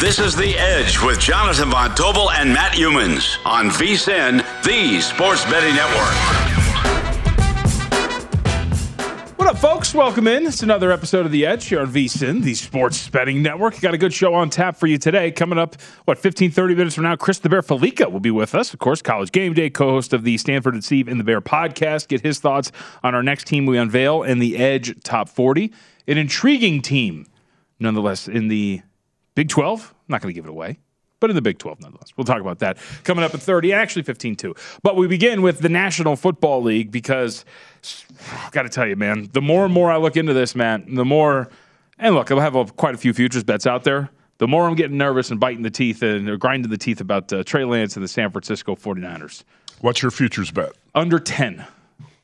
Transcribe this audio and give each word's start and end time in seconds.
This 0.00 0.20
is 0.20 0.36
The 0.36 0.56
Edge 0.56 1.02
with 1.02 1.18
Jonathan 1.18 1.70
Von 1.70 1.90
Tobel 1.90 2.30
and 2.30 2.52
Matt 2.52 2.74
Youmans 2.74 3.44
on 3.44 3.68
VSIN, 3.68 4.44
the 4.62 5.00
Sports 5.00 5.44
Betting 5.46 5.74
Network. 5.74 6.14
What 9.36 9.48
up, 9.48 9.58
folks? 9.58 9.92
Welcome 9.92 10.28
in. 10.28 10.46
It's 10.46 10.62
another 10.62 10.92
episode 10.92 11.26
of 11.26 11.32
The 11.32 11.44
Edge 11.44 11.66
here 11.66 11.80
on 11.80 11.88
VSIN, 11.88 12.44
the 12.44 12.54
Sports 12.54 13.08
Betting 13.08 13.42
Network. 13.42 13.80
Got 13.80 13.92
a 13.92 13.98
good 13.98 14.14
show 14.14 14.34
on 14.34 14.50
tap 14.50 14.76
for 14.76 14.86
you 14.86 14.98
today. 14.98 15.32
Coming 15.32 15.58
up, 15.58 15.74
what, 16.04 16.16
15, 16.16 16.52
30 16.52 16.76
minutes 16.76 16.94
from 16.94 17.02
now, 17.02 17.16
Chris 17.16 17.40
the 17.40 17.48
Bear 17.48 17.62
Fallica 17.62 18.08
will 18.08 18.20
be 18.20 18.30
with 18.30 18.54
us. 18.54 18.72
Of 18.72 18.78
course, 18.78 19.02
College 19.02 19.32
Game 19.32 19.52
Day, 19.52 19.68
co 19.68 19.90
host 19.90 20.12
of 20.12 20.22
the 20.22 20.38
Stanford 20.38 20.74
and 20.74 20.84
Steve 20.84 21.08
in 21.08 21.18
the 21.18 21.24
Bear 21.24 21.40
podcast. 21.40 22.06
Get 22.06 22.20
his 22.20 22.38
thoughts 22.38 22.70
on 23.02 23.16
our 23.16 23.22
next 23.24 23.48
team 23.48 23.66
we 23.66 23.76
unveil 23.76 24.22
in 24.22 24.38
the 24.38 24.58
Edge 24.58 24.94
Top 25.02 25.28
40. 25.28 25.72
An 26.06 26.18
intriguing 26.18 26.82
team, 26.82 27.26
nonetheless, 27.80 28.28
in 28.28 28.46
the 28.46 28.82
Big 29.38 29.48
12, 29.48 29.94
I'm 29.94 30.04
not 30.08 30.20
going 30.20 30.34
to 30.34 30.36
give 30.36 30.46
it 30.46 30.50
away, 30.50 30.80
but 31.20 31.30
in 31.30 31.36
the 31.36 31.42
Big 31.42 31.58
12 31.58 31.80
nonetheless. 31.80 32.12
We'll 32.16 32.24
talk 32.24 32.40
about 32.40 32.58
that 32.58 32.76
coming 33.04 33.22
up 33.22 33.32
at 33.34 33.40
30, 33.40 33.72
actually 33.72 34.02
15 34.02 34.34
too. 34.34 34.56
But 34.82 34.96
we 34.96 35.06
begin 35.06 35.42
with 35.42 35.60
the 35.60 35.68
National 35.68 36.16
Football 36.16 36.60
League 36.64 36.90
because 36.90 37.44
I've 38.44 38.50
got 38.50 38.62
to 38.62 38.68
tell 38.68 38.84
you, 38.84 38.96
man, 38.96 39.28
the 39.32 39.40
more 39.40 39.64
and 39.64 39.72
more 39.72 39.92
I 39.92 39.96
look 39.96 40.16
into 40.16 40.32
this, 40.32 40.56
man, 40.56 40.92
the 40.92 41.04
more, 41.04 41.50
and 42.00 42.16
look, 42.16 42.32
I'll 42.32 42.40
have 42.40 42.56
a, 42.56 42.64
quite 42.64 42.96
a 42.96 42.98
few 42.98 43.12
futures 43.12 43.44
bets 43.44 43.64
out 43.64 43.84
there. 43.84 44.10
The 44.38 44.48
more 44.48 44.66
I'm 44.66 44.74
getting 44.74 44.98
nervous 44.98 45.30
and 45.30 45.38
biting 45.38 45.62
the 45.62 45.70
teeth 45.70 46.02
and 46.02 46.40
grinding 46.40 46.68
the 46.72 46.76
teeth 46.76 47.00
about 47.00 47.32
uh, 47.32 47.44
Trey 47.44 47.64
Lance 47.64 47.94
and 47.94 48.02
the 48.02 48.08
San 48.08 48.32
Francisco 48.32 48.74
49ers. 48.74 49.44
What's 49.82 50.02
your 50.02 50.10
futures 50.10 50.50
bet? 50.50 50.72
Under 50.96 51.20
10 51.20 51.64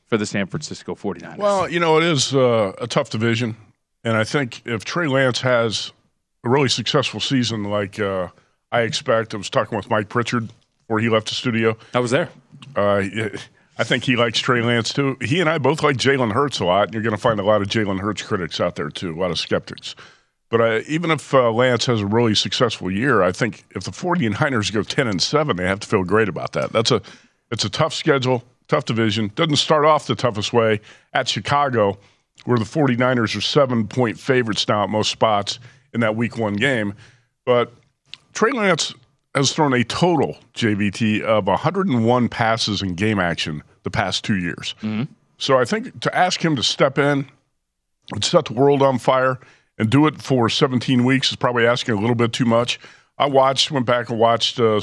for 0.07 0.17
the 0.17 0.27
San 0.27 0.49
Francisco 0.49 0.97
49ers. 0.97 1.39
Well, 1.39 1.69
you 1.69 1.79
know, 1.79 1.97
it 1.97 2.03
is 2.03 2.35
uh, 2.35 2.73
a 2.79 2.89
tough 2.89 3.11
division. 3.11 3.57
And 4.03 4.17
I 4.17 4.25
think 4.25 4.63
if 4.65 4.85
Trey 4.85 5.07
Lance 5.07 5.43
has 5.43 5.93
a 6.45 6.49
really 6.49 6.69
successful 6.69 7.21
season 7.21 7.65
like 7.65 7.99
uh, 7.99 8.29
I 8.71 8.81
expect. 8.83 9.35
I 9.35 9.37
was 9.37 9.51
talking 9.51 9.77
with 9.77 9.91
Mike 9.91 10.09
Pritchard 10.09 10.49
before 10.83 11.01
he 11.01 11.09
left 11.09 11.29
the 11.29 11.35
studio. 11.35 11.77
I 11.95 12.01
was 12.01 12.11
there. 12.11 12.29
Uh, 12.77 13.03
I 13.77 13.85
think 13.85 14.05
he 14.05 14.17
likes 14.17 14.39
Trey 14.39 14.63
Lance 14.63 14.93
too. 14.93 15.17
He 15.21 15.41
and 15.41 15.51
I 15.51 15.59
both 15.59 15.83
like 15.83 15.97
Jalen 15.97 16.33
Hurts 16.33 16.61
a 16.61 16.65
lot. 16.65 16.87
And 16.87 16.95
you're 16.95 17.03
going 17.03 17.17
to 17.17 17.21
find 17.21 17.41
a 17.41 17.45
lot 17.45 17.63
of 17.63 17.69
Jalen 17.69 18.01
Hurts 18.01 18.23
critics 18.23 18.61
out 18.61 18.77
there 18.77 18.91
too, 18.91 19.15
a 19.15 19.19
lot 19.21 19.31
of 19.31 19.39
skeptics. 19.39 19.95
But 20.51 20.61
uh, 20.61 20.81
even 20.87 21.11
if 21.11 21.35
uh, 21.35 21.51
Lance 21.51 21.87
has 21.87 22.01
a 22.01 22.07
really 22.07 22.35
successful 22.35 22.91
year, 22.91 23.23
I 23.23 23.33
think 23.33 23.65
if 23.71 23.85
the 23.85 23.91
49ers 23.91 24.73
go 24.73 24.83
10 24.83 25.09
and 25.09 25.21
7, 25.21 25.57
they 25.57 25.67
have 25.67 25.81
to 25.81 25.89
feel 25.89 26.05
great 26.05 26.29
about 26.29 26.53
that. 26.53 26.73
That's 26.73 26.91
a 26.91 27.03
it's 27.51 27.65
a 27.65 27.71
tough 27.71 27.95
schedule, 27.95 28.45
tough 28.69 28.85
division. 28.85 29.33
Doesn't 29.35 29.57
start 29.57 29.85
off 29.85 30.07
the 30.07 30.15
toughest 30.15 30.53
way 30.53 30.81
at 31.13 31.29
Chicago, 31.29 31.99
where 32.45 32.59
the 32.59 32.65
49ers 32.65 33.37
are 33.37 33.41
seven 33.41 33.89
point 33.89 34.19
favorites 34.19 34.69
now 34.69 34.85
at 34.85 34.91
most 34.91 35.11
spots 35.11 35.59
in 35.95 36.01
that 36.01 36.17
week 36.17 36.37
one 36.37 36.55
game. 36.55 36.95
But 37.47 37.73
Trey 38.33 38.51
Lance 38.51 38.95
has 39.35 39.53
thrown 39.53 39.73
a 39.73 39.85
total, 39.85 40.37
JVT, 40.55 41.23
of 41.23 41.47
101 41.47 42.29
passes 42.29 42.83
in 42.83 42.95
game 42.95 43.19
action 43.19 43.63
the 43.83 43.91
past 43.91 44.25
two 44.25 44.37
years. 44.37 44.75
Mm-hmm. 44.83 45.05
So 45.39 45.59
I 45.59 45.65
think 45.65 46.01
to 46.01 46.15
ask 46.15 46.45
him 46.45 46.57
to 46.57 46.63
step 46.63 46.99
in 46.99 47.27
and 48.13 48.25
set 48.25 48.47
the 48.47 48.53
world 48.53 48.83
on 48.83 48.99
fire 48.99 49.39
and 49.79 49.91
do 49.91 50.07
it 50.07 50.23
for 50.23 50.49
17 50.49 51.05
weeks 51.05 51.31
is 51.31 51.37
probably 51.37 51.67
asking 51.67 51.97
a 51.97 52.01
little 52.01 52.15
bit 52.15 52.33
too 52.33 52.45
much. 52.45 52.79
I 53.19 53.27
watched, 53.27 53.71
went 53.71 53.87
back 53.87 54.11
and 54.11 54.19
watched 54.19 54.61
uh, 54.61 54.81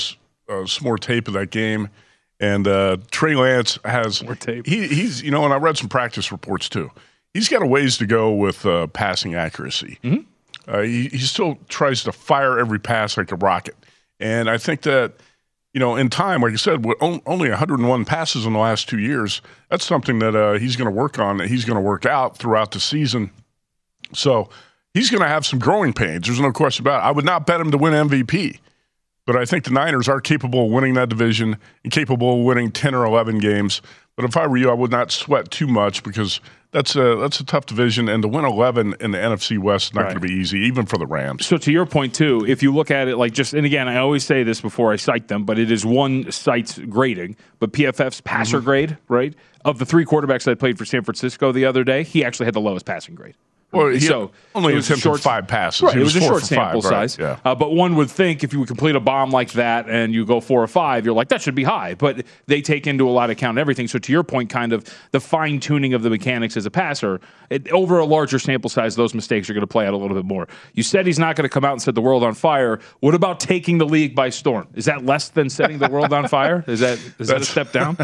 uh, 0.50 0.66
some 0.66 0.84
more 0.84 0.98
tape 0.98 1.28
of 1.28 1.34
that 1.34 1.52
game. 1.52 1.90
And 2.40 2.68
uh, 2.68 2.98
Trey 3.12 3.36
Lance 3.36 3.78
has 3.86 4.24
more 4.24 4.36
tape. 4.36 4.66
He, 4.66 4.88
he's, 4.88 5.22
you 5.22 5.32
know, 5.32 5.46
and 5.46 5.54
I 5.54 5.58
read 5.58 5.78
some 5.78 5.90
practice 5.90 6.32
reports 6.32 6.68
too. 6.70 6.90
He's 7.34 7.48
got 7.48 7.62
a 7.62 7.68
ways 7.68 7.98
to 8.00 8.06
go 8.06 8.32
with 8.34 8.66
uh, 8.66 8.88
passing 8.88 9.36
accuracy. 9.36 10.00
Mm-hmm. 10.04 10.24
Uh, 10.68 10.82
he, 10.82 11.08
he 11.10 11.18
still 11.20 11.58
tries 11.68 12.04
to 12.04 12.12
fire 12.12 12.60
every 12.60 12.80
pass 12.80 13.18
like 13.18 13.32
a 13.32 13.36
rocket. 13.36 13.76
And 14.20 14.50
I 14.50 14.58
think 14.58 14.82
that, 14.82 15.14
you 15.74 15.80
know, 15.80 15.96
in 15.96 16.10
time, 16.10 16.42
like 16.42 16.54
I 16.54 16.58
said, 16.58 16.86
with 16.86 16.98
only 17.02 17.50
101 17.50 18.06
passes 18.06 18.46
in 18.46 18.54
the 18.54 18.60
last 18.60 18.88
two 18.88 19.00
years, 19.00 19.42
that's 19.70 19.86
something 19.86 20.20
that 20.20 20.36
uh, 20.36 20.54
he's 20.54 20.76
going 20.76 20.90
to 20.90 20.96
work 20.96 21.18
on, 21.18 21.38
that 21.38 21.48
he's 21.48 21.66
going 21.66 21.78
to 21.78 21.82
work 21.82 22.06
out 22.06 22.38
throughout 22.38 22.72
the 22.72 22.80
season. 22.80 23.32
So 24.14 24.50
he's 24.94 25.10
going 25.10 25.22
to 25.22 25.28
have 25.28 25.46
some 25.46 25.60
growing 25.60 25.94
pains. 25.94 26.28
There's 26.28 26.40
no 26.40 26.52
question 26.52 26.84
about 26.84 27.04
it. 27.04 27.08
I 27.08 27.12
would 27.12 27.26
not 27.26 27.46
bet 27.46 27.62
him 27.62 27.72
to 27.72 27.78
win 27.78 27.94
MVP, 27.94 28.60
but 29.26 29.36
I 29.36 29.46
think 29.46 29.64
the 29.64 29.72
Niners 29.72 30.08
are 30.08 30.22
capable 30.22 30.66
of 30.66 30.72
winning 30.72 30.94
that 30.96 31.10
division 31.10 31.58
and 31.84 31.92
capable 31.92 32.40
of 32.40 32.46
winning 32.46 32.72
10 32.72 32.94
or 32.94 33.06
11 33.06 33.40
games. 33.40 33.82
But 34.16 34.26
if 34.26 34.38
I 34.38 34.48
were 34.48 34.58
you, 34.58 34.70
I 34.70 34.74
would 34.74 34.92
not 34.92 35.12
sweat 35.12 35.50
too 35.50 35.68
much 35.68 36.04
because 36.04 36.42
that's 36.72 36.96
a 36.96 37.18
that's 37.18 37.40
a 37.40 37.46
tough 37.46 37.66
division, 37.66 38.08
and 38.08 38.24
to 38.24 38.28
win 38.28 38.46
11 38.46 38.96
in 39.00 39.12
the 39.12 39.18
NFC 39.18 39.58
West 39.58 39.88
is 39.88 39.94
not 39.94 40.02
right. 40.02 40.10
going 40.10 40.22
to 40.22 40.28
be 40.28 40.34
easy, 40.34 40.60
even 40.60 40.86
for 40.86 40.98
the 40.98 41.06
Rams. 41.06 41.46
So 41.46 41.58
to 41.58 41.72
your 41.72 41.86
point 41.86 42.16
too, 42.16 42.46
if 42.48 42.64
you 42.64 42.74
look 42.74 42.92
at 42.92 43.08
it 43.08 43.18
like 43.18 43.34
just, 43.34 43.54
and 43.54 43.66
again, 43.66 43.88
I 43.88 43.98
always 43.98 44.24
say 44.24 44.44
this 44.44 44.62
before 44.62 44.92
I 44.92 44.96
cite 44.96 45.28
them, 45.28 45.44
but 45.44 45.60
it 45.60 45.72
is 45.72 45.86
one 45.86 46.32
site's 46.32 46.78
grading, 46.80 47.36
but 47.60 47.74
PFF's 47.74 48.22
passer 48.22 48.58
mm-hmm. 48.58 48.66
grade, 48.66 48.98
right, 49.10 49.36
of 49.66 49.80
the 49.80 49.86
three 49.86 50.06
quarterbacks 50.06 50.46
that 50.46 50.60
played 50.60 50.78
for 50.78 50.86
San 50.86 51.04
Francisco 51.04 51.52
the 51.52 51.66
other 51.66 51.84
day, 51.84 52.04
he 52.04 52.24
actually 52.24 52.46
had 52.46 52.54
the 52.54 52.62
lowest 52.62 52.86
passing 52.86 53.16
grade 53.16 53.36
Well, 53.72 53.98
so 54.00 54.32
only 54.54 54.74
it 54.74 54.76
was 54.76 54.88
attempted 54.88 55.04
short- 55.04 55.20
five 55.22 55.48
passes. 55.48 55.82
Right, 55.82 55.96
it 55.96 56.00
was, 56.00 56.14
was 56.14 56.24
a 56.24 56.28
short 56.28 56.42
for 56.42 56.48
five, 56.48 56.74
sample 56.74 56.82
right, 56.82 57.10
size. 57.10 57.18
yeah. 57.18 57.40
Uh, 57.46 57.56
but 57.56 57.72
one 57.74 57.96
would 57.96 58.10
think 58.10 58.44
if 58.44 58.52
you 58.52 58.60
would 58.60 58.68
complete 58.68 58.96
a 58.96 59.00
bomb 59.00 59.32
like 59.32 59.54
that 59.54 59.90
and 59.90 60.14
you 60.14 60.26
go 60.26 60.42
four 60.42 60.62
or 60.62 60.68
five, 60.68 61.06
you're 61.06 61.16
like 61.16 61.30
that 61.30 61.42
should 61.42 61.56
be 61.56 61.64
high. 61.64 61.94
But 61.94 62.26
they 62.48 62.62
take 62.62 62.86
into 62.86 63.08
a 63.08 63.12
lot 63.12 63.30
of 63.30 63.38
account 63.38 63.58
everything. 63.58 63.88
So 63.88 63.98
to 64.00 64.12
your 64.12 64.24
point, 64.24 64.50
kind 64.50 64.74
of 64.74 64.86
the 65.12 65.22
fine 65.22 65.60
tuning 65.60 65.94
of 65.94 66.04
the 66.04 66.10
mechanics 66.10 66.58
as 66.58 66.66
a 66.66 66.72
passer 66.72 67.22
it, 67.50 67.72
over 67.72 68.00
a 68.00 68.06
larger 68.06 68.40
sample 68.40 68.70
size, 68.70 68.96
those 68.96 69.14
mistakes 69.14 69.50
are 69.50 69.54
going 69.54 69.62
to 69.62 69.68
play 69.68 69.88
out 69.88 69.94
a 69.94 69.98
little 69.98 70.18
bit 70.18 70.26
more. 70.26 70.48
You 70.74 70.84
said 70.84 71.06
he's 71.06 71.20
not 71.20 71.36
going 71.36 71.44
to 71.44 71.50
come 71.50 71.64
out 71.64 71.74
and 71.74 71.82
set 71.82 71.96
the 71.96 72.02
world 72.02 72.24
on 72.24 72.34
fire. 72.34 72.80
What 73.00 73.16
about 73.16 73.40
taking 73.40 73.78
the 73.78 73.86
league 73.86 74.16
by 74.16 74.30
storm? 74.30 74.68
Is 74.74 74.86
that 74.86 75.06
less 75.06 75.30
than 75.30 75.50
setting 75.50 75.80
the 75.80 75.90
world 75.90 76.12
on 76.12 76.28
fire? 76.28 76.64
Is 76.68 76.82
that 76.82 77.00
is 77.20 77.30
that 77.30 77.42
a 77.42 77.46
step 77.46 77.72
down? 77.72 77.98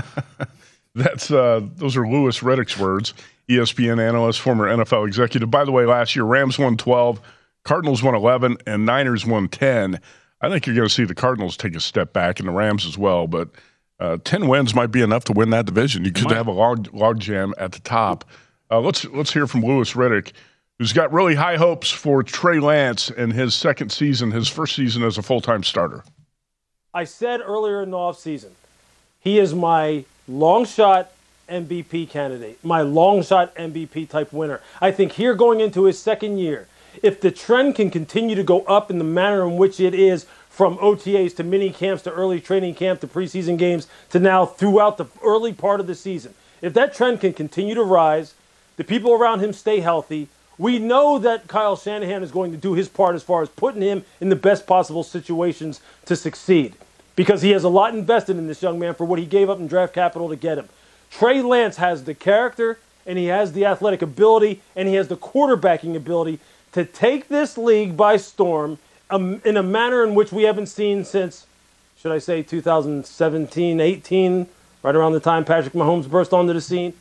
That's 0.96 1.30
uh, 1.30 1.62
those 1.76 1.96
are 1.96 2.08
Louis 2.08 2.40
Riddick's 2.40 2.78
words. 2.78 3.14
ESPN 3.50 4.00
analyst, 4.00 4.42
former 4.42 4.68
NFL 4.68 5.08
executive. 5.08 5.50
By 5.50 5.66
the 5.66 5.72
way, 5.72 5.86
last 5.86 6.16
year 6.16 6.26
Rams 6.26 6.60
won 6.60 6.78
12, 6.78 7.22
Cardinals 7.64 8.04
won 8.04 8.16
11, 8.16 8.58
and 8.66 8.86
Niners 8.86 9.26
won 9.26 9.48
10. 9.48 10.00
I 10.42 10.50
think 10.50 10.68
you're 10.68 10.76
going 10.76 10.88
to 10.88 10.94
see 10.94 11.06
the 11.06 11.16
Cardinals 11.16 11.58
take 11.58 11.76
a 11.76 11.80
step 11.80 12.14
back, 12.14 12.40
and 12.40 12.48
the 12.48 12.54
Rams 12.54 12.86
as 12.86 12.98
well. 12.98 13.28
But 13.28 13.50
uh, 14.00 14.18
10 14.24 14.48
wins 14.48 14.76
might 14.76 14.92
be 14.92 15.02
enough 15.02 15.24
to 15.26 15.34
win 15.34 15.50
that 15.52 15.66
division. 15.66 16.06
You 16.06 16.12
could 16.12 16.32
have 16.32 16.48
a 16.48 16.52
log 16.52 16.94
log 16.94 17.20
jam 17.20 17.54
at 17.58 17.72
the 17.72 17.80
top. 17.80 18.26
Uh, 18.70 18.80
let's 18.80 19.06
let's 19.06 19.34
hear 19.34 19.48
from 19.48 19.62
Louis 19.62 19.92
Riddick, 19.94 20.34
who's 20.78 20.94
got 20.94 21.12
really 21.12 21.36
high 21.36 21.56
hopes 21.56 21.90
for 21.90 22.22
Trey 22.22 22.60
Lance 22.60 23.10
in 23.10 23.32
his 23.32 23.56
second 23.56 23.92
season, 23.92 24.32
his 24.32 24.48
first 24.48 24.76
season 24.76 25.04
as 25.04 25.18
a 25.18 25.24
full 25.24 25.42
time 25.42 25.64
starter. 25.64 26.04
I 26.94 27.06
said 27.06 27.42
earlier 27.42 27.82
in 27.82 27.92
the 27.92 27.98
offseason, 27.98 28.52
he 29.20 29.40
is 29.40 29.54
my 29.56 30.06
long 30.28 30.66
shot 30.66 31.12
MVP 31.48 32.10
candidate, 32.10 32.64
my 32.64 32.82
long 32.82 33.24
shot 33.24 33.56
MVP 33.56 34.10
type 34.10 34.34
winner. 34.34 34.62
I 34.82 34.92
think 34.92 35.14
here 35.14 35.34
going 35.34 35.60
into 35.60 35.86
his 35.86 36.00
second 36.00 36.38
year, 36.38 36.68
if 37.04 37.22
the 37.22 37.32
trend 37.32 37.76
can 37.76 37.90
continue 37.90 38.36
to 38.36 38.44
go 38.44 38.62
up 38.62 38.90
in 38.90 38.98
the 38.98 39.04
manner 39.04 39.48
in 39.48 39.56
which 39.56 39.80
it 39.80 39.94
is 39.94 40.26
from 40.50 40.78
OTAs 40.78 41.36
to 41.36 41.44
mini 41.44 41.70
camps 41.70 42.04
to 42.04 42.12
early 42.12 42.42
training 42.42 42.76
camp 42.76 43.00
to 43.02 43.08
preseason 43.08 43.58
games 43.58 43.88
to 44.10 44.20
now 44.20 44.46
throughout 44.46 44.98
the 44.98 45.06
early 45.24 45.54
part 45.54 45.80
of 45.80 45.88
the 45.88 45.96
season, 45.96 46.34
if 46.62 46.74
that 46.74 46.94
trend 46.94 47.22
can 47.22 47.34
continue 47.34 47.76
to 47.76 47.84
rise, 47.84 48.34
the 48.78 48.84
people 48.84 49.14
around 49.14 49.40
him 49.40 49.54
stay 49.54 49.80
healthy. 49.80 50.28
We 50.58 50.80
know 50.80 51.20
that 51.20 51.48
Kyle 51.48 51.76
Shanahan 51.76 52.24
is 52.24 52.32
going 52.32 52.52
to 52.52 52.58
do 52.58 52.74
his 52.74 52.90
part 52.90 53.14
as 53.14 53.22
far 53.22 53.44
as 53.44 53.50
putting 53.50 53.84
him 53.84 54.04
in 54.20 54.30
the 54.30 54.36
best 54.36 54.66
possible 54.66 55.04
situations 55.04 55.82
to 56.06 56.16
succeed 56.16 56.74
because 57.16 57.44
he 57.44 57.52
has 57.52 57.64
a 57.64 57.70
lot 57.70 57.94
invested 57.94 58.38
in 58.38 58.48
this 58.48 58.64
young 58.64 58.80
man 58.80 58.96
for 58.96 59.06
what 59.06 59.20
he 59.20 59.26
gave 59.26 59.50
up 59.50 59.60
in 59.60 59.68
draft 59.68 59.94
capital 59.94 60.30
to 60.30 60.36
get 60.36 60.58
him. 60.58 60.68
Trey 61.10 61.42
Lance 61.42 61.78
has 61.78 62.04
the 62.04 62.14
character 62.14 62.80
and 63.06 63.18
he 63.18 63.26
has 63.26 63.54
the 63.54 63.66
athletic 63.66 64.02
ability 64.02 64.62
and 64.76 64.88
he 64.88 64.96
has 64.96 65.08
the 65.08 65.16
quarterbacking 65.16 65.96
ability 65.96 66.40
to 66.74 66.86
take 66.86 67.28
this 67.28 67.58
league 67.58 67.96
by 67.96 68.18
storm 68.18 68.78
um, 69.10 69.42
in 69.46 69.58
a 69.58 69.64
manner 69.64 70.04
in 70.04 70.14
which 70.16 70.32
we 70.32 70.44
haven't 70.44 70.68
seen 70.68 71.06
since, 71.06 71.48
should 71.98 72.12
I 72.12 72.20
say, 72.20 72.44
2017 72.44 73.80
18, 73.80 74.48
right 74.84 74.96
around 74.96 75.14
the 75.14 75.20
time 75.20 75.46
Patrick 75.46 75.74
Mahomes 75.74 76.10
burst 76.10 76.34
onto 76.34 76.54
the 76.54 76.62
scene. 76.62 76.94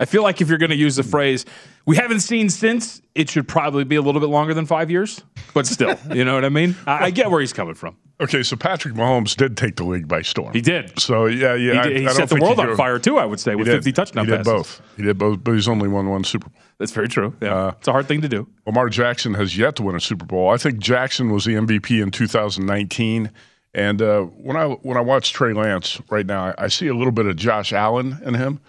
I 0.00 0.04
feel 0.04 0.22
like 0.22 0.40
if 0.40 0.48
you're 0.48 0.58
going 0.58 0.70
to 0.70 0.76
use 0.76 0.96
the 0.96 1.02
phrase 1.02 1.44
"we 1.88 1.96
haven't 1.96 2.20
seen 2.20 2.48
since," 2.50 3.02
it 3.14 3.28
should 3.30 3.48
probably 3.48 3.84
be 3.84 3.96
a 3.96 4.02
little 4.02 4.20
bit 4.20 4.30
longer 4.30 4.54
than 4.54 4.66
five 4.66 4.90
years. 4.90 5.22
But 5.54 5.66
still, 5.66 5.96
you 6.12 6.24
know 6.24 6.34
what 6.34 6.44
I 6.44 6.48
mean. 6.50 6.76
I, 6.86 7.06
I 7.06 7.10
get 7.10 7.30
where 7.30 7.40
he's 7.40 7.52
coming 7.52 7.74
from. 7.74 7.96
Okay, 8.20 8.42
so 8.42 8.56
Patrick 8.56 8.94
Mahomes 8.94 9.36
did 9.36 9.56
take 9.56 9.76
the 9.76 9.84
league 9.84 10.08
by 10.08 10.22
storm. 10.22 10.52
He 10.52 10.60
did. 10.60 10.98
So 10.98 11.26
yeah, 11.26 11.54
yeah. 11.54 11.72
He, 11.72 11.78
I- 11.78 11.82
did- 11.88 11.96
he 12.02 12.06
I 12.08 12.12
set 12.12 12.28
the 12.28 12.36
world 12.40 12.58
on 12.60 12.76
fire 12.76 12.98
too. 12.98 13.16
I 13.18 13.24
would 13.24 13.40
say 13.40 13.52
He 13.52 13.56
with 13.56 13.66
did. 13.66 13.76
50 13.76 13.92
touchdown 13.92 14.24
He 14.24 14.30
did 14.32 14.38
passes. 14.44 14.52
both. 14.52 14.82
He 14.96 15.02
did 15.04 15.18
both, 15.18 15.42
but 15.44 15.52
he's 15.54 15.68
only 15.68 15.88
won 15.88 16.08
one 16.08 16.24
Super 16.24 16.48
Bowl. 16.50 16.60
That's 16.78 16.92
very 16.92 17.08
true. 17.08 17.34
Yeah, 17.40 17.54
Uh, 17.54 17.72
it's 17.78 17.88
a 17.88 17.92
hard 17.92 18.06
thing 18.08 18.20
to 18.22 18.28
do. 18.28 18.46
Lamar 18.66 18.88
Jackson 18.88 19.34
has 19.34 19.56
yet 19.56 19.76
to 19.76 19.82
win 19.84 19.94
a 19.96 20.00
Super 20.00 20.24
Bowl. 20.26 20.50
I 20.50 20.56
think 20.58 20.78
Jackson 20.78 21.30
was 21.30 21.44
the 21.44 21.54
MVP 21.54 22.02
in 22.02 22.10
2019. 22.10 23.30
And 23.74 24.00
uh, 24.02 24.22
when 24.22 24.56
I 24.56 24.66
when 24.66 24.96
I 24.96 25.00
watch 25.00 25.32
Trey 25.32 25.52
Lance 25.52 26.00
right 26.10 26.26
now, 26.26 26.46
I, 26.46 26.54
I 26.64 26.68
see 26.68 26.88
a 26.88 26.94
little 26.94 27.12
bit 27.12 27.26
of 27.26 27.36
Josh 27.36 27.72
Allen 27.72 28.18
in 28.24 28.34
him. 28.34 28.60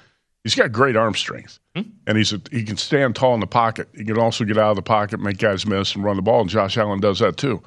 He's 0.43 0.55
got 0.55 0.71
great 0.71 0.95
arm 0.95 1.15
strength, 1.15 1.59
and 2.07 2.17
he's 2.17 2.31
a, 2.31 2.41
he 2.49 2.63
can 2.63 2.77
stand 2.77 3.15
tall 3.15 3.33
in 3.33 3.41
the 3.41 3.47
pocket. 3.47 3.89
He 3.93 4.05
can 4.05 4.17
also 4.17 4.45
get 4.45 4.57
out 4.57 4.69
of 4.69 4.75
the 4.77 4.81
pocket, 4.81 5.19
make 5.19 5.37
guys 5.37 5.65
miss, 5.65 5.95
and 5.95 6.03
run 6.03 6.15
the 6.15 6.21
ball. 6.21 6.41
And 6.41 6.49
Josh 6.49 6.77
Allen 6.77 7.01
does 7.01 7.19
that 7.19 7.35
too. 7.35 7.61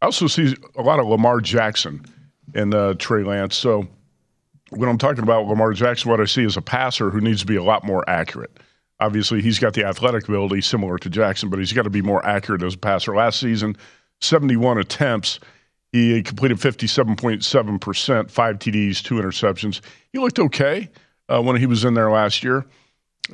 I 0.00 0.06
also 0.06 0.26
see 0.26 0.56
a 0.76 0.82
lot 0.82 1.00
of 1.00 1.06
Lamar 1.06 1.40
Jackson 1.40 2.04
in 2.54 2.72
uh, 2.72 2.94
Trey 2.94 3.24
Lance. 3.24 3.56
So 3.56 3.86
when 4.70 4.88
I'm 4.88 4.96
talking 4.96 5.22
about 5.22 5.46
Lamar 5.46 5.72
Jackson, 5.74 6.10
what 6.10 6.20
I 6.20 6.24
see 6.24 6.44
is 6.44 6.56
a 6.56 6.62
passer 6.62 7.10
who 7.10 7.20
needs 7.20 7.40
to 7.40 7.46
be 7.46 7.56
a 7.56 7.62
lot 7.62 7.84
more 7.84 8.08
accurate. 8.08 8.58
Obviously, 9.00 9.42
he's 9.42 9.58
got 9.58 9.74
the 9.74 9.84
athletic 9.84 10.28
ability 10.28 10.62
similar 10.62 10.98
to 10.98 11.10
Jackson, 11.10 11.50
but 11.50 11.58
he's 11.58 11.72
got 11.72 11.82
to 11.82 11.90
be 11.90 12.02
more 12.02 12.24
accurate 12.24 12.62
as 12.62 12.74
a 12.74 12.78
passer. 12.78 13.14
Last 13.14 13.38
season, 13.38 13.76
71 14.20 14.78
attempts. 14.78 15.40
He 15.92 16.22
completed 16.22 16.58
57.7%, 16.58 18.30
five 18.30 18.58
TDs, 18.58 19.02
two 19.02 19.14
interceptions. 19.14 19.80
He 20.12 20.18
looked 20.18 20.38
okay 20.38 20.90
uh, 21.28 21.42
when 21.42 21.56
he 21.56 21.66
was 21.66 21.84
in 21.84 21.94
there 21.94 22.10
last 22.10 22.42
year. 22.42 22.64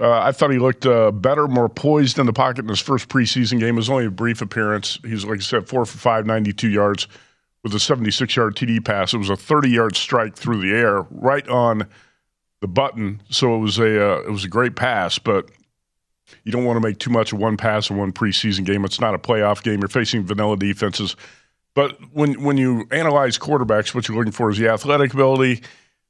Uh, 0.01 0.21
I 0.21 0.33
thought 0.33 0.51
he 0.51 0.59
looked 0.59 0.87
uh, 0.87 1.13
better, 1.13 1.47
more 1.47 1.69
poised 1.69 2.19
in 2.19 2.27
the 2.27 2.33
pocket 2.33 2.65
in 2.65 2.69
his 2.69 2.81
first 2.81 3.09
preseason 3.09 3.61
game. 3.61 3.75
It 3.75 3.79
was 3.79 3.91
only 3.91 4.07
a 4.07 4.11
brief 4.11 4.43
appearance. 4.43 4.99
He's, 5.05 5.25
like 5.25 5.39
I 5.39 5.43
said, 5.43 5.69
four 5.69 5.87
for 5.87 5.99
five, 5.99 6.27
92 6.27 6.69
yards 6.69 7.07
with 7.63 7.75
a 7.75 7.81
76 7.81 8.35
yard 8.35 8.57
TD 8.57 8.85
pass. 8.85 9.15
It 9.15 9.19
was 9.19 9.31
a 9.31 9.37
30 9.37 9.71
yard 9.71 9.97
strike 9.97 10.37
through 10.37 10.61
the 10.61 10.73
air 10.73 11.03
right 11.11 11.47
on 11.49 11.87
the 12.61 12.69
button. 12.69 13.21
So 13.31 13.55
it 13.55 13.59
was 13.59 13.79
a 13.79 14.13
uh, 14.13 14.19
it 14.21 14.31
was 14.31 14.45
a 14.45 14.49
great 14.49 14.75
pass, 14.75 15.19
but 15.19 15.51
you 16.45 16.53
don't 16.53 16.65
want 16.65 16.77
to 16.77 16.87
make 16.87 16.99
too 16.99 17.11
much 17.11 17.33
of 17.33 17.39
one 17.39 17.57
pass 17.57 17.91
in 17.91 17.97
one 17.97 18.13
preseason 18.13 18.65
game. 18.65 18.85
It's 18.85 19.01
not 19.01 19.15
a 19.15 19.19
playoff 19.19 19.63
game. 19.63 19.81
You're 19.81 19.89
facing 19.89 20.25
vanilla 20.25 20.57
defenses. 20.57 21.17
But 21.75 21.99
when 22.13 22.43
when 22.43 22.57
you 22.57 22.87
analyze 22.91 23.39
quarterbacks, 23.39 23.95
what 23.95 24.09
you're 24.09 24.17
looking 24.17 24.33
for 24.33 24.51
is 24.51 24.59
the 24.59 24.69
athletic 24.69 25.13
ability. 25.13 25.63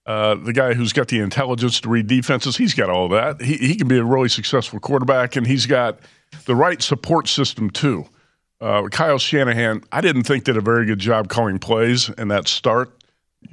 Uh, 0.06 0.34
the 0.34 0.52
guy 0.52 0.74
who's 0.74 0.92
got 0.92 1.08
the 1.08 1.18
intelligence 1.18 1.80
to 1.80 1.88
read 1.88 2.06
defenses, 2.06 2.56
he's 2.58 2.74
got 2.74 2.90
all 2.90 3.08
that. 3.08 3.40
He, 3.40 3.56
he 3.56 3.74
can 3.74 3.88
be 3.88 3.96
a 3.98 4.04
really 4.04 4.28
successful 4.28 4.78
quarterback, 4.80 5.34
and 5.36 5.46
he's 5.46 5.64
got 5.66 5.98
the 6.44 6.54
right 6.54 6.82
support 6.82 7.26
system 7.28 7.70
too. 7.70 8.04
Uh, 8.60 8.86
Kyle 8.88 9.18
Shanahan, 9.18 9.82
I 9.92 10.00
didn't 10.00 10.24
think 10.24 10.44
did 10.44 10.56
a 10.56 10.60
very 10.60 10.84
good 10.86 10.98
job 10.98 11.28
calling 11.28 11.58
plays 11.58 12.10
in 12.10 12.28
that 12.28 12.48
start. 12.48 12.92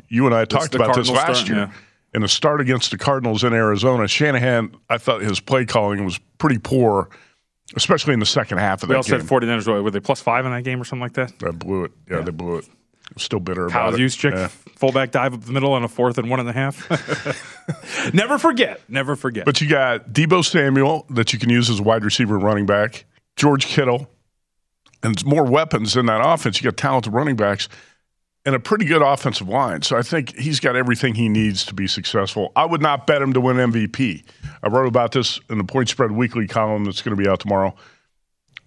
You 0.10 0.26
and 0.26 0.36
I 0.36 0.46
talked 0.46 0.76
about 0.76 0.96
this 0.96 1.10
last 1.10 1.40
start, 1.46 1.50
year. 1.50 1.58
yeah. 1.58 1.72
In 2.14 2.22
the 2.22 2.28
start 2.28 2.60
against 2.60 2.92
the 2.92 2.98
Cardinals 2.98 3.44
in 3.46 3.54
Arizona, 3.54 4.06
Shanahan, 4.08 4.76
I 4.90 4.98
thought 4.98 5.22
his 5.22 5.40
play 5.40 5.66
calling 5.66 6.04
was 6.04 6.20
pretty 6.38 6.58
poor, 6.58 7.10
especially 7.78 8.14
in 8.14 8.20
the 8.20 8.26
second 8.26 8.58
half 8.58 8.84
of 8.84 8.90
We 8.90 8.94
that 8.94 8.98
also 8.98 9.12
game. 9.18 9.22
had 9.22 9.30
49ers. 9.30 9.82
Were 9.84 9.92
they 9.92 10.02
plus 10.02 10.20
five 10.22 10.46
in 10.46 10.52
that 10.52 10.64
game 10.64 10.82
or 10.82 10.84
something 10.84 11.02
like 11.02 11.14
that? 11.14 11.40
They 11.40 11.52
blew 11.52 11.86
it. 11.86 11.92
Yeah, 12.10 12.20
they 12.22 12.32
blew 12.32 12.58
it. 12.58 12.68
Still 13.18 13.40
bitter 13.40 13.68
Kyle 13.68 13.90
about 13.90 14.00
it. 14.00 14.04
Juszczyk, 14.04 14.32
Yeah. 14.34 14.48
fullback 14.48 15.12
dive 15.12 15.34
up 15.34 15.42
the 15.42 15.52
middle 15.52 15.74
on 15.74 15.84
a 15.84 15.88
fourth 15.88 16.18
and 16.18 16.30
one 16.30 16.40
and 16.40 16.48
a 16.50 16.54
half. 16.54 18.14
never 18.14 18.38
forget. 18.38 18.82
Never 18.90 19.16
forget. 19.16 19.46
But 19.46 19.60
you 19.62 19.68
got 19.70 20.12
Deebo 20.14 20.44
Samuel 20.46 21.06
that 21.10 21.34
you 21.34 21.40
can 21.40 21.50
use 21.50 21.70
as 21.70 21.80
a 21.80 21.84
wide 21.84 22.04
receiver 22.06 22.36
and 22.36 22.44
running 22.44 22.66
back, 22.66 23.06
George 23.36 23.66
Kittle, 23.66 24.10
and 25.04 25.24
more 25.26 25.44
weapons 25.46 25.96
in 25.98 26.06
that 26.08 26.22
offense. 26.24 26.62
You 26.62 26.70
got 26.72 26.78
talented 26.78 27.14
running 27.14 27.36
backs 27.36 27.68
and 28.46 28.56
a 28.56 28.60
pretty 28.60 28.86
good 28.86 29.02
offensive 29.02 29.48
line. 29.48 29.82
So 29.84 29.98
I 29.98 30.02
think 30.02 30.36
he's 30.36 30.60
got 30.60 30.76
everything 30.76 31.14
he 31.16 31.30
needs 31.30 31.66
to 31.66 31.74
be 31.74 31.88
successful. 31.88 32.52
I 32.56 32.66
would 32.66 32.82
not 32.82 33.06
bet 33.08 33.22
him 33.22 33.34
to 33.34 33.42
win 33.42 33.58
MVP. 33.58 34.24
I 34.64 34.68
wrote 34.70 34.88
about 34.88 35.12
this 35.12 35.40
in 35.50 35.58
the 35.58 35.64
Point 35.64 35.90
Spread 35.90 36.12
Weekly 36.12 36.48
column 36.48 36.86
that's 36.86 37.02
going 37.02 37.16
to 37.16 37.22
be 37.22 37.30
out 37.30 37.40
tomorrow. 37.40 37.76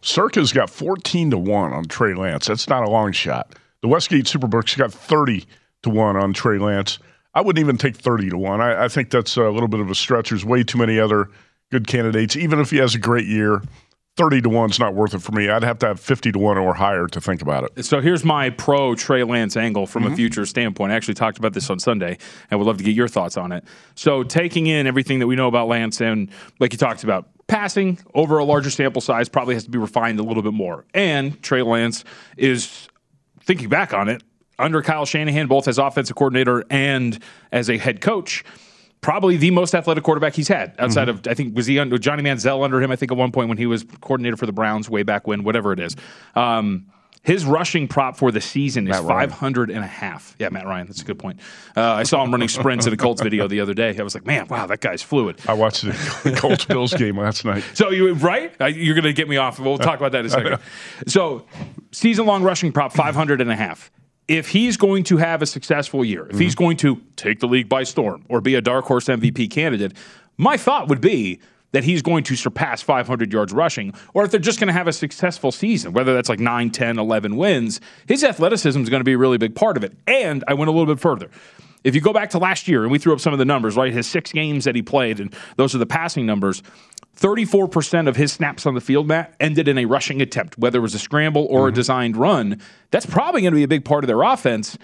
Circa's 0.00 0.52
got 0.52 0.68
14 0.70 1.30
to 1.30 1.38
1 1.38 1.72
on 1.72 1.84
Trey 1.86 2.14
Lance. 2.14 2.46
That's 2.46 2.68
not 2.68 2.84
a 2.84 2.90
long 2.90 3.10
shot. 3.12 3.54
The 3.84 3.88
Westgate 3.88 4.24
Superbooks 4.24 4.78
got 4.78 4.94
30 4.94 5.44
to 5.82 5.90
1 5.90 6.16
on 6.16 6.32
Trey 6.32 6.56
Lance. 6.56 6.98
I 7.34 7.42
wouldn't 7.42 7.62
even 7.62 7.76
take 7.76 7.94
30 7.94 8.30
to 8.30 8.38
1. 8.38 8.62
I, 8.62 8.84
I 8.84 8.88
think 8.88 9.10
that's 9.10 9.36
a 9.36 9.50
little 9.50 9.68
bit 9.68 9.80
of 9.80 9.90
a 9.90 9.94
stretch. 9.94 10.30
There's 10.30 10.42
way 10.42 10.62
too 10.64 10.78
many 10.78 10.98
other 10.98 11.28
good 11.70 11.86
candidates. 11.86 12.34
Even 12.34 12.60
if 12.60 12.70
he 12.70 12.78
has 12.78 12.94
a 12.94 12.98
great 12.98 13.26
year, 13.26 13.60
30 14.16 14.40
to 14.40 14.48
1 14.48 14.70
is 14.70 14.78
not 14.80 14.94
worth 14.94 15.12
it 15.12 15.18
for 15.18 15.32
me. 15.32 15.50
I'd 15.50 15.62
have 15.64 15.78
to 15.80 15.86
have 15.88 16.00
50 16.00 16.32
to 16.32 16.38
1 16.38 16.56
or 16.56 16.72
higher 16.72 17.06
to 17.08 17.20
think 17.20 17.42
about 17.42 17.64
it. 17.76 17.84
So 17.84 18.00
here's 18.00 18.24
my 18.24 18.48
pro 18.48 18.94
Trey 18.94 19.22
Lance 19.22 19.54
angle 19.54 19.86
from 19.86 20.04
Mm-hmm. 20.04 20.12
a 20.14 20.16
future 20.16 20.46
standpoint. 20.46 20.90
I 20.90 20.94
actually 20.94 21.12
talked 21.12 21.36
about 21.36 21.52
this 21.52 21.68
on 21.68 21.78
Sunday 21.78 22.16
and 22.50 22.58
would 22.58 22.66
love 22.66 22.78
to 22.78 22.84
get 22.84 22.94
your 22.94 23.08
thoughts 23.08 23.36
on 23.36 23.52
it. 23.52 23.64
So 23.96 24.22
taking 24.22 24.66
in 24.66 24.86
everything 24.86 25.18
that 25.18 25.26
we 25.26 25.36
know 25.36 25.46
about 25.48 25.68
Lance 25.68 26.00
and 26.00 26.30
like 26.58 26.72
you 26.72 26.78
talked 26.78 27.04
about, 27.04 27.28
passing 27.48 27.98
over 28.14 28.38
a 28.38 28.44
larger 28.44 28.70
sample 28.70 29.02
size 29.02 29.28
probably 29.28 29.52
has 29.52 29.64
to 29.64 29.70
be 29.70 29.76
refined 29.76 30.18
a 30.20 30.22
little 30.22 30.42
bit 30.42 30.54
more. 30.54 30.86
And 30.94 31.42
Trey 31.42 31.60
Lance 31.60 32.02
is 32.38 32.88
thinking 33.44 33.68
back 33.68 33.92
on 33.92 34.08
it, 34.08 34.22
under 34.58 34.82
Kyle 34.82 35.04
Shanahan, 35.04 35.46
both 35.46 35.68
as 35.68 35.78
offensive 35.78 36.16
coordinator 36.16 36.64
and 36.70 37.18
as 37.50 37.68
a 37.68 37.76
head 37.76 38.00
coach, 38.00 38.44
probably 39.00 39.36
the 39.36 39.50
most 39.50 39.74
athletic 39.74 40.02
quarterback 40.04 40.34
he's 40.34 40.48
had 40.48 40.74
outside 40.78 41.08
of 41.08 41.26
I 41.28 41.34
think 41.34 41.54
was 41.54 41.66
he 41.66 41.78
under 41.78 41.98
Johnny 41.98 42.22
Manziel 42.22 42.64
under 42.64 42.80
him 42.80 42.90
I 42.90 42.96
think 42.96 43.12
at 43.12 43.18
one 43.18 43.32
point 43.32 43.48
when 43.48 43.58
he 43.58 43.66
was 43.66 43.84
coordinator 44.00 44.36
for 44.36 44.46
the 44.46 44.52
Browns 44.52 44.88
way 44.88 45.02
back 45.02 45.26
when 45.26 45.44
whatever 45.44 45.72
it 45.72 45.80
is. 45.80 45.94
Um, 46.34 46.86
His 47.24 47.46
rushing 47.46 47.88
prop 47.88 48.18
for 48.18 48.30
the 48.30 48.40
season 48.40 48.86
is 48.86 48.92
Matt 48.92 49.04
Ryan. 49.04 49.30
500 49.30 49.70
and 49.70 49.82
a 49.82 49.86
half. 49.86 50.36
Yeah, 50.38 50.50
Matt 50.50 50.66
Ryan. 50.66 50.86
That's 50.86 51.00
a 51.00 51.06
good 51.06 51.18
point. 51.18 51.40
Uh, 51.74 51.80
I 51.80 52.02
saw 52.02 52.22
him 52.22 52.30
running 52.30 52.48
sprints 52.48 52.86
in 52.86 52.92
a 52.92 52.98
Colts 52.98 53.22
video 53.22 53.48
the 53.48 53.60
other 53.60 53.72
day. 53.72 53.96
I 53.98 54.02
was 54.02 54.14
like, 54.14 54.26
man, 54.26 54.46
wow, 54.48 54.66
that 54.66 54.82
guy's 54.82 55.02
fluid. 55.02 55.40
I 55.48 55.54
watched 55.54 55.82
the 55.82 56.34
Colts 56.38 56.66
Bills 56.66 56.92
game 56.92 57.18
last 57.18 57.42
night. 57.46 57.64
So 57.72 57.90
you 57.90 58.12
right? 58.12 58.52
Uh, 58.60 58.66
You're 58.66 58.94
going 58.94 59.04
to 59.04 59.14
get 59.14 59.26
me 59.26 59.38
off. 59.38 59.58
We'll 59.58 59.78
talk 59.78 59.98
about 59.98 60.12
that 60.12 60.20
in 60.20 60.26
a 60.26 60.30
second. 60.30 60.58
So 61.06 61.46
season 61.92 62.26
long 62.26 62.42
rushing 62.42 62.72
prop 62.72 62.92
500 62.92 63.40
and 63.40 63.50
a 63.50 63.56
half. 63.56 63.90
If 64.28 64.48
he's 64.48 64.76
going 64.76 65.04
to 65.04 65.16
have 65.16 65.40
a 65.40 65.46
successful 65.46 66.04
year, 66.04 66.26
if 66.28 66.38
he's 66.38 66.54
going 66.54 66.76
to 66.78 67.00
take 67.16 67.40
the 67.40 67.48
league 67.48 67.70
by 67.70 67.84
storm 67.84 68.24
or 68.28 68.42
be 68.42 68.54
a 68.54 68.60
dark 68.60 68.84
horse 68.84 69.06
MVP 69.06 69.50
candidate, 69.50 69.92
my 70.36 70.58
thought 70.58 70.88
would 70.88 71.00
be 71.00 71.40
that 71.74 71.82
he's 71.82 72.02
going 72.02 72.22
to 72.22 72.36
surpass 72.36 72.80
500 72.82 73.32
yards 73.32 73.52
rushing, 73.52 73.92
or 74.14 74.24
if 74.24 74.30
they're 74.30 74.38
just 74.38 74.60
going 74.60 74.68
to 74.68 74.72
have 74.72 74.86
a 74.86 74.92
successful 74.92 75.50
season, 75.50 75.92
whether 75.92 76.14
that's 76.14 76.28
like 76.28 76.38
9, 76.38 76.70
10, 76.70 77.00
11 77.00 77.36
wins, 77.36 77.80
his 78.06 78.22
athleticism 78.22 78.80
is 78.80 78.88
going 78.88 79.00
to 79.00 79.04
be 79.04 79.14
a 79.14 79.18
really 79.18 79.38
big 79.38 79.56
part 79.56 79.76
of 79.76 79.82
it. 79.82 79.92
And 80.06 80.44
I 80.46 80.54
went 80.54 80.68
a 80.68 80.72
little 80.72 80.86
bit 80.86 81.00
further. 81.00 81.30
If 81.82 81.96
you 81.96 82.00
go 82.00 82.12
back 82.12 82.30
to 82.30 82.38
last 82.38 82.68
year, 82.68 82.84
and 82.84 82.92
we 82.92 82.98
threw 82.98 83.12
up 83.12 83.18
some 83.18 83.32
of 83.32 83.40
the 83.40 83.44
numbers, 83.44 83.76
right? 83.76 83.92
His 83.92 84.06
six 84.06 84.30
games 84.30 84.64
that 84.66 84.76
he 84.76 84.82
played, 84.82 85.18
and 85.18 85.34
those 85.56 85.74
are 85.74 85.78
the 85.78 85.86
passing 85.86 86.24
numbers. 86.24 86.62
34% 87.16 88.08
of 88.08 88.14
his 88.14 88.32
snaps 88.32 88.66
on 88.66 88.74
the 88.74 88.80
field, 88.80 89.08
Matt, 89.08 89.34
ended 89.40 89.66
in 89.66 89.76
a 89.76 89.84
rushing 89.84 90.22
attempt, 90.22 90.56
whether 90.56 90.78
it 90.78 90.82
was 90.82 90.94
a 90.94 90.98
scramble 91.00 91.46
or 91.50 91.66
a 91.66 91.70
mm-hmm. 91.70 91.74
designed 91.74 92.16
run. 92.16 92.60
That's 92.92 93.06
probably 93.06 93.40
going 93.42 93.52
to 93.52 93.56
be 93.56 93.64
a 93.64 93.68
big 93.68 93.84
part 93.84 94.04
of 94.04 94.08
their 94.08 94.22
offense. 94.22 94.78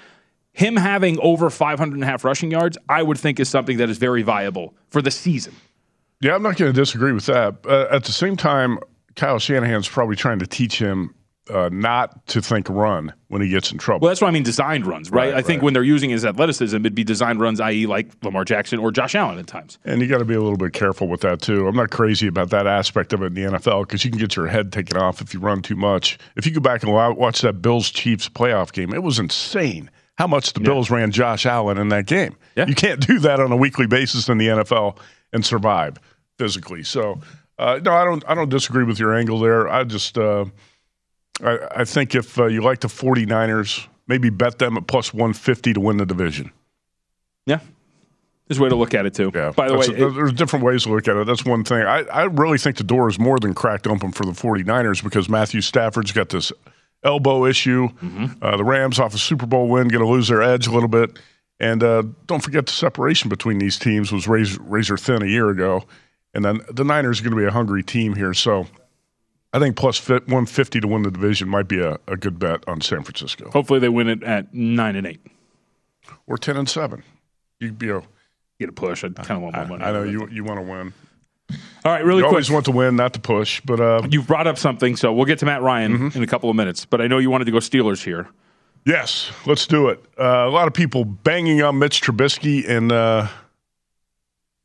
Him 0.52 0.76
having 0.76 1.20
over 1.20 1.50
500 1.50 1.94
and 1.94 2.02
a 2.02 2.06
half 2.06 2.24
rushing 2.24 2.50
yards, 2.50 2.76
I 2.88 3.04
would 3.04 3.18
think 3.18 3.38
is 3.38 3.48
something 3.48 3.76
that 3.76 3.88
is 3.88 3.98
very 3.98 4.22
viable 4.22 4.74
for 4.88 5.00
the 5.00 5.12
season. 5.12 5.54
Yeah, 6.20 6.34
I'm 6.34 6.42
not 6.42 6.56
going 6.56 6.72
to 6.72 6.78
disagree 6.78 7.12
with 7.12 7.26
that. 7.26 7.56
Uh, 7.66 7.86
at 7.90 8.04
the 8.04 8.12
same 8.12 8.36
time, 8.36 8.78
Kyle 9.16 9.38
Shanahan's 9.38 9.88
probably 9.88 10.16
trying 10.16 10.38
to 10.40 10.46
teach 10.46 10.78
him 10.78 11.14
uh, 11.48 11.68
not 11.72 12.26
to 12.28 12.40
think 12.40 12.68
run 12.68 13.12
when 13.28 13.42
he 13.42 13.48
gets 13.48 13.72
in 13.72 13.78
trouble. 13.78 14.04
Well, 14.04 14.10
that's 14.10 14.20
what 14.20 14.28
I 14.28 14.30
mean 14.30 14.42
designed 14.42 14.86
runs, 14.86 15.10
right? 15.10 15.32
Right, 15.32 15.34
I 15.34 15.42
think 15.42 15.62
when 15.62 15.74
they're 15.74 15.82
using 15.82 16.10
his 16.10 16.24
athleticism, 16.24 16.76
it'd 16.76 16.94
be 16.94 17.04
designed 17.04 17.40
runs, 17.40 17.60
i.e., 17.60 17.86
like 17.86 18.12
Lamar 18.22 18.44
Jackson 18.44 18.78
or 18.78 18.92
Josh 18.92 19.14
Allen 19.14 19.38
at 19.38 19.46
times. 19.46 19.78
And 19.84 20.00
you 20.00 20.06
got 20.06 20.18
to 20.18 20.24
be 20.24 20.34
a 20.34 20.40
little 20.40 20.56
bit 20.56 20.72
careful 20.72 21.08
with 21.08 21.22
that 21.22 21.42
too. 21.42 21.66
I'm 21.66 21.74
not 21.76 21.90
crazy 21.90 22.26
about 22.26 22.50
that 22.50 22.66
aspect 22.66 23.12
of 23.12 23.22
it 23.22 23.26
in 23.26 23.34
the 23.34 23.58
NFL 23.58 23.86
because 23.86 24.04
you 24.04 24.10
can 24.10 24.20
get 24.20 24.36
your 24.36 24.46
head 24.46 24.72
taken 24.72 24.96
off 24.96 25.20
if 25.20 25.34
you 25.34 25.40
run 25.40 25.62
too 25.62 25.76
much. 25.76 26.18
If 26.36 26.46
you 26.46 26.52
go 26.52 26.60
back 26.60 26.82
and 26.82 26.92
watch 26.92 27.40
that 27.40 27.60
Bills 27.60 27.90
Chiefs 27.90 28.28
playoff 28.28 28.72
game, 28.72 28.92
it 28.94 29.02
was 29.02 29.18
insane 29.18 29.90
how 30.16 30.26
much 30.26 30.52
the 30.52 30.60
Bills 30.60 30.90
ran 30.90 31.10
Josh 31.10 31.46
Allen 31.46 31.78
in 31.78 31.88
that 31.88 32.06
game. 32.06 32.36
Yeah. 32.54 32.66
You 32.66 32.74
can't 32.74 33.04
do 33.04 33.18
that 33.20 33.40
on 33.40 33.50
a 33.50 33.56
weekly 33.56 33.86
basis 33.86 34.28
in 34.28 34.38
the 34.38 34.48
NFL 34.48 34.98
and 35.32 35.44
survive 35.44 35.98
physically. 36.40 36.82
So, 36.82 37.20
uh, 37.58 37.78
no, 37.84 37.92
I 37.92 38.04
don't. 38.06 38.24
I 38.26 38.34
don't 38.34 38.48
disagree 38.48 38.84
with 38.84 38.98
your 38.98 39.14
angle 39.14 39.38
there. 39.38 39.68
I 39.68 39.84
just, 39.84 40.16
uh, 40.16 40.46
I, 41.44 41.58
I 41.76 41.84
think 41.84 42.14
if 42.14 42.38
uh, 42.38 42.46
you 42.46 42.62
like 42.62 42.80
the 42.80 42.88
49ers, 42.88 43.86
maybe 44.08 44.30
bet 44.30 44.58
them 44.58 44.78
at 44.78 44.86
plus 44.86 45.12
150 45.12 45.74
to 45.74 45.80
win 45.80 45.98
the 45.98 46.06
division. 46.06 46.50
Yeah. 47.44 47.60
There's 48.48 48.58
a 48.58 48.62
way 48.62 48.70
to 48.70 48.76
look 48.76 48.94
at 48.94 49.04
it, 49.04 49.12
too. 49.14 49.30
Yeah. 49.34 49.50
By 49.54 49.68
the 49.68 49.74
way, 49.74 49.86
That's- 49.86 50.02
it- 50.02 50.14
there's 50.14 50.32
different 50.32 50.64
ways 50.64 50.84
to 50.84 50.92
look 50.92 51.06
at 51.06 51.16
it. 51.16 51.26
That's 51.26 51.44
one 51.44 51.62
thing. 51.62 51.82
I, 51.82 52.00
I 52.04 52.24
really 52.24 52.56
think 52.58 52.78
the 52.78 52.84
door 52.84 53.08
is 53.10 53.18
more 53.18 53.38
than 53.38 53.52
cracked 53.54 53.86
open 53.86 54.10
for 54.10 54.24
the 54.24 54.32
49ers 54.32 55.04
because 55.04 55.28
Matthew 55.28 55.60
Stafford's 55.60 56.12
got 56.12 56.30
this 56.30 56.50
elbow 57.04 57.44
issue. 57.44 57.88
Mm-hmm. 58.02 58.42
Uh, 58.42 58.56
the 58.56 58.64
Rams, 58.64 58.98
off 58.98 59.14
a 59.14 59.18
Super 59.18 59.46
Bowl 59.46 59.68
win, 59.68 59.88
going 59.88 60.04
to 60.04 60.10
lose 60.10 60.28
their 60.28 60.42
edge 60.42 60.66
a 60.66 60.72
little 60.72 60.88
bit. 60.88 61.18
And 61.60 61.82
uh, 61.82 62.04
don't 62.26 62.42
forget 62.42 62.64
the 62.66 62.72
separation 62.72 63.28
between 63.28 63.58
these 63.58 63.78
teams 63.78 64.10
was 64.10 64.26
razor, 64.26 64.62
razor 64.62 64.96
thin 64.96 65.22
a 65.22 65.26
year 65.26 65.50
ago. 65.50 65.84
And 66.34 66.44
then 66.44 66.60
the 66.70 66.84
Niners 66.84 67.20
are 67.20 67.24
going 67.24 67.34
to 67.34 67.40
be 67.40 67.46
a 67.46 67.50
hungry 67.50 67.82
team 67.82 68.14
here. 68.14 68.32
So 68.34 68.66
I 69.52 69.58
think 69.58 69.80
150 69.82 70.80
to 70.80 70.86
win 70.88 71.02
the 71.02 71.10
division 71.10 71.48
might 71.48 71.66
be 71.68 71.80
a, 71.80 71.98
a 72.06 72.16
good 72.16 72.38
bet 72.38 72.62
on 72.68 72.80
San 72.80 73.02
Francisco. 73.02 73.50
hopefully 73.50 73.80
they 73.80 73.88
win 73.88 74.08
it 74.08 74.22
at 74.22 74.54
9 74.54 74.96
and 74.96 75.06
8. 75.06 75.20
Or 76.26 76.38
10 76.38 76.56
and 76.56 76.68
7. 76.68 77.02
You'd 77.58 77.78
be 77.78 77.90
a, 77.90 78.02
Get 78.60 78.68
a 78.68 78.72
push. 78.72 79.02
I 79.04 79.08
kind 79.08 79.30
of 79.38 79.40
want 79.42 79.56
more 79.56 79.66
money. 79.66 79.82
I 79.84 79.90
know 79.90 80.02
you, 80.02 80.28
you 80.30 80.44
want 80.44 80.58
to 80.58 80.62
win. 80.70 80.92
All 81.84 81.90
right, 81.92 82.04
really 82.04 82.18
You 82.18 82.24
quick. 82.24 82.32
always 82.32 82.50
want 82.50 82.66
to 82.66 82.72
win, 82.72 82.94
not 82.94 83.14
to 83.14 83.20
push. 83.20 83.60
But 83.64 83.80
uh, 83.80 84.02
You've 84.10 84.26
brought 84.26 84.46
up 84.46 84.58
something, 84.58 84.96
so 84.96 85.12
we'll 85.14 85.24
get 85.24 85.38
to 85.38 85.46
Matt 85.46 85.62
Ryan 85.62 85.92
Mm-hmm. 85.98 86.18
in 86.18 86.22
a 86.22 86.26
couple 86.26 86.50
of 86.50 86.56
minutes. 86.56 86.84
But 86.84 87.00
I 87.00 87.06
know 87.06 87.16
you 87.18 87.30
wanted 87.30 87.46
to 87.46 87.52
go 87.52 87.56
Steelers 87.58 88.04
here. 88.04 88.28
Yes, 88.84 89.32
let's 89.46 89.66
do 89.66 89.88
it. 89.88 90.04
Uh, 90.18 90.24
a 90.46 90.50
lot 90.50 90.68
of 90.68 90.74
people 90.74 91.04
banging 91.06 91.62
on 91.62 91.78
Mitch 91.78 92.02
Trubisky 92.02 92.68
and 92.68 92.92
uh, 92.92 93.28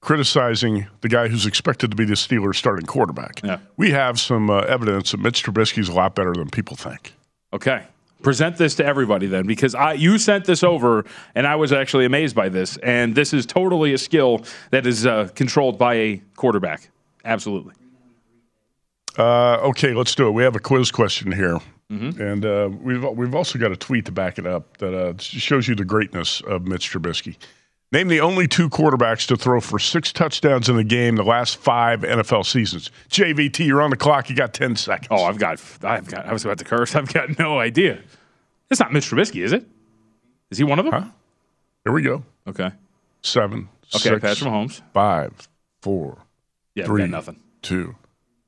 criticizing 0.05 0.85
the 1.01 1.09
guy 1.09 1.27
who's 1.27 1.47
expected 1.47 1.89
to 1.89 1.97
be 1.97 2.05
the 2.05 2.13
Steelers' 2.13 2.57
starting 2.57 2.85
quarterback. 2.85 3.41
Yeah. 3.43 3.57
We 3.75 3.89
have 3.89 4.19
some 4.19 4.51
uh, 4.51 4.59
evidence 4.59 5.12
that 5.12 5.19
Mitch 5.19 5.43
Trubisky's 5.43 5.89
a 5.89 5.93
lot 5.93 6.13
better 6.13 6.31
than 6.31 6.47
people 6.51 6.77
think. 6.77 7.15
Okay. 7.51 7.81
Present 8.21 8.57
this 8.57 8.75
to 8.75 8.85
everybody 8.85 9.25
then, 9.25 9.47
because 9.47 9.74
I 9.74 9.93
you 9.93 10.19
sent 10.19 10.45
this 10.45 10.63
over, 10.63 11.05
and 11.33 11.47
I 11.47 11.55
was 11.55 11.74
actually 11.74 12.05
amazed 12.05 12.35
by 12.35 12.50
this. 12.50 12.77
And 12.77 13.15
this 13.15 13.33
is 13.33 13.47
totally 13.47 13.93
a 13.93 13.97
skill 13.97 14.45
that 14.69 14.85
is 14.85 15.07
uh, 15.07 15.29
controlled 15.33 15.79
by 15.79 15.95
a 15.95 16.21
quarterback. 16.35 16.89
Absolutely. 17.24 17.74
Uh, 19.17 19.57
okay, 19.69 19.93
let's 19.93 20.13
do 20.13 20.27
it. 20.27 20.31
We 20.31 20.43
have 20.43 20.55
a 20.55 20.59
quiz 20.59 20.91
question 20.91 21.31
here, 21.31 21.59
and 21.89 22.45
uh, 22.45 22.69
we've 22.79 23.03
we've 23.03 23.33
also 23.33 23.57
got 23.57 23.71
a 23.71 23.75
tweet 23.75 24.05
to 24.05 24.12
back 24.12 24.38
it 24.38 24.45
up 24.45 24.77
that 24.77 24.93
uh, 24.93 25.13
shows 25.17 25.67
you 25.67 25.75
the 25.75 25.85
greatness 25.85 26.41
of 26.41 26.67
Mitch 26.67 26.91
Trubisky. 26.91 27.38
Name 27.91 28.07
the 28.07 28.19
only 28.19 28.47
two 28.47 28.69
quarterbacks 28.69 29.27
to 29.27 29.37
throw 29.37 29.61
for 29.61 29.79
six 29.79 30.11
touchdowns 30.11 30.67
in 30.67 30.77
a 30.77 30.83
game 30.83 31.15
the 31.15 31.23
last 31.23 31.57
five 31.57 32.01
NFL 32.01 32.45
seasons. 32.45 32.89
JVT, 33.09 33.65
you're 33.65 33.81
on 33.81 33.91
the 33.91 33.95
clock. 33.95 34.29
You 34.29 34.35
got 34.35 34.53
ten 34.53 34.75
seconds. 34.75 35.07
Oh, 35.11 35.23
I've 35.23 35.37
got, 35.37 35.61
I've 35.83 36.07
got. 36.07 36.25
I 36.25 36.33
was 36.33 36.43
about 36.43 36.57
to 36.57 36.65
curse. 36.65 36.95
I've 36.95 37.13
got 37.13 37.37
no 37.39 37.59
idea. 37.59 37.99
It's 38.71 38.79
not 38.79 38.91
Mitch 38.91 39.09
Trubisky, 39.09 39.43
is 39.43 39.53
it? 39.53 39.65
Is 40.49 40.57
he 40.57 40.63
one 40.63 40.79
of 40.79 40.85
them? 40.85 40.93
Huh? 40.93 41.09
Here 41.83 41.93
we 41.93 42.01
go. 42.01 42.23
Okay. 42.47 42.71
Seven, 43.21 43.69
Okay. 43.93 44.09
six, 44.09 44.19
Patrick 44.19 44.49
Mahomes. 44.51 44.81
five, 44.93 45.31
four, 45.81 46.17
Yeah, 46.73 46.85
three, 46.85 47.05
nothing. 47.07 47.39
two, 47.61 47.95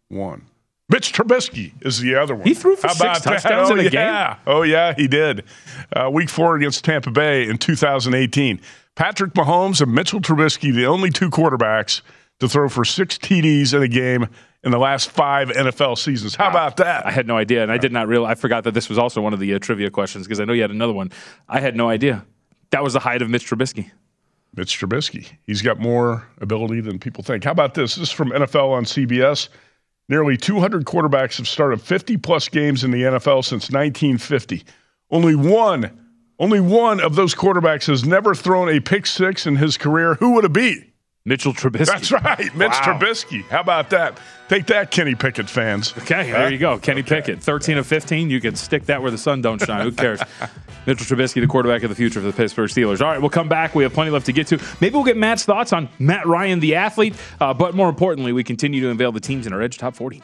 one. 0.09 0.47
Mitch 0.89 1.13
Trubisky 1.13 1.73
is 1.85 1.99
the 1.99 2.15
other 2.15 2.33
one. 2.35 2.47
He 2.47 2.53
threw 2.53 2.75
for 2.75 2.87
How 2.87 2.93
six 2.93 3.19
that? 3.19 3.23
touchdowns 3.23 3.69
oh, 3.69 3.73
in 3.73 3.79
a 3.79 3.83
game? 3.83 3.93
yeah. 3.93 4.37
Oh, 4.47 4.61
yeah, 4.63 4.93
he 4.95 5.07
did. 5.07 5.43
Uh, 5.95 6.09
week 6.11 6.29
four 6.29 6.55
against 6.55 6.83
Tampa 6.83 7.11
Bay 7.11 7.47
in 7.47 7.57
2018. 7.57 8.59
Patrick 8.97 9.33
Mahomes 9.33 9.79
and 9.79 9.93
Mitchell 9.93 10.19
Trubisky, 10.19 10.73
the 10.73 10.87
only 10.87 11.11
two 11.11 11.29
quarterbacks 11.29 12.01
to 12.39 12.49
throw 12.49 12.67
for 12.67 12.83
six 12.83 13.15
TDs 13.19 13.75
in 13.75 13.83
a 13.83 13.87
game 13.87 14.27
in 14.63 14.71
the 14.71 14.79
last 14.79 15.11
five 15.11 15.49
NFL 15.49 15.99
seasons. 15.99 16.33
How 16.33 16.49
about 16.49 16.77
that? 16.77 17.05
I 17.05 17.11
had 17.11 17.27
no 17.27 17.37
idea, 17.37 17.61
and 17.61 17.71
I 17.71 17.77
did 17.77 17.91
not 17.91 18.07
realize. 18.07 18.31
I 18.31 18.41
forgot 18.41 18.63
that 18.63 18.73
this 18.73 18.89
was 18.89 18.97
also 18.97 19.21
one 19.21 19.33
of 19.33 19.39
the 19.39 19.53
uh, 19.53 19.59
trivia 19.59 19.91
questions 19.91 20.25
because 20.25 20.39
I 20.39 20.45
know 20.45 20.53
you 20.53 20.63
had 20.63 20.71
another 20.71 20.93
one. 20.93 21.11
I 21.47 21.59
had 21.59 21.75
no 21.75 21.87
idea. 21.87 22.25
That 22.71 22.83
was 22.83 22.93
the 22.93 22.99
height 22.99 23.21
of 23.21 23.29
Mitch 23.29 23.47
Trubisky. 23.47 23.91
Mitch 24.55 24.79
Trubisky. 24.79 25.29
He's 25.45 25.61
got 25.61 25.79
more 25.79 26.27
ability 26.41 26.81
than 26.81 26.97
people 26.97 27.23
think. 27.23 27.43
How 27.43 27.51
about 27.51 27.75
this? 27.75 27.97
This 27.97 28.09
is 28.09 28.11
from 28.11 28.31
NFL 28.31 28.71
on 28.71 28.85
CBS. 28.85 29.49
Nearly 30.09 30.37
200 30.37 30.85
quarterbacks 30.85 31.37
have 31.37 31.47
started 31.47 31.83
50 31.83 32.17
plus 32.17 32.49
games 32.49 32.83
in 32.83 32.89
the 32.89 33.03
NFL 33.03 33.45
since 33.45 33.69
1950. 33.69 34.63
Only 35.11 35.35
one, 35.35 36.06
only 36.39 36.59
one 36.59 36.99
of 36.99 37.15
those 37.15 37.33
quarterbacks 37.33 37.87
has 37.87 38.05
never 38.05 38.35
thrown 38.35 38.69
a 38.69 38.79
pick 38.79 39.05
six 39.05 39.45
in 39.47 39.55
his 39.55 39.77
career. 39.77 40.15
Who 40.15 40.33
would 40.33 40.45
it 40.45 40.53
be? 40.53 40.83
Mitchell 41.25 41.51
Trubisky. 41.53 41.85
That's 41.87 42.11
right, 42.11 42.55
Mitch 42.55 42.71
Wow. 42.71 42.97
Trubisky. 42.99 43.43
How 43.49 43.59
about 43.59 43.89
that? 43.89 44.17
Take 44.47 44.67
that, 44.67 44.91
Kenny 44.91 45.13
Pickett 45.13 45.49
fans. 45.49 45.93
Okay, 45.97 46.31
there 46.31 46.49
you 46.49 46.57
go. 46.57 46.79
Kenny 46.79 47.03
Pickett, 47.03 47.43
13 47.43 47.77
of 47.77 47.85
15. 47.85 48.29
You 48.29 48.39
can 48.39 48.55
stick 48.55 48.85
that 48.85 49.01
where 49.01 49.11
the 49.11 49.17
sun 49.17 49.41
don't 49.41 49.61
shine. 49.61 49.81
Who 49.83 49.91
cares? 49.91 50.21
Mitchell 50.85 51.05
Trubisky, 51.05 51.41
the 51.41 51.47
quarterback 51.47 51.83
of 51.83 51.89
the 51.89 51.97
future 51.97 52.21
for 52.21 52.27
the 52.27 52.31
Pittsburgh 52.31 52.69
Steelers. 52.69 53.01
All 53.01 53.11
right, 53.11 53.19
we'll 53.19 53.29
come 53.29 53.49
back. 53.49 53.75
We 53.75 53.83
have 53.83 53.91
plenty 53.91 54.09
left 54.09 54.25
to 54.27 54.31
get 54.31 54.47
to. 54.47 54.59
Maybe 54.79 54.95
we'll 54.95 55.03
get 55.03 55.17
Matt's 55.17 55.43
thoughts 55.43 55.73
on 55.73 55.89
Matt 55.99 56.25
Ryan, 56.25 56.61
the 56.61 56.75
athlete. 56.75 57.13
Uh, 57.41 57.53
but 57.53 57.75
more 57.75 57.89
importantly, 57.89 58.31
we 58.31 58.45
continue 58.45 58.79
to 58.83 58.89
unveil 58.89 59.11
the 59.11 59.19
teams 59.19 59.45
in 59.47 59.51
our 59.51 59.61
Edge 59.61 59.77
Top 59.77 59.95
40. 59.97 60.23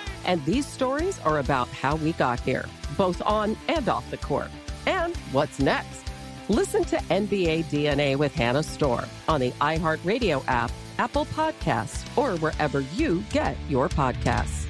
And 0.25 0.43
these 0.45 0.65
stories 0.65 1.19
are 1.19 1.39
about 1.39 1.67
how 1.69 1.95
we 1.95 2.13
got 2.13 2.39
here, 2.39 2.65
both 2.97 3.21
on 3.23 3.57
and 3.67 3.87
off 3.89 4.09
the 4.11 4.17
court. 4.17 4.49
And 4.85 5.15
what's 5.31 5.59
next? 5.59 6.03
Listen 6.49 6.83
to 6.85 6.97
NBA 6.97 7.65
DNA 7.65 8.15
with 8.17 8.33
Hannah 8.33 8.63
Storm 8.63 9.05
on 9.27 9.39
the 9.39 9.51
iHeartRadio 9.61 10.43
app, 10.47 10.71
Apple 10.97 11.25
Podcasts, 11.27 12.05
or 12.17 12.37
wherever 12.39 12.81
you 12.95 13.23
get 13.31 13.55
your 13.69 13.89
podcasts. 13.89 14.67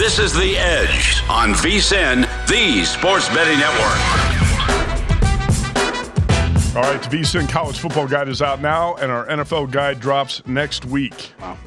This 0.00 0.18
is 0.18 0.32
The 0.32 0.56
Edge 0.56 1.22
on 1.28 1.52
VSIN, 1.52 2.22
the 2.48 2.84
Sports 2.86 3.28
Betting 3.28 3.58
Network. 3.58 4.39
All 6.76 6.82
right, 6.82 7.02
the 7.02 7.08
VSIN 7.16 7.48
College 7.48 7.80
Football 7.80 8.06
Guide 8.06 8.28
is 8.28 8.40
out 8.40 8.60
now, 8.60 8.94
and 8.94 9.10
our 9.10 9.26
NFL 9.26 9.72
Guide 9.72 9.98
drops 9.98 10.46
next 10.46 10.84
week. 10.84 11.32
Wow. 11.40 11.58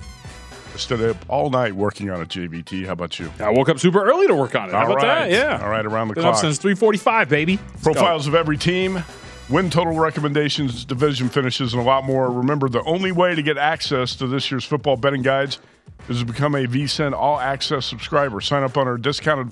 I 0.73 0.77
stood 0.77 1.01
up 1.01 1.17
all 1.27 1.49
night 1.49 1.73
working 1.73 2.09
on 2.09 2.21
a 2.21 2.25
JVT. 2.25 2.85
How 2.85 2.93
about 2.93 3.19
you? 3.19 3.29
I 3.39 3.49
woke 3.49 3.67
up 3.67 3.79
super 3.79 4.01
early 4.01 4.27
to 4.27 4.33
work 4.35 4.55
on 4.55 4.69
it. 4.69 4.71
How 4.71 4.85
All 4.85 4.93
about 4.93 5.03
right. 5.03 5.29
that? 5.29 5.31
Yeah. 5.31 5.61
All 5.61 5.69
right, 5.69 5.85
around 5.85 6.07
the 6.07 6.13
Been 6.13 6.23
clock. 6.23 6.35
up 6.35 6.39
since 6.41 6.57
345, 6.57 7.27
baby. 7.27 7.57
Let's 7.57 7.83
go. 7.83 7.91
Profiles 7.93 8.27
of 8.27 8.33
every 8.33 8.57
team, 8.57 9.03
win 9.49 9.69
total 9.69 9.93
recommendations, 9.99 10.85
division 10.85 11.27
finishes, 11.27 11.73
and 11.73 11.81
a 11.81 11.85
lot 11.85 12.05
more. 12.05 12.31
Remember, 12.31 12.69
the 12.69 12.83
only 12.85 13.11
way 13.11 13.35
to 13.35 13.43
get 13.43 13.57
access 13.57 14.15
to 14.15 14.25
this 14.25 14.49
year's 14.49 14.63
football 14.63 14.95
betting 14.95 15.21
guides 15.21 15.59
is 16.07 16.19
to 16.19 16.25
become 16.25 16.55
a 16.55 16.65
VSIN 16.65 17.11
All 17.11 17.41
Access 17.41 17.85
subscriber. 17.85 18.39
Sign 18.39 18.63
up 18.63 18.77
on 18.77 18.87
our 18.87 18.97
discounted 18.97 19.49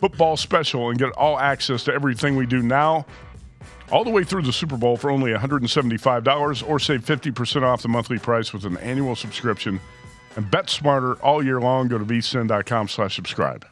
football 0.00 0.38
special 0.38 0.88
and 0.88 0.98
get 0.98 1.10
all 1.12 1.38
access 1.38 1.84
to 1.84 1.92
everything 1.92 2.36
we 2.36 2.46
do 2.46 2.62
now, 2.62 3.04
all 3.90 4.04
the 4.04 4.10
way 4.10 4.24
through 4.24 4.42
the 4.42 4.52
Super 4.52 4.76
Bowl 4.76 4.96
for 4.96 5.10
only 5.10 5.32
$175, 5.32 6.68
or 6.68 6.78
save 6.78 7.04
50% 7.04 7.62
off 7.62 7.82
the 7.82 7.88
monthly 7.88 8.18
price 8.18 8.52
with 8.52 8.64
an 8.64 8.76
annual 8.78 9.16
subscription. 9.16 9.80
And 10.36 10.50
bet 10.50 10.70
smarter 10.70 11.14
all 11.14 11.44
year 11.44 11.60
long. 11.60 11.88
Go 11.88 11.98
to 11.98 12.04
vsin.com 12.04 12.88
slash 12.88 13.16
subscribe. 13.16 13.66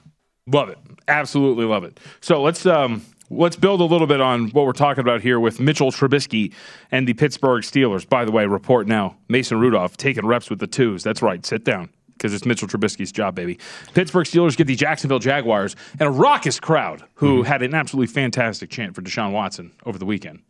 Love 0.47 0.69
it. 0.69 0.79
Absolutely 1.09 1.65
love 1.65 1.85
it. 1.85 1.99
So 2.21 2.43
let's 2.43 2.67
um 2.67 3.03
let's 3.31 3.57
build 3.57 3.81
a 3.81 3.85
little 3.85 4.07
bit 4.07 4.21
on 4.21 4.49
what 4.51 4.65
we're 4.65 4.73
talking 4.73 5.01
about 5.01 5.21
here 5.21 5.39
with 5.41 5.61
Mitchell 5.61 5.91
Trubisky 5.91 6.53
and 6.91 7.07
the 7.07 7.15
Pittsburgh 7.15 7.63
Steelers. 7.63 8.09
By 8.09 8.25
the 8.25 8.33
way, 8.33 8.47
report 8.47 8.87
now. 8.87 9.17
Mason 9.29 9.59
Rudolph 9.61 9.97
taking 9.97 10.27
reps 10.27 10.51
with 10.51 10.59
the 10.59 10.67
twos. 10.67 11.03
That's 11.03 11.23
right. 11.23 11.45
Sit 11.45 11.65
down. 11.65 11.91
Because 12.17 12.33
it's 12.33 12.47
Mitchell 12.47 12.67
Trubisky's 12.67 13.13
job, 13.13 13.35
baby. 13.35 13.59
Pittsburgh 13.93 14.27
Steelers 14.27 14.57
get 14.57 14.67
the 14.67 14.75
Jacksonville 14.75 15.19
Jaguars 15.19 15.77
and 16.01 16.09
a 16.09 16.11
raucous 16.11 16.59
crowd 16.59 17.03
who 17.15 17.43
had 17.43 17.63
an 17.63 17.75
absolutely 17.75 18.07
fantastic 18.13 18.71
chant 18.71 18.95
for 18.95 19.03
Deshaun 19.03 19.33
Watson 19.33 19.73
over 19.85 19.99
the 19.99 20.07
weekend. 20.07 20.41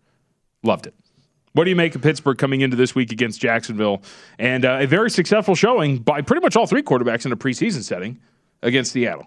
Loved 0.63 0.87
it. 0.87 0.95
What 1.55 1.65
do 1.65 1.71
you 1.71 1.77
make 1.77 1.95
of 1.95 2.03
Pittsburgh 2.03 2.39
coming 2.39 2.61
into 2.61 2.77
this 2.77 2.95
week 2.95 3.11
against 3.13 3.41
Jacksonville 3.41 4.03
and 4.39 4.65
uh, 4.65 4.79
a 4.81 4.87
very 4.87 5.11
successful 5.11 5.55
showing 5.55 5.99
by 5.99 6.21
pretty 6.21 6.41
much 6.43 6.55
all 6.55 6.67
three 6.67 6.83
quarterbacks 6.83 7.27
in 7.27 7.33
a 7.33 7.37
preseason 7.37 7.83
setting 7.83 8.21
against 8.63 8.93
Seattle? 8.93 9.27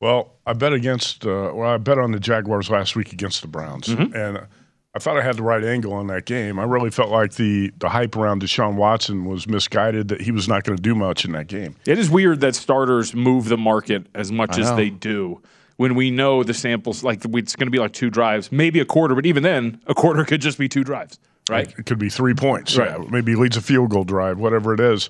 Well, 0.00 0.32
I 0.46 0.52
bet 0.54 0.72
against. 0.72 1.26
Uh, 1.26 1.52
well, 1.54 1.70
I 1.70 1.76
bet 1.76 1.98
on 1.98 2.12
the 2.12 2.20
Jaguars 2.20 2.70
last 2.70 2.96
week 2.96 3.12
against 3.12 3.42
the 3.42 3.48
Browns, 3.48 3.88
Mm-hmm. 3.88 4.14
and 4.16 4.46
I 4.94 4.98
thought 4.98 5.16
I 5.16 5.22
had 5.22 5.36
the 5.36 5.42
right 5.44 5.62
angle 5.62 5.92
on 5.92 6.08
that 6.08 6.24
game. 6.24 6.58
I 6.58 6.64
really 6.64 6.90
felt 6.90 7.10
like 7.10 7.34
the 7.34 7.72
the 7.78 7.88
hype 7.90 8.16
around 8.16 8.42
Deshaun 8.42 8.74
Watson 8.74 9.24
was 9.24 9.46
misguided. 9.46 10.08
That 10.08 10.20
he 10.20 10.32
was 10.32 10.48
not 10.48 10.64
going 10.64 10.76
to 10.76 10.82
do 10.82 10.94
much 10.94 11.24
in 11.24 11.32
that 11.32 11.46
game. 11.46 11.76
It 11.86 11.98
is 11.98 12.10
weird 12.10 12.40
that 12.40 12.56
starters 12.56 13.14
move 13.14 13.48
the 13.48 13.56
market 13.56 14.06
as 14.14 14.32
much 14.32 14.56
I 14.56 14.60
as 14.62 14.70
know. 14.70 14.76
they 14.76 14.90
do 14.90 15.40
when 15.76 15.94
we 15.94 16.10
know 16.10 16.42
the 16.42 16.52
samples, 16.52 17.02
like 17.02 17.24
it's 17.24 17.56
going 17.56 17.66
to 17.66 17.70
be 17.70 17.78
like 17.78 17.92
two 17.92 18.10
drives, 18.10 18.52
maybe 18.52 18.80
a 18.80 18.84
quarter, 18.84 19.14
but 19.14 19.24
even 19.24 19.42
then, 19.42 19.80
a 19.86 19.94
quarter 19.94 20.24
could 20.26 20.40
just 20.42 20.58
be 20.58 20.68
two 20.68 20.84
drives, 20.84 21.18
right? 21.48 21.72
It 21.78 21.86
could 21.86 21.98
be 21.98 22.10
three 22.10 22.34
points. 22.34 22.76
Right. 22.76 22.90
Yeah, 22.90 23.06
maybe 23.08 23.34
leads 23.34 23.56
a 23.56 23.62
field 23.62 23.90
goal 23.90 24.04
drive, 24.04 24.38
whatever 24.38 24.74
it 24.74 24.80
is. 24.80 25.08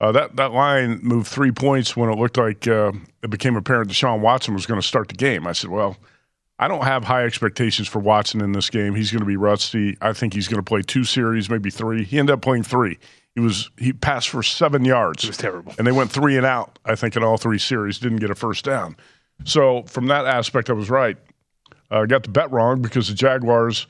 Uh, 0.00 0.12
that 0.12 0.36
that 0.36 0.52
line 0.52 1.00
moved 1.02 1.26
three 1.26 1.50
points 1.52 1.96
when 1.96 2.10
it 2.10 2.18
looked 2.18 2.36
like 2.36 2.68
uh, 2.68 2.92
it 3.22 3.30
became 3.30 3.56
apparent 3.56 3.90
Deshaun 3.90 4.20
Watson 4.20 4.52
was 4.52 4.66
going 4.66 4.80
to 4.80 4.86
start 4.86 5.08
the 5.08 5.14
game. 5.14 5.46
I 5.46 5.52
said, 5.52 5.70
well. 5.70 5.96
I 6.62 6.68
don't 6.68 6.84
have 6.84 7.02
high 7.02 7.24
expectations 7.24 7.88
for 7.88 7.98
Watson 7.98 8.40
in 8.40 8.52
this 8.52 8.70
game. 8.70 8.94
He's 8.94 9.10
going 9.10 9.18
to 9.18 9.26
be 9.26 9.36
rusty. 9.36 9.98
I 10.00 10.12
think 10.12 10.32
he's 10.32 10.46
going 10.46 10.60
to 10.60 10.62
play 10.62 10.80
two 10.80 11.02
series, 11.02 11.50
maybe 11.50 11.70
three. 11.70 12.04
He 12.04 12.20
ended 12.20 12.34
up 12.34 12.40
playing 12.40 12.62
three. 12.62 13.00
He 13.34 13.40
was 13.40 13.68
he 13.78 13.92
passed 13.92 14.28
for 14.28 14.44
seven 14.44 14.84
yards. 14.84 15.24
It 15.24 15.26
was 15.26 15.38
terrible. 15.38 15.74
And 15.76 15.88
they 15.88 15.90
went 15.90 16.12
three 16.12 16.36
and 16.36 16.46
out. 16.46 16.78
I 16.84 16.94
think 16.94 17.16
in 17.16 17.24
all 17.24 17.36
three 17.36 17.58
series, 17.58 17.98
didn't 17.98 18.18
get 18.18 18.30
a 18.30 18.36
first 18.36 18.64
down. 18.64 18.94
So 19.42 19.82
from 19.88 20.06
that 20.06 20.24
aspect, 20.24 20.70
I 20.70 20.74
was 20.74 20.88
right. 20.88 21.16
I 21.90 22.02
uh, 22.02 22.06
got 22.06 22.22
the 22.22 22.28
bet 22.28 22.52
wrong 22.52 22.80
because 22.80 23.08
the 23.08 23.14
Jaguars, 23.14 23.88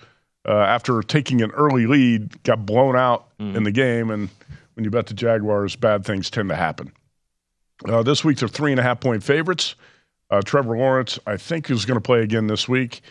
uh, 0.49 0.53
after 0.53 1.03
taking 1.03 1.43
an 1.43 1.51
early 1.51 1.87
lead, 1.87 2.43
got 2.43 2.65
blown 2.65 2.97
out 2.97 3.27
in 3.55 3.65
the 3.65 3.73
game. 3.73 4.11
And 4.11 4.31
when 4.75 4.85
you 4.85 4.91
bet 4.91 5.09
the 5.09 5.15
Jaguars, 5.15 5.77
bad 5.77 6.07
things 6.07 6.31
tend 6.31 6.49
to 6.49 6.57
happen. 6.57 6.91
Uh, 7.87 8.03
this 8.03 8.25
week, 8.25 8.39
they're 8.39 8.49
three 8.49 8.71
and 8.71 8.81
a 8.81 8.83
half 8.83 8.99
point 9.01 9.23
favorites. 9.23 9.75
Uh, 10.33 10.41
Trevor 10.41 10.79
Lawrence, 10.79 11.19
I 11.27 11.37
think, 11.37 11.71
is 11.71 11.85
going 11.85 11.99
to 11.99 12.01
play 12.01 12.23
again 12.23 12.47
this 12.47 12.67
week. 12.67 13.03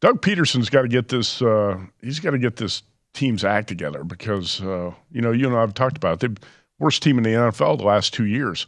Doug 0.00 0.22
Peterson's 0.22 0.70
got 0.70 0.82
to 0.82 0.88
get 0.88 1.08
this. 1.08 1.42
Uh, 1.42 1.78
he's 2.00 2.20
got 2.20 2.30
to 2.30 2.38
get 2.38 2.56
this 2.56 2.82
team's 3.12 3.44
act 3.44 3.68
together 3.68 4.02
because 4.02 4.62
uh, 4.62 4.90
you 5.12 5.20
know 5.20 5.30
you 5.30 5.46
and 5.46 5.54
I've 5.54 5.74
talked 5.74 5.98
about 5.98 6.24
it. 6.24 6.40
the 6.40 6.46
worst 6.78 7.02
team 7.02 7.18
in 7.18 7.24
the 7.24 7.34
NFL 7.34 7.76
the 7.76 7.84
last 7.84 8.14
two 8.14 8.24
years. 8.24 8.66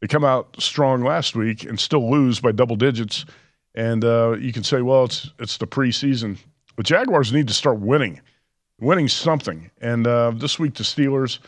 They 0.00 0.06
come 0.06 0.24
out 0.24 0.56
strong 0.58 1.02
last 1.02 1.36
week 1.36 1.64
and 1.64 1.78
still 1.78 2.10
lose 2.10 2.40
by 2.40 2.52
double 2.52 2.76
digits. 2.76 3.26
And 3.74 4.06
uh, 4.06 4.36
you 4.40 4.54
can 4.54 4.64
say, 4.64 4.80
well, 4.80 5.04
it's 5.04 5.30
it's 5.38 5.58
the 5.58 5.66
preseason. 5.66 6.38
The 6.78 6.82
Jaguars 6.82 7.30
need 7.30 7.48
to 7.48 7.54
start 7.54 7.78
winning, 7.78 8.22
winning 8.80 9.06
something. 9.08 9.70
And 9.82 10.06
uh, 10.06 10.30
this 10.30 10.58
week, 10.58 10.74
the 10.74 10.82
Steelers, 10.82 11.40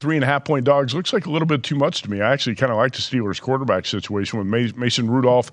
three 0.00 0.16
and 0.16 0.24
a 0.24 0.26
half 0.26 0.44
point 0.44 0.64
dogs, 0.64 0.94
looks 0.94 1.12
like 1.12 1.26
a 1.26 1.30
little 1.30 1.46
bit 1.46 1.62
too 1.62 1.74
much 1.74 2.02
to 2.02 2.10
me. 2.10 2.20
I 2.20 2.32
actually 2.32 2.56
kind 2.56 2.70
of 2.70 2.78
like 2.78 2.92
the 2.92 3.00
Steelers 3.00 3.40
quarterback 3.40 3.86
situation 3.86 4.38
with 4.38 4.76
Mason 4.76 5.10
Rudolph, 5.10 5.50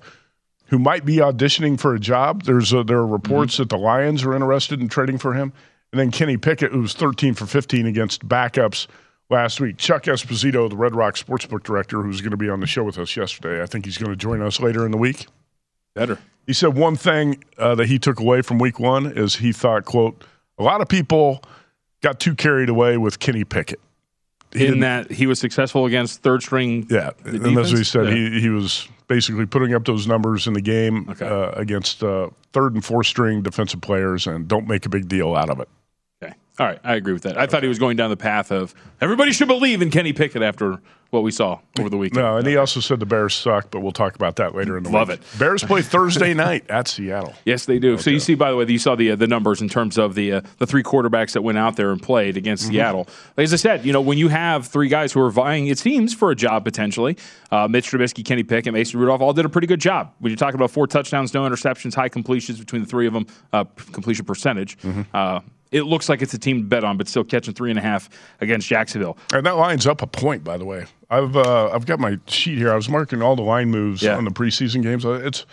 who 0.66 0.78
might 0.78 1.04
be 1.04 1.16
auditioning 1.16 1.78
for 1.78 1.94
a 1.94 2.00
job. 2.00 2.44
There's 2.44 2.72
a, 2.72 2.84
there 2.84 2.98
are 2.98 3.06
reports 3.06 3.54
mm-hmm. 3.54 3.64
that 3.64 3.68
the 3.70 3.78
Lions 3.78 4.24
are 4.24 4.34
interested 4.34 4.80
in 4.80 4.88
trading 4.88 5.18
for 5.18 5.34
him. 5.34 5.52
And 5.92 6.00
then 6.00 6.10
Kenny 6.10 6.36
Pickett, 6.36 6.72
who 6.72 6.82
was 6.82 6.94
13 6.94 7.34
for 7.34 7.46
15 7.46 7.86
against 7.86 8.26
backups 8.26 8.86
last 9.30 9.60
week. 9.60 9.76
Chuck 9.76 10.04
Esposito, 10.04 10.68
the 10.68 10.76
Red 10.76 10.94
Rock 10.94 11.14
Sportsbook 11.14 11.62
director, 11.62 12.02
who's 12.02 12.20
going 12.20 12.32
to 12.32 12.36
be 12.36 12.48
on 12.48 12.60
the 12.60 12.66
show 12.66 12.84
with 12.84 12.98
us 12.98 13.16
yesterday, 13.16 13.62
I 13.62 13.66
think 13.66 13.84
he's 13.84 13.98
going 13.98 14.10
to 14.10 14.16
join 14.16 14.42
us 14.42 14.60
later 14.60 14.84
in 14.84 14.92
the 14.92 14.98
week. 14.98 15.26
Better. 15.94 16.18
He 16.46 16.52
said 16.52 16.76
one 16.76 16.96
thing 16.96 17.42
uh, 17.58 17.74
that 17.74 17.86
he 17.86 17.98
took 17.98 18.20
away 18.20 18.42
from 18.42 18.58
week 18.58 18.78
one 18.78 19.06
is 19.06 19.36
he 19.36 19.52
thought, 19.52 19.84
quote, 19.84 20.22
a 20.58 20.62
lot 20.62 20.80
of 20.80 20.88
people 20.88 21.42
got 22.02 22.20
too 22.20 22.34
carried 22.34 22.68
away 22.68 22.96
with 22.96 23.18
Kenny 23.18 23.44
Pickett. 23.44 23.80
He 24.52 24.66
in 24.66 24.80
that 24.80 25.10
he 25.10 25.26
was 25.26 25.38
successful 25.38 25.86
against 25.86 26.22
third 26.22 26.42
string. 26.42 26.86
Yeah, 26.88 27.10
and 27.24 27.56
that's 27.56 27.70
what 27.70 27.78
he 27.78 27.84
said. 27.84 28.06
Yeah. 28.06 28.14
He, 28.14 28.40
he 28.40 28.48
was 28.48 28.88
basically 29.08 29.46
putting 29.46 29.74
up 29.74 29.84
those 29.84 30.06
numbers 30.06 30.46
in 30.46 30.54
the 30.54 30.60
game 30.60 31.08
okay. 31.10 31.26
uh, 31.26 31.50
against 31.50 32.02
uh, 32.02 32.30
third 32.52 32.74
and 32.74 32.84
fourth 32.84 33.06
string 33.06 33.42
defensive 33.42 33.80
players, 33.80 34.26
and 34.26 34.48
don't 34.48 34.66
make 34.66 34.86
a 34.86 34.88
big 34.88 35.08
deal 35.08 35.34
out 35.34 35.50
of 35.50 35.60
it. 35.60 35.68
Okay, 36.58 36.64
all 36.64 36.70
right, 36.70 36.80
I 36.84 36.96
agree 36.96 37.12
with 37.12 37.22
that. 37.24 37.38
I 37.38 37.46
thought 37.46 37.62
he 37.62 37.68
was 37.68 37.78
going 37.78 37.96
down 37.96 38.10
the 38.10 38.16
path 38.16 38.50
of 38.50 38.74
everybody 39.00 39.32
should 39.32 39.48
believe 39.48 39.82
in 39.82 39.90
Kenny 39.90 40.12
Pickett 40.12 40.42
after 40.42 40.80
what 41.10 41.22
we 41.22 41.30
saw 41.30 41.60
over 41.78 41.88
the 41.88 41.96
weekend. 41.96 42.22
No, 42.22 42.36
and 42.36 42.46
he 42.46 42.56
also 42.56 42.80
said 42.80 42.98
the 42.98 43.06
Bears 43.06 43.34
suck, 43.34 43.70
but 43.70 43.80
we'll 43.80 43.92
talk 43.92 44.16
about 44.16 44.36
that 44.36 44.54
later 44.54 44.76
in 44.76 44.82
the 44.82 44.90
Love 44.90 45.08
week. 45.08 45.20
it. 45.20 45.38
Bears 45.38 45.62
play 45.62 45.80
Thursday 45.82 46.34
night 46.34 46.68
at 46.68 46.88
Seattle. 46.88 47.34
Yes, 47.44 47.64
they 47.66 47.78
do. 47.78 47.94
Okay. 47.94 48.02
So 48.02 48.10
you 48.10 48.18
see, 48.18 48.34
by 48.34 48.50
the 48.50 48.56
way, 48.56 48.66
you 48.66 48.78
saw 48.78 48.96
the 48.96 49.12
uh, 49.12 49.16
the 49.16 49.28
numbers 49.28 49.62
in 49.62 49.68
terms 49.68 49.98
of 49.98 50.14
the 50.14 50.32
uh, 50.32 50.40
the 50.58 50.66
three 50.66 50.82
quarterbacks 50.82 51.32
that 51.32 51.42
went 51.42 51.58
out 51.58 51.76
there 51.76 51.92
and 51.92 52.02
played 52.02 52.36
against 52.36 52.64
mm-hmm. 52.64 52.72
Seattle. 52.72 53.08
As 53.36 53.52
I 53.52 53.56
said, 53.56 53.84
you 53.84 53.92
know, 53.92 54.00
when 54.00 54.18
you 54.18 54.28
have 54.28 54.66
three 54.66 54.88
guys 54.88 55.12
who 55.12 55.20
are 55.20 55.30
vying, 55.30 55.68
it 55.68 55.78
seems 55.78 56.12
for 56.12 56.30
a 56.30 56.34
job 56.34 56.64
potentially, 56.64 57.16
uh, 57.52 57.68
Mitch 57.68 57.90
Trubisky, 57.90 58.24
Kenny 58.24 58.42
Pickett, 58.42 58.72
Mason 58.72 58.98
Rudolph 58.98 59.20
all 59.20 59.32
did 59.32 59.44
a 59.44 59.48
pretty 59.48 59.68
good 59.68 59.80
job. 59.80 60.12
When 60.18 60.30
you're 60.30 60.36
talking 60.36 60.56
about 60.56 60.72
four 60.72 60.88
touchdowns, 60.88 61.32
no 61.34 61.42
interceptions, 61.42 61.94
high 61.94 62.08
completions 62.08 62.58
between 62.58 62.82
the 62.82 62.88
three 62.88 63.06
of 63.06 63.12
them, 63.12 63.26
uh, 63.52 63.64
completion 63.92 64.24
percentage. 64.24 64.78
Mm-hmm 64.78 65.02
uh, 65.14 65.40
it 65.72 65.82
looks 65.82 66.08
like 66.08 66.22
it's 66.22 66.34
a 66.34 66.38
team 66.38 66.58
to 66.58 66.64
bet 66.64 66.84
on, 66.84 66.96
but 66.96 67.08
still 67.08 67.24
catching 67.24 67.54
three 67.54 67.70
and 67.70 67.78
a 67.78 67.82
half 67.82 68.08
against 68.40 68.68
Jacksonville. 68.68 69.16
And 69.32 69.44
that 69.46 69.56
line's 69.56 69.86
up 69.86 70.02
a 70.02 70.06
point, 70.06 70.44
by 70.44 70.56
the 70.56 70.64
way. 70.64 70.86
I've 71.10 71.36
uh, 71.36 71.70
I've 71.70 71.86
got 71.86 72.00
my 72.00 72.18
sheet 72.26 72.58
here. 72.58 72.72
I 72.72 72.76
was 72.76 72.88
marking 72.88 73.22
all 73.22 73.36
the 73.36 73.42
line 73.42 73.70
moves 73.70 74.02
yeah. 74.02 74.16
on 74.16 74.24
the 74.24 74.30
preseason 74.30 74.82
games. 74.82 75.04
Uh, 75.04 75.20
it's 75.24 75.46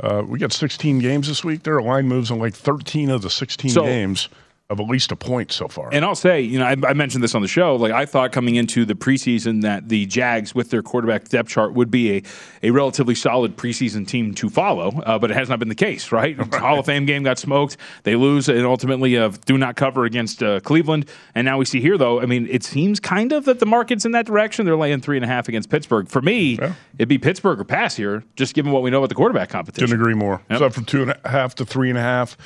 uh, 0.00 0.22
we 0.26 0.38
got 0.38 0.52
16 0.52 1.00
games 1.00 1.28
this 1.28 1.44
week. 1.44 1.64
There 1.64 1.74
are 1.74 1.82
line 1.82 2.06
moves 2.06 2.30
on 2.30 2.38
like 2.38 2.54
13 2.54 3.10
of 3.10 3.22
the 3.22 3.30
16 3.30 3.70
so, 3.70 3.82
games 3.82 4.28
of 4.70 4.80
at 4.80 4.86
least 4.86 5.10
a 5.10 5.16
point 5.16 5.50
so 5.50 5.66
far. 5.66 5.88
And 5.92 6.04
I'll 6.04 6.14
say, 6.14 6.42
you 6.42 6.58
know, 6.58 6.66
I, 6.66 6.76
I, 6.86 6.92
mentioned 6.92 7.24
this 7.24 7.34
on 7.34 7.40
the 7.40 7.48
show. 7.48 7.76
Like 7.76 7.92
I 7.92 8.04
thought 8.04 8.32
coming 8.32 8.56
into 8.56 8.84
the 8.84 8.94
preseason 8.94 9.62
that 9.62 9.88
the 9.88 10.04
Jags 10.04 10.54
with 10.54 10.68
their 10.68 10.82
quarterback 10.82 11.26
depth 11.28 11.48
chart 11.48 11.72
would 11.72 11.90
be 11.90 12.18
a, 12.18 12.22
a 12.64 12.70
relatively 12.70 13.14
solid 13.14 13.56
preseason 13.56 14.06
team 14.06 14.34
to 14.34 14.50
follow, 14.50 15.00
uh, 15.06 15.18
but 15.18 15.30
it 15.30 15.34
has 15.34 15.48
not 15.48 15.58
been 15.58 15.70
the 15.70 15.74
case, 15.74 16.12
right? 16.12 16.36
Hall 16.54 16.78
of 16.78 16.84
Fame 16.84 17.06
game 17.06 17.22
got 17.22 17.38
smoked. 17.38 17.78
They 18.02 18.14
lose 18.14 18.50
and 18.50 18.66
ultimately 18.66 19.16
uh, 19.16 19.32
do 19.46 19.56
not 19.56 19.76
cover 19.76 20.04
against 20.04 20.42
uh, 20.42 20.60
Cleveland. 20.60 21.08
And 21.34 21.46
now 21.46 21.56
we 21.56 21.64
see 21.64 21.80
here, 21.80 21.96
though, 21.96 22.20
I 22.20 22.26
mean, 22.26 22.46
it 22.50 22.62
seems 22.62 23.00
kind 23.00 23.32
of 23.32 23.46
that 23.46 23.60
the 23.60 23.66
market's 23.66 24.04
in 24.04 24.12
that 24.12 24.26
direction. 24.26 24.66
They're 24.66 24.76
laying 24.76 25.00
three 25.00 25.16
and 25.16 25.24
a 25.24 25.28
half 25.28 25.48
against 25.48 25.70
Pittsburgh. 25.70 26.08
For 26.08 26.20
me, 26.20 26.58
yeah. 26.60 26.74
it'd 26.98 27.08
be 27.08 27.16
Pittsburgh 27.16 27.58
or 27.58 27.64
pass 27.64 27.96
here, 27.96 28.22
just 28.36 28.52
given 28.52 28.72
what 28.72 28.82
we 28.82 28.90
know 28.90 28.98
about 28.98 29.08
the 29.08 29.14
quarterback 29.14 29.48
competition. 29.48 29.86
Couldn't 29.86 30.02
agree 30.02 30.14
more. 30.14 30.42
Yep. 30.50 30.58
So 30.58 30.68
from 30.68 30.84
two 30.84 31.02
and 31.02 31.14
a 31.24 31.28
half 31.28 31.54
to 31.54 31.64
three 31.64 31.88
and 31.88 31.96
a 31.96 32.02
half. 32.02 32.36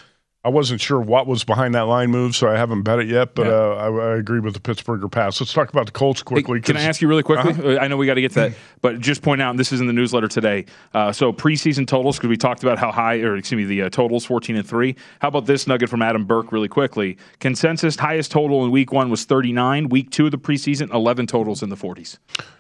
I 0.45 0.49
wasn't 0.49 0.81
sure 0.81 1.01
what 1.01 1.29
was 1.29 1.45
behind 1.45 1.77
that 1.77 1.83
line 1.83 2.11
move, 2.11 2.35
so 2.35 2.49
I 2.49 2.57
haven't 2.57 2.83
bet 2.83 2.99
it 2.99 3.07
yet. 3.07 3.37
But 3.37 3.47
yeah. 3.47 3.53
uh, 3.53 3.75
I, 3.75 4.13
I, 4.13 4.17
agree 4.17 4.41
with 4.41 4.55
the 4.55 4.61
Pittsburgher 4.61 5.09
pass. 5.09 5.41
Let's 5.41 5.53
talk 5.53 5.69
about 5.69 5.87
the 5.87 5.93
Colts 5.93 6.21
quickly. 6.25 6.59
Hey, 6.59 6.63
can 6.63 6.77
I 6.77 6.83
ask 6.83 7.01
you 7.01 7.07
really 7.07 7.23
quickly? 7.23 7.53
Uh-huh. 7.53 7.79
I 7.81 7.87
know 7.87 7.97
we 7.97 8.07
got 8.07 8.15
to 8.15 8.21
get 8.21 8.33
to 8.33 8.41
that, 8.41 8.53
but 8.81 8.99
just 8.99 9.23
point 9.23 9.41
out, 9.41 9.51
and 9.51 9.59
this 9.59 9.71
is 9.71 9.81
in 9.81 9.87
the 9.87 9.93
newsletter 9.93 10.27
today. 10.27 10.65
Uh, 10.95 11.13
so 11.13 11.33
preseason 11.33 11.87
totals, 11.87 12.17
because 12.17 12.29
we 12.29 12.37
talked 12.37 12.65
about 12.65 12.77
how 12.77 12.91
high, 12.91 13.21
or 13.21 13.37
excuse 13.37 13.57
me, 13.57 13.65
the 13.67 13.83
uh, 13.83 13.91
totals 13.91 14.25
fourteen 14.25 14.57
and 14.57 14.69
three. 14.69 14.97
How 15.21 15.29
about 15.29 15.47
this 15.47 15.69
nugget 15.69 15.89
from 15.89 16.03
Adam 16.03 16.25
Burke, 16.25 16.51
really 16.51 16.69
quickly? 16.69 17.19
Consensus 17.39 17.95
highest 17.95 18.33
total 18.33 18.65
in 18.65 18.73
Week 18.73 18.91
One 18.91 19.11
was 19.11 19.25
thirty 19.25 19.53
nine. 19.53 19.91
Week 19.91 20.11
Two 20.11 20.25
of 20.25 20.33
the 20.33 20.39
preseason, 20.39 20.93
eleven 20.93 21.29
totals 21.29 21.63
in 21.63 21.69
the 21.69 21.77
forties. 21.77 22.19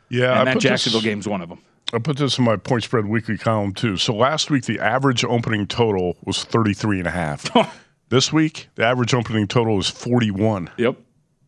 Yeah, 0.08 0.38
and 0.38 0.48
I 0.48 0.54
that 0.54 0.60
Jacksonville 0.60 1.00
game 1.00 1.18
is 1.18 1.26
one 1.26 1.42
of 1.42 1.48
them. 1.48 1.58
I 1.92 1.98
put 1.98 2.16
this 2.16 2.38
in 2.38 2.44
my 2.44 2.56
point 2.56 2.84
spread 2.84 3.06
weekly 3.06 3.36
column 3.36 3.74
too. 3.74 3.96
So 3.96 4.14
last 4.14 4.50
week 4.50 4.64
the 4.64 4.80
average 4.80 5.24
opening 5.24 5.66
total 5.66 6.16
was 6.24 6.44
33 6.44 7.00
and 7.00 7.08
a 7.08 7.10
half. 7.10 7.50
This 8.12 8.30
week, 8.30 8.68
the 8.74 8.84
average 8.84 9.14
opening 9.14 9.48
total 9.48 9.78
is 9.78 9.88
41. 9.88 10.68
Yep. 10.76 10.98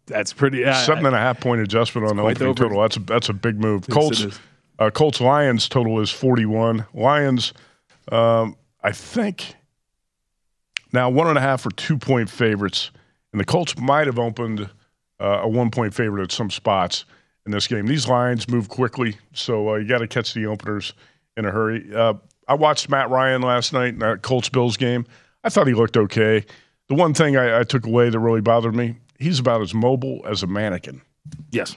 That's 0.06 0.32
pretty. 0.32 0.64
Uh, 0.64 0.72
Seven 0.72 1.04
and 1.04 1.14
a 1.14 1.18
half 1.18 1.38
point 1.38 1.60
adjustment 1.60 2.08
on 2.08 2.16
the 2.16 2.22
opening 2.22 2.48
over. 2.48 2.62
total. 2.62 2.80
That's 2.80 2.96
a, 2.96 3.00
that's 3.00 3.28
a 3.28 3.34
big 3.34 3.60
move. 3.60 3.84
Yes, 3.86 3.94
Colts, 3.94 4.40
uh, 4.78 4.88
Colts 4.88 5.20
Lions 5.20 5.68
total 5.68 6.00
is 6.00 6.10
41. 6.10 6.86
Lions, 6.94 7.52
um, 8.10 8.56
I 8.82 8.92
think, 8.92 9.56
now 10.90 11.10
one 11.10 11.26
and 11.26 11.36
a 11.36 11.42
half 11.42 11.66
or 11.66 11.70
two 11.70 11.98
point 11.98 12.30
favorites. 12.30 12.90
And 13.32 13.40
the 13.40 13.44
Colts 13.44 13.76
might 13.76 14.06
have 14.06 14.18
opened 14.18 14.70
uh, 15.20 15.40
a 15.42 15.48
one 15.50 15.70
point 15.70 15.92
favorite 15.92 16.22
at 16.22 16.32
some 16.32 16.48
spots 16.50 17.04
in 17.46 17.52
this 17.52 17.66
game. 17.66 17.86
These 17.86 18.08
lines 18.08 18.48
move 18.48 18.68
quickly, 18.68 19.16
so 19.32 19.70
uh, 19.70 19.74
you 19.76 19.88
got 19.88 19.98
to 19.98 20.08
catch 20.08 20.34
the 20.34 20.46
openers 20.46 20.94
in 21.36 21.44
a 21.44 21.50
hurry. 21.50 21.84
Uh, 21.94 22.14
I 22.48 22.54
watched 22.54 22.88
Matt 22.88 23.10
Ryan 23.10 23.42
last 23.42 23.72
night 23.72 23.94
in 23.94 23.98
that 24.00 24.22
Colts 24.22 24.48
Bills 24.48 24.76
game. 24.76 25.06
I 25.42 25.48
thought 25.48 25.66
he 25.66 25.74
looked 25.74 25.96
okay. 25.96 26.44
The 26.88 26.94
one 26.94 27.14
thing 27.14 27.36
I, 27.36 27.60
I 27.60 27.64
took 27.64 27.86
away 27.86 28.10
that 28.10 28.18
really 28.18 28.40
bothered 28.40 28.74
me, 28.74 28.96
he's 29.18 29.38
about 29.38 29.62
as 29.62 29.74
mobile 29.74 30.22
as 30.26 30.42
a 30.42 30.46
mannequin. 30.46 31.00
Yes. 31.50 31.76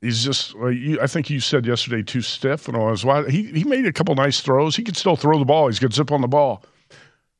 He's 0.00 0.24
just, 0.24 0.54
you, 0.54 1.00
I 1.00 1.08
think 1.08 1.28
you 1.28 1.40
said 1.40 1.66
yesterday, 1.66 2.02
too 2.02 2.20
stiff 2.20 2.68
and 2.68 2.76
all. 2.76 2.90
His, 2.90 3.02
he, 3.32 3.44
he 3.44 3.64
made 3.64 3.84
a 3.86 3.92
couple 3.92 4.14
nice 4.14 4.40
throws. 4.40 4.76
He 4.76 4.84
could 4.84 4.96
still 4.96 5.16
throw 5.16 5.38
the 5.38 5.44
ball. 5.44 5.66
He's 5.66 5.80
got 5.80 5.92
zip 5.92 6.12
on 6.12 6.20
the 6.20 6.28
ball. 6.28 6.64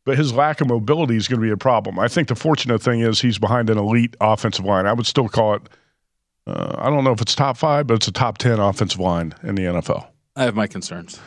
But 0.04 0.16
his 0.16 0.32
lack 0.32 0.60
of 0.60 0.68
mobility 0.68 1.16
is 1.16 1.28
going 1.28 1.40
to 1.40 1.46
be 1.46 1.52
a 1.52 1.56
problem. 1.56 1.98
I 1.98 2.08
think 2.08 2.28
the 2.28 2.34
fortunate 2.34 2.82
thing 2.82 3.00
is 3.00 3.20
he's 3.20 3.38
behind 3.38 3.70
an 3.70 3.78
elite 3.78 4.16
offensive 4.20 4.64
line. 4.64 4.86
I 4.86 4.92
would 4.92 5.06
still 5.06 5.28
call 5.28 5.54
it, 5.54 5.62
uh, 6.48 6.76
I 6.78 6.90
don't 6.90 7.04
know 7.04 7.12
if 7.12 7.20
it's 7.20 7.34
top 7.34 7.56
five, 7.56 7.86
but 7.86 7.94
it's 7.94 8.08
a 8.08 8.12
top 8.12 8.38
10 8.38 8.58
offensive 8.58 9.00
line 9.00 9.34
in 9.42 9.54
the 9.54 9.62
NFL. 9.62 10.06
I 10.36 10.44
have 10.44 10.54
my 10.54 10.66
concerns. 10.66 11.20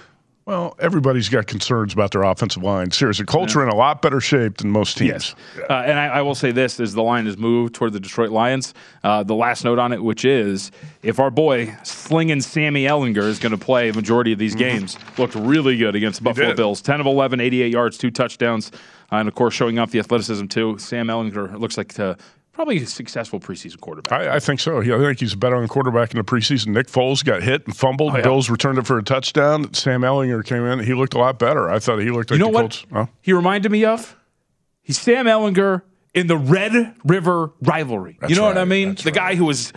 Well, 0.45 0.75
everybody's 0.79 1.29
got 1.29 1.45
concerns 1.45 1.93
about 1.93 2.12
their 2.12 2.23
offensive 2.23 2.63
line. 2.63 2.89
Seriously, 2.89 3.25
Colts 3.25 3.53
yeah. 3.53 3.62
are 3.62 3.63
in 3.63 3.69
a 3.69 3.75
lot 3.75 4.01
better 4.01 4.19
shape 4.19 4.57
than 4.57 4.71
most 4.71 4.97
teams. 4.97 5.36
Yes. 5.55 5.65
Uh, 5.69 5.73
and 5.73 5.99
I, 5.99 6.07
I, 6.07 6.21
will 6.23 6.34
say 6.34 6.51
this 6.51 6.79
as 6.79 6.93
the 6.93 7.03
line 7.03 7.27
has 7.27 7.38
moved 7.38 7.75
toward 7.75 7.93
the 7.93 7.99
Detroit 7.99 8.31
Lions. 8.31 8.73
Uh, 9.03 9.21
the 9.21 9.36
last 9.36 9.63
note 9.63 9.77
on 9.77 9.93
it, 9.93 10.03
which 10.03 10.25
is 10.25 10.71
if 11.03 11.19
our 11.19 11.29
boy 11.29 11.73
slinging 11.84 12.41
Sammy 12.41 12.86
Ehlinger 12.86 13.23
is 13.23 13.38
going 13.38 13.51
to 13.51 13.63
play 13.63 13.89
a 13.89 13.93
majority 13.93 14.34
of 14.34 14.39
these 14.39 14.53
mm-hmm. 14.53 14.79
games, 14.79 14.97
looked 15.19 15.36
really 15.36 15.77
good 15.77 15.95
against 15.95 16.19
the 16.19 16.23
Buffalo 16.23 16.55
Bills. 16.55 16.81
10 16.81 16.99
of 16.99 17.05
11, 17.05 17.39
88 17.39 17.71
yards, 17.71 17.97
two 17.99 18.10
touchdowns. 18.10 18.71
Uh, 19.12 19.17
and 19.17 19.27
of 19.27 19.36
course, 19.36 19.53
showing 19.53 19.77
off 19.77 19.91
the 19.91 19.99
athleticism 19.99 20.47
too. 20.47 20.77
Sam 20.79 21.07
Ehlinger 21.07 21.60
looks 21.60 21.77
like 21.77 21.93
to 21.93 22.17
probably 22.53 22.77
a 22.77 22.85
successful 22.85 23.39
preseason 23.39 23.79
quarterback. 23.79 24.13
I, 24.13 24.35
I 24.35 24.39
think 24.39 24.59
so. 24.59 24.81
I 24.81 24.83
think 24.83 25.19
he's 25.19 25.33
a 25.33 25.37
better 25.37 25.55
on 25.55 25.67
quarterback 25.67 26.11
in 26.11 26.17
the 26.17 26.23
preseason. 26.23 26.67
Nick 26.67 26.87
Foles 26.87 27.23
got 27.23 27.43
hit 27.43 27.65
and 27.65 27.75
fumbled. 27.75 28.13
Oh, 28.13 28.17
yeah. 28.17 28.23
Bills 28.23 28.49
returned 28.49 28.77
it 28.77 28.85
for 28.85 28.97
a 28.97 29.03
touchdown. 29.03 29.73
Sam 29.73 30.01
Ehlinger 30.01 30.45
came 30.45 30.63
in. 30.63 30.79
He 30.79 30.93
looked 30.93 31.13
a 31.13 31.17
lot 31.17 31.39
better. 31.39 31.69
I 31.69 31.79
thought 31.79 31.99
he 31.99 32.11
looked 32.11 32.31
like 32.31 32.39
you 32.39 32.45
know 32.45 32.51
the 32.51 32.53
what 32.53 32.61
Colts. 32.61 32.85
Huh? 32.91 33.05
He 33.21 33.33
reminded 33.33 33.71
me 33.71 33.85
of. 33.85 34.15
He's 34.81 34.99
Sam 34.99 35.25
Ehlinger 35.25 35.83
in 36.13 36.27
the 36.27 36.37
Red 36.37 36.95
River 37.05 37.51
rivalry. 37.61 38.17
That's 38.19 38.29
you 38.29 38.35
know 38.35 38.43
right. 38.43 38.55
what 38.55 38.57
I 38.57 38.65
mean? 38.65 38.89
That's 38.89 39.03
the 39.03 39.11
right. 39.11 39.15
guy 39.15 39.35
who 39.35 39.45
was 39.45 39.71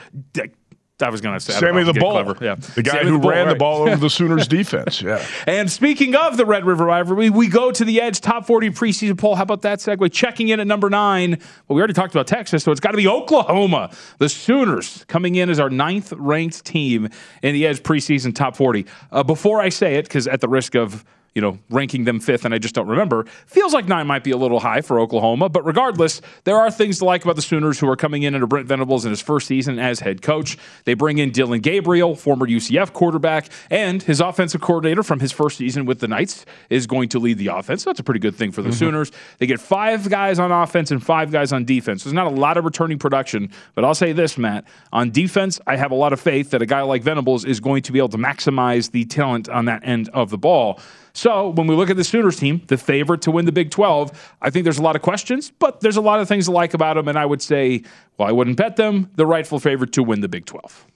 I 1.05 1.11
was 1.11 1.21
going 1.21 1.35
to 1.35 1.41
say 1.41 1.53
Sammy 1.53 1.85
the 1.85 1.93
Bull, 1.93 2.37
yeah, 2.41 2.55
the 2.55 2.83
guy 2.83 2.93
Sammy 2.93 3.11
who 3.11 3.21
the 3.21 3.29
ran 3.29 3.47
right. 3.47 3.53
the 3.53 3.59
ball 3.59 3.83
over 3.83 3.97
the 3.97 4.11
Sooners 4.11 4.49
defense. 4.49 5.03
Yeah. 5.03 5.25
And 5.47 5.71
speaking 5.71 6.15
of 6.17 6.37
the 6.37 6.47
Red 6.47 6.65
River 6.65 6.85
rivalry, 6.85 7.31
we 7.31 7.49
go 7.49 7.71
to 7.71 7.85
the 7.85 8.01
Edge 8.01 8.21
top 8.21 8.47
forty 8.47 8.71
preseason 8.71 9.19
poll. 9.19 9.37
How 9.37 9.43
about 9.43 9.63
that 9.63 9.79
segue? 9.79 10.11
Checking 10.13 10.49
in 10.49 10.61
at 10.61 10.67
number 10.67 10.91
nine. 10.91 11.39
Well, 11.69 11.77
we 11.77 11.81
already 11.81 11.95
talked 11.95 12.15
about 12.15 12.27
Texas, 12.27 12.65
so 12.65 12.73
it's 12.73 12.81
got 12.81 12.93
to 12.93 12.97
be 12.97 13.07
Oklahoma. 13.07 13.91
The 14.19 14.29
Sooners 14.29 15.05
coming 15.07 15.35
in 15.35 15.51
as 15.51 15.61
our 15.61 15.71
ninth 15.71 16.13
ranked 16.15 16.65
team 16.65 17.09
in 17.43 17.55
the 17.55 17.67
Edge 17.67 17.83
preseason 17.83 18.35
top 18.35 18.57
forty. 18.57 18.87
Uh, 19.13 19.23
before 19.23 19.61
I 19.61 19.69
say 19.69 19.97
it, 19.97 20.05
because 20.05 20.27
at 20.27 20.41
the 20.41 20.49
risk 20.49 20.75
of 20.75 21.05
you 21.35 21.43
know, 21.43 21.59
ranking 21.69 22.05
them 22.05 22.21
fifth, 22.21 22.45
and 22.45 22.55
I 22.55 22.59
just 22.59 22.75
don't 22.75 22.87
remember. 22.87 23.25
Feels 23.47 23.75
like 23.75 23.89
nine 23.89 24.07
might 24.07 24.23
be 24.23 24.31
a 24.31 24.37
little 24.37 24.61
high 24.61 24.81
for 24.81 25.01
Oklahoma, 25.01 25.49
but 25.49 25.65
regardless, 25.65 26.21
there 26.45 26.57
are 26.57 26.71
things 26.71 26.99
to 27.01 27.05
like 27.05 27.25
about 27.25 27.35
the 27.35 27.43
Sooners 27.43 27.79
who 27.79 27.89
are 27.89 27.97
coming 27.97 28.23
in 28.23 28.35
under 28.35 28.47
Brent 28.47 28.69
Venables 28.69 29.05
in 29.05 29.11
his 29.11 29.21
first 29.21 29.49
season 29.49 29.81
as 29.81 29.99
head 30.01 30.23
coach. 30.23 30.57
They 30.85 30.95
bring 30.95 31.19
in 31.19 31.33
Dillon 31.33 31.61
Gabriel, 31.61 32.15
former 32.15 32.47
UCF 32.47 32.93
quarterback, 32.93 33.49
and 33.69 34.01
his 34.01 34.21
offensive 34.21 34.61
coordinator 34.61 35.03
from 35.03 35.19
his 35.19 35.33
first 35.33 35.59
season 35.59 35.87
with 35.87 35.99
the 35.99 36.07
Knights 36.07 36.47
is 36.71 36.87
going 36.87 37.09
to 37.11 37.19
lead 37.19 37.39
the 37.39 37.49
offense. 37.49 37.83
So 37.83 37.91
that's 37.91 38.01
a 38.01 38.05
pretty 38.05 38.21
good 38.21 38.37
thing 38.37 38.53
for 38.53 38.63
the 38.63 38.69
mm-hmm. 38.69 38.79
Sooners. 38.79 39.13
They 39.39 39.47
get 39.47 39.59
five 39.59 40.09
guys 40.09 40.39
on 40.39 40.53
offense 40.53 40.93
and 40.93 41.05
five 41.05 41.33
guys 41.33 41.53
on 41.53 41.65
defense. 41.65 42.05
There's 42.05 42.15
not 42.15 42.29
a 42.29 42.31
lot 42.31 42.57
of 42.57 42.65
returning 42.65 42.99
production, 42.99 43.51
but 43.75 43.85
I'll 43.85 43.95
say 43.95 44.13
this, 44.13 44.39
Matt. 44.39 44.65
On 44.93 45.11
defense, 45.11 45.61
I 45.67 45.75
have 45.75 45.91
a 45.91 45.97
lot 45.97 46.13
of 46.13 46.21
faith 46.21 46.51
that 46.51 46.63
a 46.63 46.67
guy 46.67 46.83
like 46.83 47.03
Venables 47.03 47.45
is 47.45 47.59
going 47.59 47.83
to 47.83 47.93
be 47.93 47.99
able 47.99 48.11
to 48.11 48.19
maximize 48.19 48.93
the 48.93 49.05
talent 49.05 49.49
on 49.49 49.65
that 49.65 49.83
end 49.85 50.09
of 50.11 50.31
the 50.31 50.39
ball. 50.39 50.81
So 51.15 51.51
when 51.51 51.69
we 51.69 51.77
look 51.77 51.91
at 51.91 51.97
the 51.97 52.05
Sooners 52.05 52.37
team, 52.37 52.63
the 52.67 52.77
favorite 52.77 53.23
to 53.23 53.31
win 53.31 53.45
the 53.45 53.53
Big 53.53 53.71
12, 53.71 54.37
I 54.43 54.51
think 54.51 54.65
there's 54.65 54.79
a 54.79 54.83
lot 54.83 54.97
of 54.97 55.03
questions, 55.03 55.53
but 55.61 55.81
there's 55.81 55.97
a 55.97 56.01
lot 56.01 56.19
of 56.19 56.27
things 56.27 56.47
to 56.47 56.51
like 56.51 56.75
about 56.75 56.95
them. 56.95 57.07
And 57.07 57.17
I 57.17 57.25
would 57.25 57.41
say, 57.41 57.85
well, 58.19 58.29
I 58.29 58.33
wouldn't 58.33 58.57
bet 58.57 58.75
them 58.77 59.11
the 59.15 59.25
rightful 59.25 59.61
favorite 59.61 59.93
to 59.93 60.03
win 60.03 60.21
the 60.21 60.29
Big 60.29 60.45
12. 60.45 60.87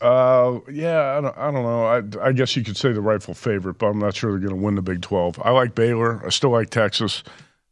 Uh, 0.00 0.60
yeah, 0.70 1.18
I 1.18 1.20
don't, 1.20 1.38
I 1.38 1.50
don't 1.50 1.62
know. 1.62 1.84
I, 1.84 2.28
I 2.28 2.32
guess 2.32 2.56
you 2.56 2.64
could 2.64 2.78
say 2.78 2.92
the 2.92 3.02
rightful 3.02 3.34
favorite, 3.34 3.74
but 3.74 3.88
I'm 3.88 3.98
not 3.98 4.16
sure 4.16 4.30
they're 4.30 4.40
going 4.48 4.58
to 4.58 4.64
win 4.64 4.74
the 4.74 4.82
Big 4.82 5.02
12. 5.02 5.38
I 5.44 5.50
like 5.50 5.74
Baylor. 5.74 6.24
I 6.24 6.30
still 6.30 6.50
like 6.50 6.70
Texas. 6.70 7.22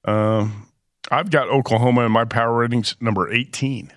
Um, 0.05 0.69
I've 1.11 1.31
got 1.31 1.49
Oklahoma 1.49 2.05
in 2.05 2.13
my 2.13 2.27
power 2.27 2.59
ratings 2.59 2.95
number 3.01 3.33
18. 3.33 3.91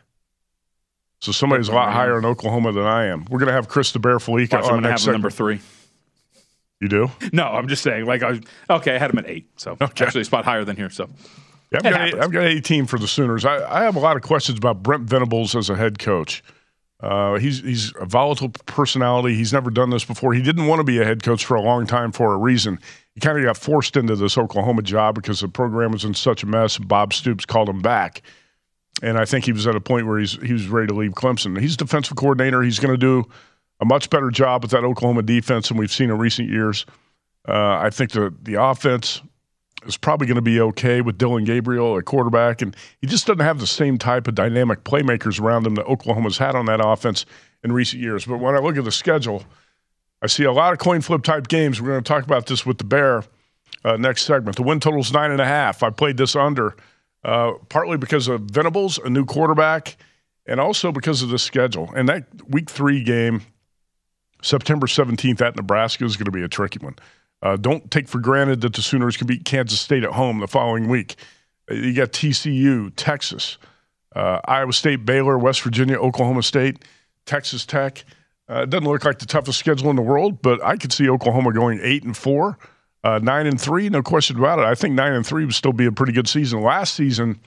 So 1.20 1.32
somebody's 1.34 1.68
a 1.68 1.74
lot 1.74 1.92
higher 1.92 2.18
in 2.18 2.26
Oklahoma 2.26 2.72
than 2.72 2.86
I 2.86 3.06
am. 3.06 3.26
We're 3.30 3.40
going 3.40 3.48
to 3.48 3.54
have 3.54 3.68
Chris 3.68 3.92
the 3.92 4.00
Bear 4.00 4.20
Fallica 4.20 4.62
on 4.64 4.84
next 4.84 5.06
have 5.06 5.14
number 5.14 5.30
three. 5.30 5.60
You 6.80 6.88
do? 6.88 7.12
No, 7.34 7.44
I'm 7.44 7.68
just 7.68 7.82
saying. 7.82 8.06
Like, 8.06 8.22
I 8.22 8.40
okay, 8.70 8.96
I 8.96 9.00
had 9.00 9.12
him 9.12 9.18
at 9.18 9.28
eight, 9.28 9.50
so 9.56 9.78
okay. 9.82 10.06
actually 10.06 10.22
a 10.22 10.26
spot 10.26 10.46
higher 10.46 10.64
than 10.64 10.76
here. 10.76 10.90
So, 10.90 11.10
yeah, 11.72 11.80
I've, 11.84 11.84
got 11.84 12.24
I've 12.24 12.32
got 12.32 12.44
18 12.44 12.86
for 12.86 13.00
the 13.00 13.08
Sooners. 13.08 13.46
I, 13.46 13.80
I, 13.80 13.84
have 13.84 13.96
a 13.96 14.00
lot 14.00 14.16
of 14.16 14.22
questions 14.22 14.58
about 14.60 14.84
Brent 14.84 15.04
Venables 15.04 15.56
as 15.56 15.70
a 15.70 15.76
head 15.76 15.98
coach. 15.98 16.44
Uh, 17.00 17.38
he's 17.40 17.62
he's 17.62 17.94
a 18.00 18.06
volatile 18.06 18.50
personality. 18.66 19.36
He's 19.36 19.54
never 19.54 19.72
done 19.72 19.90
this 19.90 20.06
before. 20.06 20.34
He 20.34 20.42
didn't 20.42 20.68
want 20.68 20.80
to 20.80 20.84
be 20.84 21.00
a 21.00 21.06
head 21.06 21.24
coach 21.24 21.46
for 21.46 21.56
a 21.56 21.62
long 21.62 21.88
time 21.88 22.12
for 22.12 22.34
a 22.34 22.38
reason. 22.38 22.80
He 23.16 23.22
kind 23.22 23.38
of 23.38 23.44
got 23.44 23.58
forced 23.58 23.98
into 23.98 24.16
this 24.16 24.38
Oklahoma 24.38 24.84
job 24.84 25.16
because 25.16 25.40
the 25.40 25.48
program 25.48 25.92
was 25.92 26.06
in 26.06 26.14
such 26.14 26.44
a 26.44 26.46
mess. 26.46 26.78
Bob 26.78 27.14
Stoops 27.14 27.46
called 27.46 27.70
him 27.70 27.82
back, 27.82 28.22
and 29.02 29.18
I 29.18 29.26
think 29.26 29.46
he 29.46 29.52
was 29.52 29.66
at 29.66 29.76
a 29.76 29.82
point 29.82 30.06
where 30.06 30.20
he's 30.20 30.42
he 30.44 30.54
was 30.54 30.68
ready 30.68 30.88
to 30.88 30.94
leave 30.94 31.14
Clemson. 31.14 31.60
He's 31.60 31.76
defensive 31.76 32.18
coordinator. 32.18 32.62
He's 32.62 32.80
going 32.80 32.94
to 32.94 32.98
do 32.98 33.30
a 33.80 33.86
much 33.86 34.10
better 34.10 34.30
job 34.30 34.64
with 34.64 34.72
that 34.72 34.84
Oklahoma 34.84 35.22
defense 35.22 35.70
than 35.70 35.78
we've 35.78 35.92
seen 35.92 36.10
in 36.10 36.18
recent 36.18 36.50
years. 36.50 36.86
Uh, 37.48 37.78
I 37.82 37.90
think 37.90 38.12
the 38.12 38.34
the 38.44 38.56
offense 38.56 39.22
is 39.86 39.98
probably 39.98 40.28
going 40.28 40.36
to 40.36 40.42
be 40.42 40.60
okay 40.60 41.02
with 41.02 41.18
Dillon 41.18 41.44
Gabriel 41.44 41.98
at 41.98 42.06
quarterback, 42.06 42.62
and 42.62 42.76
he 43.00 43.08
just 43.08 43.26
doesn't 43.28 43.40
have 43.40 43.60
the 43.60 43.68
same 43.68 43.98
type 43.98 44.28
of 44.28 44.36
dynamic 44.36 44.84
playmakers 44.84 45.40
around 45.40 45.66
him 45.66 45.76
that 45.76 45.86
Oklahoma's 45.86 46.38
had 46.38 46.56
on 46.56 46.66
that 46.66 46.84
offense 46.84 47.26
in 47.64 47.72
recent 47.72 48.02
years. 48.02 48.26
But 48.26 48.40
when 48.40 48.56
I 48.56 48.60
look 48.60 48.78
at 48.78 48.84
the 48.84 48.92
schedule, 48.92 49.44
I 50.22 50.28
see 50.28 50.44
a 50.44 50.52
lot 50.52 50.74
of 50.74 50.80
coin 50.80 51.02
flip 51.02 51.24
type 51.24 51.48
games. 51.48 51.82
We're 51.82 51.90
going 51.90 52.04
to 52.04 52.08
talk 52.08 52.24
about 52.24 52.48
this 52.48 52.66
with 52.66 52.80
the 52.80 52.84
Bear 52.84 53.24
uh, 53.86 53.98
next 53.98 54.24
segment. 54.24 54.58
The 54.58 54.64
win 54.64 54.80
total 54.80 55.00
is 55.00 55.14
nine 55.14 55.32
and 55.32 55.40
a 55.40 55.46
half. 55.46 55.84
I 55.84 55.90
played 55.90 56.18
this 56.18 56.36
under 56.36 56.76
uh, 57.24 57.54
partly 57.70 57.98
because 57.98 58.28
of 58.28 58.42
Venables, 58.42 58.98
a 59.00 59.10
new 59.10 59.26
quarterback, 59.26 59.98
and 60.46 60.60
also 60.60 60.92
because 60.92 61.22
of 61.22 61.30
the 61.30 61.40
schedule. 61.40 61.92
And 61.96 62.10
that 62.10 62.26
week 62.50 62.70
three 62.70 63.04
game 63.04 63.42
September 64.42 64.88
17th 64.88 65.42
at 65.42 65.56
Nebraska 65.56 66.06
is 66.06 66.16
going 66.16 66.26
to 66.26 66.32
be 66.32 66.44
a 66.44 66.48
tricky 66.48 66.80
one. 66.80 66.96
Uh, 67.42 67.56
don't 67.56 67.90
take 67.92 68.08
for 68.08 68.20
granted 68.20 68.62
that 68.62 68.74
the 68.74 68.82
Sooners 68.82 69.18
can 69.18 69.28
beat 69.28 69.46
Kansas 69.46 69.80
State 69.80 70.04
at 70.04 70.12
home 70.12 70.40
the 70.40 70.48
following 70.48 70.88
week. 70.88 71.16
Uh, 71.70 71.76
you 71.76 71.94
got 71.94 72.12
TCU, 72.12 72.92
Texas, 72.96 73.58
uh, 74.16 74.40
Iowa 74.46 74.74
State, 74.74 75.06
Baylor, 75.06 75.38
West 75.38 75.62
Virginia, 75.62 75.98
Oklahoma 75.98 76.44
State, 76.44 76.84
Texas 77.26 77.66
Tech. 77.66 78.06
Uh, 78.50 78.62
it 78.62 78.70
doesn't 78.70 78.88
look 78.88 79.06
like 79.06 79.20
the 79.20 79.26
toughest 79.26 79.60
schedule 79.60 79.90
in 79.90 79.96
the 79.96 80.02
world, 80.02 80.42
but 80.42 80.64
I 80.64 80.78
could 80.78 80.94
see 80.94 81.10
Oklahoma 81.10 81.54
going 81.54 81.80
eight 81.84 82.04
and 82.04 82.16
four, 82.16 82.58
uh, 83.04 83.20
nine 83.22 83.46
and 83.46 83.60
three, 83.60 83.90
no 83.90 84.02
question 84.02 84.38
about 84.38 84.60
it. 84.60 84.66
I 84.66 84.74
think 84.74 84.96
nine 84.96 85.14
and 85.14 85.26
three 85.26 85.46
would 85.46 85.54
still 85.54 85.74
be 85.74 85.86
a 85.86 85.92
pretty 85.92 86.14
good 86.14 86.28
season. 86.28 86.62
Last 86.62 86.96
season, 86.96 87.40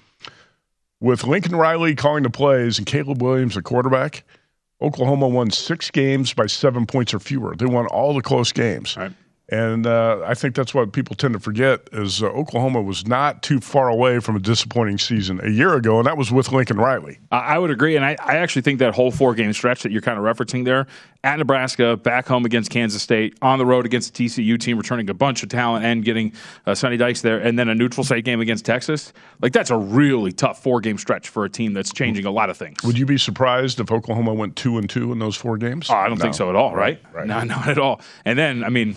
with 1.01 1.25
Lincoln 1.25 1.57
Riley 1.57 1.95
calling 1.95 2.23
the 2.23 2.31
plays 2.31 2.79
and 2.79 2.87
Caleb 2.87 3.23
Williams, 3.23 3.57
a 3.57 3.63
quarterback– 3.63 4.25
Oklahoma 4.83 5.29
won 5.29 5.51
six 5.51 5.91
games 5.91 6.33
by 6.33 6.47
seven 6.47 6.87
points 6.87 7.13
or 7.13 7.19
fewer. 7.19 7.55
They 7.55 7.67
won 7.67 7.87
all 7.87 8.15
the 8.15 8.23
close 8.23 8.53
games. 8.53 8.97
Right. 8.97 9.13
And 9.51 9.85
uh, 9.85 10.23
I 10.25 10.35
think 10.35 10.55
that's 10.55 10.73
what 10.73 10.93
people 10.93 11.17
tend 11.17 11.35
to 11.35 11.41
forget 11.41 11.89
is 11.93 12.23
uh, 12.23 12.27
Oklahoma 12.27 12.81
was 12.81 13.07
not 13.07 13.43
too 13.43 13.59
far 13.59 13.89
away 13.89 14.21
from 14.21 14.37
a 14.37 14.39
disappointing 14.39 14.97
season 14.97 15.41
a 15.43 15.51
year 15.51 15.75
ago, 15.75 15.99
and 15.99 16.07
that 16.07 16.17
was 16.17 16.31
with 16.31 16.53
Lincoln 16.53 16.77
Riley. 16.77 17.19
I 17.33 17.59
would 17.59 17.71
agree, 17.71 17.97
and 17.97 18.05
I, 18.05 18.17
I 18.25 18.37
actually 18.37 18.63
think 18.63 18.79
that 18.79 18.95
whole 18.95 19.11
four 19.11 19.35
game 19.35 19.53
stretch 19.53 19.83
that 19.83 19.91
you're 19.91 20.03
kind 20.03 20.19
of 20.19 20.25
referencing 20.25 20.65
there 20.65 20.87
at 21.25 21.39
Nebraska, 21.39 21.97
back 21.97 22.29
home 22.29 22.45
against 22.47 22.71
Kansas 22.71 23.03
State, 23.03 23.37
on 23.43 23.59
the 23.59 23.67
road 23.67 23.87
against 23.87 24.15
the 24.15 24.27
TCU 24.27 24.59
team, 24.59 24.79
returning 24.79 25.11
a 25.11 25.15
bunch 25.15 25.43
of 25.43 25.49
talent 25.49 25.85
and 25.85 26.05
getting 26.05 26.33
uh, 26.67 26.75
Sonny 26.75 26.97
Dykes 26.97 27.21
there, 27.21 27.41
and 27.41 27.59
then 27.59 27.69
a 27.69 27.75
neutral 27.75 28.05
site 28.05 28.25
game 28.25 28.41
against 28.41 28.65
Texas. 28.65 29.13
Like 29.43 29.53
that's 29.53 29.71
a 29.71 29.77
really 29.77 30.31
tough 30.31 30.63
four 30.63 30.81
game 30.81 30.97
stretch 30.97 31.29
for 31.29 31.45
a 31.45 31.51
team 31.51 31.73
that's 31.73 31.93
changing 31.93 32.25
a 32.25 32.31
lot 32.31 32.51
of 32.51 32.57
things. 32.57 32.85
Would 32.85 32.97
you 32.97 33.05
be 33.05 33.19
surprised 33.19 33.81
if 33.81 33.91
Oklahoma 33.91 34.33
went 34.33 34.55
two 34.55 34.79
and 34.79 34.89
two 34.89 35.11
in 35.11 35.19
those 35.19 35.35
four 35.35 35.59
games? 35.59 35.91
Oh, 35.91 35.95
I 35.95 36.09
don't 36.09 36.19
no. 36.19 36.23
think 36.23 36.35
so 36.37 36.49
at 36.49 36.57
all. 36.57 36.75
Right? 36.75 37.03
right? 37.13 37.27
No, 37.27 37.41
not 37.45 37.69
at 37.69 37.79
all. 37.79 38.01
And 38.25 38.39
then, 38.39 38.63
I 38.63 38.69
mean 38.69 38.95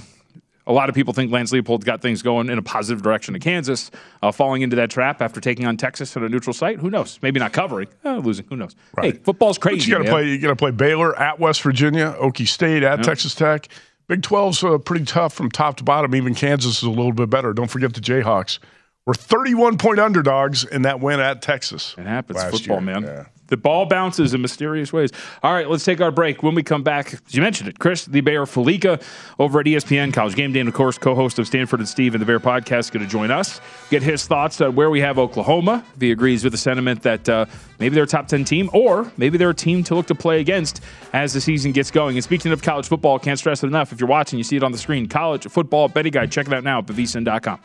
a 0.66 0.74
lot 0.74 0.90
of 0.90 0.96
people 0.96 1.14
think 1.14 1.32
Lance 1.32 1.52
Leipold 1.52 1.84
got 1.84 2.02
things 2.02 2.22
going 2.22 2.50
in 2.50 2.58
a 2.58 2.62
positive 2.62 3.02
direction 3.02 3.34
to 3.34 3.40
Kansas, 3.40 3.92
uh, 4.22 4.32
falling 4.32 4.62
into 4.62 4.76
that 4.78 4.90
trap 4.90 5.22
after 5.22 5.42
taking 5.42 5.66
on 5.66 5.78
Texas 5.78 6.16
at 6.16 6.24
a 6.24 6.30
neutral 6.30 6.54
site. 6.54 6.80
Who 6.80 6.90
knows? 6.90 7.20
Maybe 7.22 7.40
not 7.40 7.54
covering, 7.54 7.88
uh, 8.06 8.18
losing. 8.18 8.46
Who 8.50 8.56
knows? 8.56 8.76
Right. 8.96 9.14
Hey, 9.14 9.20
football's 9.20 9.58
crazy. 9.58 9.80
But 9.80 9.88
you 9.88 9.94
got 9.98 10.04
to 10.04 10.10
play. 10.10 10.30
You 10.30 10.38
got 10.40 10.50
to 10.50 10.56
play 10.56 10.72
Baylor 10.72 11.18
at 11.20 11.40
West 11.40 11.62
Virginia, 11.62 12.16
Okie 12.20 12.48
State 12.48 12.84
at 12.84 13.00
yep. 13.00 13.06
Texas 13.06 13.36
Tech. 13.36 13.68
Big 14.08 14.22
12's 14.22 14.64
uh, 14.64 14.78
pretty 14.78 15.06
tough 15.06 15.34
from 15.34 15.50
top 15.50 15.78
to 15.78 15.84
bottom. 15.84 16.14
Even 16.16 16.36
Kansas 16.36 16.78
is 16.78 16.84
a 16.84 16.90
little 16.90 17.14
bit 17.14 17.30
better. 17.30 17.54
Don't 17.54 17.70
forget 17.70 17.94
the 17.94 18.02
Jayhawks. 18.02 18.60
We're 19.06 19.14
31 19.14 19.78
point 19.78 20.00
underdogs 20.00 20.64
in 20.64 20.84
that 20.84 21.00
win 21.00 21.20
at 21.20 21.42
Texas. 21.42 21.96
It 21.98 22.06
happens. 22.06 22.42
Football, 22.44 22.78
year. 22.78 22.82
man. 22.82 23.04
Yeah. 23.04 23.26
The 23.54 23.58
ball 23.58 23.86
bounces 23.86 24.34
in 24.34 24.42
mysterious 24.42 24.92
ways. 24.92 25.12
All 25.44 25.54
right, 25.54 25.70
let's 25.70 25.86
take 25.86 26.02
our 26.02 26.10
break. 26.10 26.42
When 26.42 26.56
we 26.56 26.64
come 26.64 26.82
back, 26.82 27.14
you 27.30 27.40
mentioned 27.40 27.70
it, 27.70 27.78
Chris 27.78 28.06
the 28.06 28.22
Bear 28.22 28.46
Fallica 28.48 29.00
over 29.38 29.60
at 29.60 29.68
ESPN 29.68 30.12
College 30.12 30.34
Game 30.34 30.54
Day, 30.54 30.60
and 30.60 30.68
of 30.68 30.74
course, 30.74 30.98
co-host 30.98 31.38
of 31.38 31.46
Stanford 31.46 31.80
and 31.80 31.88
Steve 31.88 32.16
and 32.16 32.22
the 32.24 32.26
Bear 32.26 32.40
podcast, 32.40 32.92
going 32.92 33.06
to 33.06 33.12
join 33.12 33.30
us. 33.30 33.62
Get 33.92 34.02
his 34.02 34.26
thoughts 34.26 34.60
on 34.60 34.74
where 34.74 34.90
we 34.90 35.02
have 35.02 35.20
Oklahoma. 35.20 35.86
If 35.94 36.02
he 36.02 36.10
agrees 36.10 36.44
with 36.44 36.54
the 36.54 36.58
sentiment 36.58 37.04
that 37.04 37.30
uh, 37.30 37.46
maybe 37.78 37.94
they're 37.94 38.06
a 38.06 38.08
top 38.08 38.28
ten 38.28 38.44
team, 38.44 38.72
or 38.74 39.12
maybe 39.18 39.38
they're 39.38 39.52
a 39.52 39.54
team 39.54 39.84
to 39.84 39.94
look 39.94 40.08
to 40.08 40.16
play 40.16 40.40
against 40.40 40.82
as 41.14 41.32
the 41.34 41.40
season 41.40 41.74
gets 41.74 41.92
going. 41.92 42.18
And 42.18 42.24
speaking 42.24 42.52
of 42.52 42.64
college 42.64 42.88
football, 42.88 43.20
can't 43.20 43.38
stress 43.38 43.64
it 43.64 43.68
enough. 43.68 43.92
If 43.94 44.00
you're 44.00 44.10
watching, 44.10 44.40
you 44.40 44.44
see 44.44 44.56
it 44.56 44.64
on 44.64 44.72
the 44.72 44.80
screen. 44.80 45.08
College 45.08 45.46
football 45.48 45.90
betting 45.90 46.12
guide. 46.12 46.32
Check 46.32 46.48
it 46.48 46.54
out 46.54 46.64
now 46.64 46.80
at 46.80 46.88
vsin.com. 46.88 47.60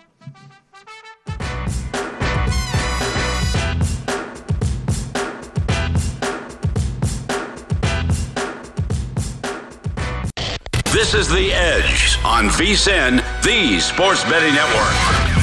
This 11.11 11.27
is 11.27 11.35
The 11.35 11.55
Edge 11.55 12.19
on 12.23 12.51
VSIN, 12.51 13.23
the 13.43 13.81
sports 13.81 14.25
betting 14.25 14.53
network. 14.53 15.38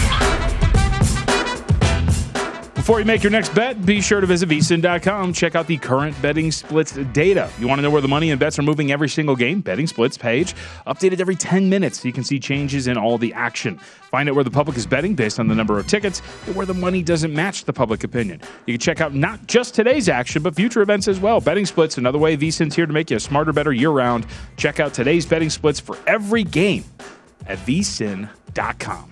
Before 2.86 3.00
you 3.00 3.06
make 3.06 3.24
your 3.24 3.32
next 3.32 3.56
bet, 3.56 3.84
be 3.84 4.00
sure 4.00 4.22
to 4.22 4.28
visit 4.28 4.48
vsin.com. 4.48 5.34
Check 5.34 5.56
out 5.56 5.66
the 5.66 5.78
current 5.78 6.22
betting 6.22 6.52
splits 6.52 6.92
data. 6.92 7.50
You 7.60 7.68
want 7.68 7.80
to 7.80 7.82
know 7.82 7.90
where 7.90 8.00
the 8.00 8.08
money 8.08 8.30
and 8.30 8.40
bets 8.40 8.60
are 8.60 8.62
moving 8.62 8.92
every 8.92 9.10
single 9.10 9.36
game? 9.36 9.62
Betting 9.62 9.88
splits 9.88 10.20
page, 10.20 10.54
updated 10.86 11.20
every 11.20 11.36
10 11.36 11.68
minutes 11.68 12.02
so 12.02 12.08
you 12.08 12.14
can 12.14 12.24
see 12.24 12.40
changes 12.40 12.86
in 12.86 12.96
all 12.96 13.18
the 13.18 13.34
action. 13.34 13.80
Find 13.80 14.30
out 14.30 14.36
where 14.36 14.44
the 14.44 14.52
public 14.52 14.78
is 14.78 14.86
betting 14.86 15.16
based 15.16 15.40
on 15.40 15.48
the 15.48 15.56
number 15.56 15.80
of 15.80 15.88
tickets 15.88 16.22
and 16.46 16.56
where 16.56 16.68
the 16.68 16.76
money 16.76 17.02
doesn't 17.02 17.34
match 17.34 17.66
the 17.66 17.74
public 17.74 18.04
opinion. 18.04 18.40
You 18.68 18.76
can 18.76 18.82
check 18.82 19.02
out 19.02 19.16
not 19.16 19.48
just 19.48 19.74
today's 19.74 20.08
action, 20.08 20.44
but 20.44 20.54
future 20.54 20.84
events 20.84 21.08
as 21.08 21.20
well. 21.20 21.42
Betting 21.42 21.66
splits, 21.66 21.98
another 21.98 22.20
way 22.20 22.38
VSIN's 22.38 22.76
here 22.76 22.86
to 22.86 22.94
make 22.94 23.10
you 23.10 23.18
a 23.18 23.20
smarter, 23.20 23.52
better 23.52 23.74
year 23.74 23.90
round. 23.90 24.28
Check 24.58 24.80
out 24.80 24.94
today's 24.94 25.26
betting 25.26 25.50
splits 25.50 25.80
for 25.80 25.98
every 26.06 26.44
game 26.44 26.84
at 27.48 27.58
vsin.com. 27.58 29.12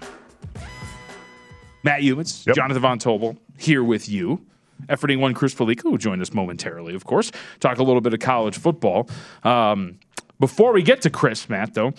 Matt 1.83 2.01
Youmans, 2.01 2.45
yep. 2.45 2.55
Jonathan 2.55 2.81
Von 2.81 2.97
Tobel, 2.97 3.35
here 3.57 3.83
with 3.83 4.09
you. 4.09 4.45
Efforting 4.87 5.19
one 5.19 5.33
Chris 5.33 5.53
Fallica, 5.53 5.83
who 5.83 5.97
joined 5.97 6.21
us 6.21 6.33
momentarily, 6.33 6.93
of 6.93 7.05
course. 7.05 7.31
Talk 7.59 7.77
a 7.77 7.83
little 7.83 8.01
bit 8.01 8.13
of 8.13 8.19
college 8.19 8.57
football. 8.57 9.07
Um, 9.43 9.99
before 10.39 10.73
we 10.73 10.81
get 10.81 11.01
to 11.03 11.09
Chris, 11.09 11.47
Matt, 11.47 11.73
though, 11.73 11.93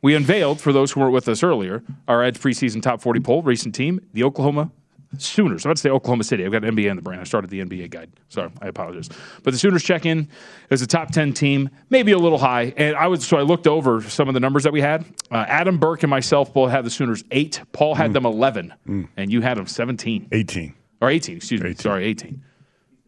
we 0.00 0.14
unveiled, 0.14 0.60
for 0.60 0.72
those 0.72 0.92
who 0.92 1.00
weren't 1.00 1.12
with 1.12 1.28
us 1.28 1.42
earlier, 1.42 1.82
our 2.08 2.22
Edge 2.22 2.38
preseason 2.38 2.80
top 2.80 3.02
40 3.02 3.20
poll, 3.20 3.42
recent 3.42 3.74
team, 3.74 4.00
the 4.14 4.24
Oklahoma 4.24 4.70
Sooners. 5.18 5.64
I'm 5.64 5.70
about 5.70 5.76
to 5.76 5.82
say 5.82 5.90
Oklahoma 5.90 6.22
City. 6.24 6.44
I've 6.46 6.52
got 6.52 6.62
NBA 6.62 6.88
in 6.88 6.96
the 6.96 7.02
brain. 7.02 7.18
I 7.18 7.24
started 7.24 7.50
the 7.50 7.60
NBA 7.60 7.90
guide. 7.90 8.10
Sorry, 8.28 8.48
I 8.62 8.68
apologize. 8.68 9.08
But 9.42 9.50
the 9.50 9.58
Sooners 9.58 9.82
check 9.82 10.06
in 10.06 10.28
as 10.70 10.82
a 10.82 10.86
top 10.86 11.10
10 11.10 11.32
team, 11.32 11.68
maybe 11.90 12.12
a 12.12 12.18
little 12.18 12.38
high. 12.38 12.72
And 12.76 12.94
I 12.96 13.08
was 13.08 13.26
so 13.26 13.36
I 13.36 13.42
looked 13.42 13.66
over 13.66 14.00
some 14.02 14.28
of 14.28 14.34
the 14.34 14.40
numbers 14.40 14.62
that 14.62 14.72
we 14.72 14.80
had. 14.80 15.04
Uh, 15.30 15.44
Adam 15.48 15.78
Burke 15.78 16.04
and 16.04 16.10
myself 16.10 16.54
both 16.54 16.70
had 16.70 16.84
the 16.84 16.90
Sooners 16.90 17.24
eight. 17.32 17.60
Paul 17.72 17.96
had 17.96 18.12
them 18.12 18.24
11, 18.24 18.72
and 19.16 19.32
you 19.32 19.40
had 19.40 19.58
them 19.58 19.66
17. 19.66 20.28
18. 20.30 20.74
Or 21.00 21.10
18, 21.10 21.36
excuse 21.36 21.60
me. 21.60 21.74
Sorry, 21.74 22.04
18. 22.04 22.42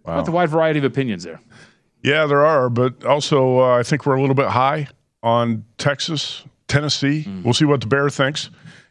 Wow. 0.05 0.17
Not 0.17 0.25
the 0.25 0.33
wide 0.33 0.49
variety 0.49 0.79
of 0.79 0.85
opinions 0.85 1.25
there. 1.25 1.41
Yeah, 2.03 2.27
there 2.27 2.45
are, 2.45 2.69
but 2.69 3.05
also 3.05 3.61
uh, 3.61 3.79
I 3.79 3.83
think 3.83 4.07
we're 4.07 4.17
a 4.17 4.21
little 4.21 4.35
bit 4.35 4.49
high 4.49 4.89
on 5.23 5.65
Texas, 5.79 6.45
Tennessee. 6.67 7.25
Mm. 7.29 7.45
We'll 7.45 7.55
see 7.55 7.65
what 7.65 7.81
the 7.81 7.87
Bear 7.87 8.11
thinks. 8.11 8.51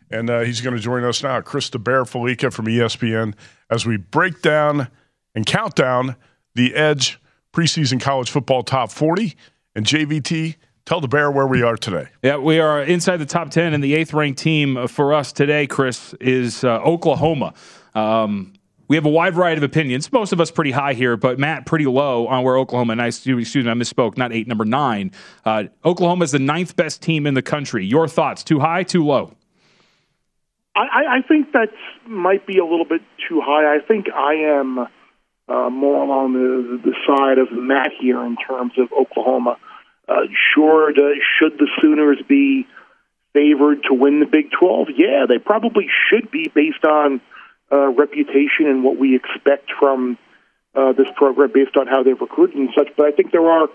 And 0.10 0.30
uh, 0.30 0.42
he's 0.42 0.62
going 0.62 0.76
to 0.76 0.82
join 0.82 1.04
us 1.04 1.24
now, 1.24 1.40
Chris 1.42 1.70
the 1.70 1.80
Bear 1.80 2.04
Fallica 2.04 2.52
from 2.52 2.66
ESPN, 2.66 3.34
as 3.70 3.86
we 3.86 3.98
break 3.98 4.42
down 4.42 4.90
and 5.36 5.46
count 5.46 5.76
down 5.76 6.16
the 6.56 6.76
Edge 6.76 7.20
preseason 7.54 8.00
college 8.00 8.30
football 8.30 8.64
top 8.64 8.92
40. 8.92 9.36
And 9.74 9.86
JVT, 9.86 10.56
tell 10.86 11.00
the 11.00 11.08
Bear 11.08 11.32
where 11.32 11.48
we 11.48 11.64
are 11.64 11.78
today. 11.78 12.08
Yeah, 12.24 12.38
we 12.38 12.60
are 12.60 12.82
inside 12.84 13.18
the 13.18 13.26
top 13.26 13.52
10, 13.52 13.74
and 13.74 13.84
the 13.84 13.96
eighth 13.96 14.14
ranked 14.14 14.40
team 14.40 14.88
for 14.88 15.14
us 15.14 15.32
today, 15.32 15.66
Chris, 15.66 16.14
is 16.20 16.64
uh, 16.66 16.80
Oklahoma. 16.80 17.54
Um, 17.96 18.54
we 18.92 18.98
have 18.98 19.06
a 19.06 19.10
wide 19.10 19.34
variety 19.34 19.58
of 19.58 19.64
opinions. 19.64 20.12
Most 20.12 20.34
of 20.34 20.42
us 20.42 20.52
pretty 20.52 20.72
high 20.72 20.92
here, 20.92 21.16
but 21.16 21.40
Matt 21.40 21.66
pretty 21.66 21.86
low 21.86 22.28
on 22.28 22.44
where 22.44 22.58
Oklahoma. 22.58 22.92
And 22.92 23.02
I, 23.02 23.08
excuse 23.08 23.56
me, 23.56 23.62
I 23.62 23.74
misspoke. 23.74 24.18
Not 24.18 24.34
eight, 24.34 24.50
number 24.50 24.66
nine. 24.66 25.12
Uh, 25.46 25.64
Oklahoma 25.86 26.26
is 26.26 26.32
the 26.32 26.40
ninth 26.40 26.76
best 26.76 27.02
team 27.02 27.26
in 27.26 27.34
the 27.34 27.42
country. 27.42 27.86
Your 27.86 28.10
thoughts? 28.10 28.44
Too 28.44 28.60
high? 28.60 28.84
Too 28.84 29.06
low? 29.06 29.34
I, 30.76 31.20
I 31.20 31.22
think 31.26 31.54
that 31.54 31.70
might 32.06 32.46
be 32.46 32.58
a 32.58 32.66
little 32.66 32.84
bit 32.84 33.00
too 33.30 33.40
high. 33.42 33.74
I 33.74 33.80
think 33.80 34.08
I 34.14 34.60
am 34.60 34.80
uh, 34.80 35.70
more 35.70 36.04
along 36.04 36.34
the, 36.34 36.82
the 36.84 36.96
side 37.08 37.38
of 37.38 37.48
Matt 37.50 37.92
here 37.98 38.22
in 38.26 38.36
terms 38.46 38.74
of 38.78 38.92
Oklahoma. 38.92 39.56
Uh, 40.10 40.24
sure, 40.54 40.92
the, 40.92 41.16
should 41.40 41.58
the 41.58 41.70
Sooners 41.82 42.18
be 42.28 42.68
favored 43.32 43.84
to 43.84 43.94
win 43.94 44.20
the 44.20 44.26
Big 44.26 44.52
12? 44.52 44.90
Yeah, 44.98 45.28
they 45.30 45.38
probably 45.38 45.88
should 46.10 46.30
be 46.30 46.52
based 46.54 46.84
on 46.84 47.22
uh, 47.72 47.90
reputation 47.90 48.68
and 48.68 48.84
what 48.84 48.98
we 48.98 49.16
expect 49.16 49.72
from 49.80 50.18
uh, 50.76 50.94
this 50.94 51.08
program 51.16 51.52
based 51.54 51.78
on 51.78 51.88
how 51.88 52.04
they've 52.04 52.20
recruited 52.20 52.56
and 52.56 52.70
such. 52.78 52.90
But 52.98 53.08
I 53.08 53.12
think 53.12 53.32
there 53.32 53.50
are 53.50 53.68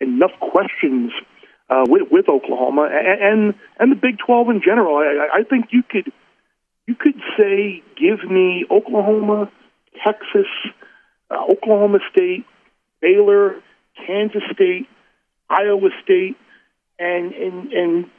enough 0.00 0.32
questions 0.40 1.12
uh, 1.70 1.84
with, 1.88 2.08
with 2.10 2.28
Oklahoma 2.28 2.88
and, 2.92 3.22
and 3.22 3.54
and 3.78 3.92
the 3.92 3.96
Big 3.96 4.18
12 4.18 4.50
in 4.50 4.62
general. 4.62 4.96
I, 4.96 5.40
I 5.40 5.42
think 5.44 5.66
you 5.70 5.82
could 5.82 6.12
you 6.86 6.94
could 6.94 7.20
say, 7.38 7.82
give 7.96 8.28
me 8.28 8.64
Oklahoma, 8.70 9.50
Texas, 10.04 10.50
uh, 11.30 11.44
Oklahoma 11.50 11.98
State, 12.10 12.44
Baylor, 13.00 13.56
Kansas 14.06 14.42
State, 14.52 14.88
Iowa 15.48 15.90
State, 16.02 16.36
and 16.98 17.32
and 17.32 17.72
and 17.72 18.10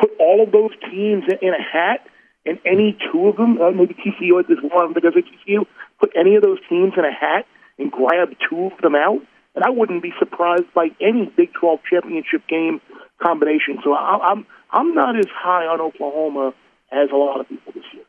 put 0.00 0.10
all 0.18 0.42
of 0.42 0.52
those 0.52 0.70
teams 0.90 1.24
in, 1.28 1.48
in 1.48 1.54
a 1.54 1.62
hat, 1.62 2.06
and 2.46 2.58
any 2.64 2.96
two 3.10 3.28
of 3.28 3.36
them, 3.36 3.60
uh, 3.60 3.70
maybe 3.70 3.94
TCU 3.94 4.38
at 4.38 4.48
this 4.48 4.58
one 4.62 4.92
because 4.92 5.14
of 5.16 5.24
TCU, 5.24 5.66
put 5.98 6.12
any 6.16 6.36
of 6.36 6.42
those 6.42 6.58
teams 6.68 6.92
in 6.96 7.04
a 7.04 7.12
hat 7.12 7.46
and 7.78 7.90
grab 7.90 8.28
two 8.48 8.66
of 8.66 8.80
them 8.82 8.94
out, 8.94 9.20
and 9.54 9.64
I 9.64 9.70
wouldn't 9.70 10.02
be 10.02 10.12
surprised 10.18 10.72
by 10.74 10.88
any 11.00 11.32
Big 11.36 11.52
12 11.54 11.80
championship 11.90 12.46
game 12.48 12.80
combination. 13.22 13.78
So 13.82 13.92
I, 13.92 14.32
I'm 14.32 14.46
I'm 14.70 14.94
not 14.94 15.18
as 15.18 15.26
high 15.32 15.66
on 15.66 15.80
Oklahoma 15.80 16.52
as 16.90 17.08
a 17.12 17.16
lot 17.16 17.40
of 17.40 17.48
people 17.48 17.72
this 17.72 17.84
year. 17.92 18.04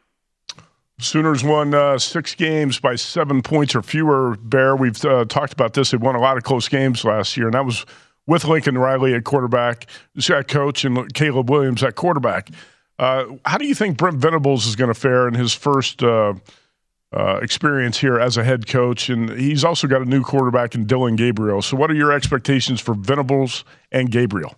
Sooners 0.99 1.43
won 1.43 1.73
uh, 1.73 1.97
six 1.97 2.35
games 2.35 2.79
by 2.79 2.95
seven 2.95 3.41
points 3.41 3.75
or 3.75 3.81
fewer. 3.81 4.37
Bear, 4.37 4.75
we've 4.75 5.03
uh, 5.03 5.25
talked 5.25 5.53
about 5.53 5.73
this. 5.73 5.91
They 5.91 5.97
won 5.97 6.15
a 6.15 6.21
lot 6.21 6.37
of 6.37 6.43
close 6.43 6.69
games 6.69 7.03
last 7.03 7.35
year, 7.35 7.47
and 7.47 7.53
that 7.53 7.65
was 7.65 7.85
with 8.27 8.45
Lincoln 8.45 8.77
Riley 8.77 9.13
at 9.13 9.23
quarterback, 9.23 9.87
at 10.29 10.47
coach, 10.47 10.85
and 10.85 11.13
Caleb 11.13 11.49
Williams 11.49 11.83
at 11.83 11.95
quarterback. 11.95 12.49
Uh, 12.97 13.25
how 13.45 13.57
do 13.57 13.65
you 13.65 13.75
think 13.75 13.97
Brent 13.97 14.17
Venables 14.17 14.65
is 14.65 14.75
going 14.75 14.87
to 14.87 14.99
fare 14.99 15.27
in 15.27 15.33
his 15.33 15.53
first 15.53 16.01
uh, 16.01 16.33
uh, 17.11 17.39
experience 17.41 17.97
here 17.97 18.19
as 18.19 18.37
a 18.37 18.43
head 18.43 18.67
coach? 18.67 19.09
And 19.09 19.29
he's 19.29 19.63
also 19.63 19.87
got 19.87 20.01
a 20.01 20.05
new 20.05 20.23
quarterback 20.23 20.75
in 20.75 20.85
Dillon 20.85 21.15
Gabriel. 21.15 21.61
So, 21.61 21.75
what 21.75 21.91
are 21.91 21.95
your 21.95 22.11
expectations 22.11 22.79
for 22.79 22.93
Venables 22.93 23.65
and 23.91 24.09
Gabriel? 24.09 24.55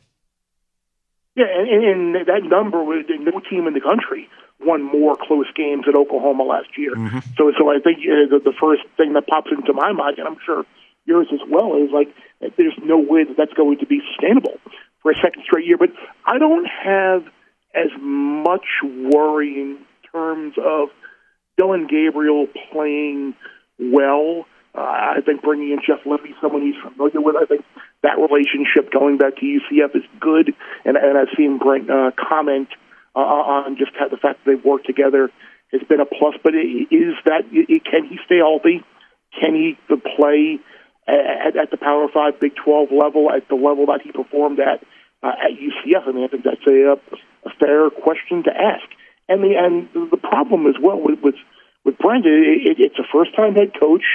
Yeah, 1.35 1.45
and, 1.45 2.15
and 2.15 2.27
that 2.27 2.43
number 2.43 2.83
was 2.83 3.05
no 3.09 3.39
team 3.49 3.67
in 3.67 3.73
the 3.73 3.81
country 3.81 4.29
won 4.59 4.83
more 4.83 5.15
close 5.15 5.47
games 5.55 5.85
at 5.87 5.95
Oklahoma 5.95 6.43
last 6.43 6.69
year. 6.77 6.93
So, 7.37 7.51
so 7.57 7.69
I 7.69 7.79
think 7.79 7.99
uh, 7.99 8.25
the, 8.29 8.39
the 8.43 8.53
first 8.59 8.81
thing 8.97 9.13
that 9.13 9.27
pops 9.27 9.51
into 9.51 9.73
my 9.73 9.91
mind, 9.91 10.17
and 10.17 10.27
I'm 10.27 10.37
sure 10.45 10.65
yours 11.05 11.27
as 11.31 11.39
well, 11.49 11.75
is 11.77 11.91
like 11.91 12.13
there's 12.57 12.77
no 12.83 12.97
way 12.97 13.23
that 13.23 13.37
that's 13.37 13.53
going 13.53 13.77
to 13.79 13.85
be 13.85 14.01
sustainable 14.11 14.57
for 15.01 15.11
a 15.11 15.15
second 15.21 15.43
straight 15.45 15.65
year. 15.65 15.77
But 15.77 15.89
I 16.25 16.37
don't 16.37 16.65
have 16.65 17.23
as 17.73 17.91
much 17.99 18.65
worry 18.83 19.61
in 19.61 19.79
terms 20.11 20.55
of 20.57 20.89
Dillon 21.57 21.87
Gabriel 21.87 22.47
playing 22.71 23.35
well. 23.79 24.45
Uh, 24.75 24.81
I 24.81 25.21
think 25.25 25.41
bringing 25.41 25.71
in 25.71 25.79
Jeff 25.85 26.05
Lebby, 26.05 26.39
someone 26.39 26.61
he's 26.61 26.79
familiar 26.81 27.19
with, 27.19 27.35
I 27.35 27.45
think 27.45 27.65
that 28.03 28.17
relationship 28.17 28.91
going 28.91 29.17
back 29.17 29.35
to 29.37 29.41
UCF 29.41 29.95
is 29.95 30.03
good. 30.19 30.53
And, 30.85 30.97
and 30.97 31.17
I've 31.17 31.33
seen 31.35 31.57
Brent 31.57 31.89
uh, 31.89 32.11
comment 32.13 32.69
uh, 33.15 33.19
on 33.19 33.77
just 33.77 33.91
how 33.97 34.07
the 34.07 34.17
fact 34.17 34.45
that 34.45 34.51
they've 34.51 34.63
worked 34.63 34.85
together 34.85 35.31
has 35.71 35.81
been 35.89 35.99
a 35.99 36.05
plus. 36.05 36.35
But 36.43 36.53
it, 36.53 36.93
is 36.93 37.15
that 37.25 37.43
it, 37.51 37.83
can 37.85 38.05
he 38.05 38.19
stay 38.25 38.37
healthy? 38.37 38.83
Can 39.41 39.55
he 39.55 39.77
play 39.89 40.59
at, 41.07 41.57
at 41.57 41.71
the 41.71 41.77
Power 41.77 42.07
Five, 42.13 42.39
Big 42.39 42.53
Twelve 42.55 42.89
level 42.91 43.31
at 43.31 43.47
the 43.49 43.55
level 43.55 43.87
that 43.87 44.01
he 44.03 44.11
performed 44.11 44.59
at 44.59 44.83
uh, 45.23 45.33
at 45.33 45.57
UCF? 45.57 46.07
I 46.07 46.11
mean, 46.11 46.23
I 46.23 46.27
think 46.27 46.43
that's 46.43 46.65
a, 46.67 46.93
a 46.93 46.95
fair 47.59 47.89
question 47.89 48.43
to 48.43 48.51
ask. 48.51 48.85
And 49.29 49.43
the 49.43 49.55
and 49.57 49.89
the 50.11 50.17
problem 50.17 50.67
as 50.67 50.75
well 50.81 50.99
with 50.99 51.19
with, 51.21 51.35
with 51.83 51.97
Brent, 51.97 52.25
it, 52.25 52.77
it's 52.79 52.99
a 52.99 53.07
first 53.11 53.35
time 53.35 53.55
head 53.55 53.71
coach. 53.79 54.05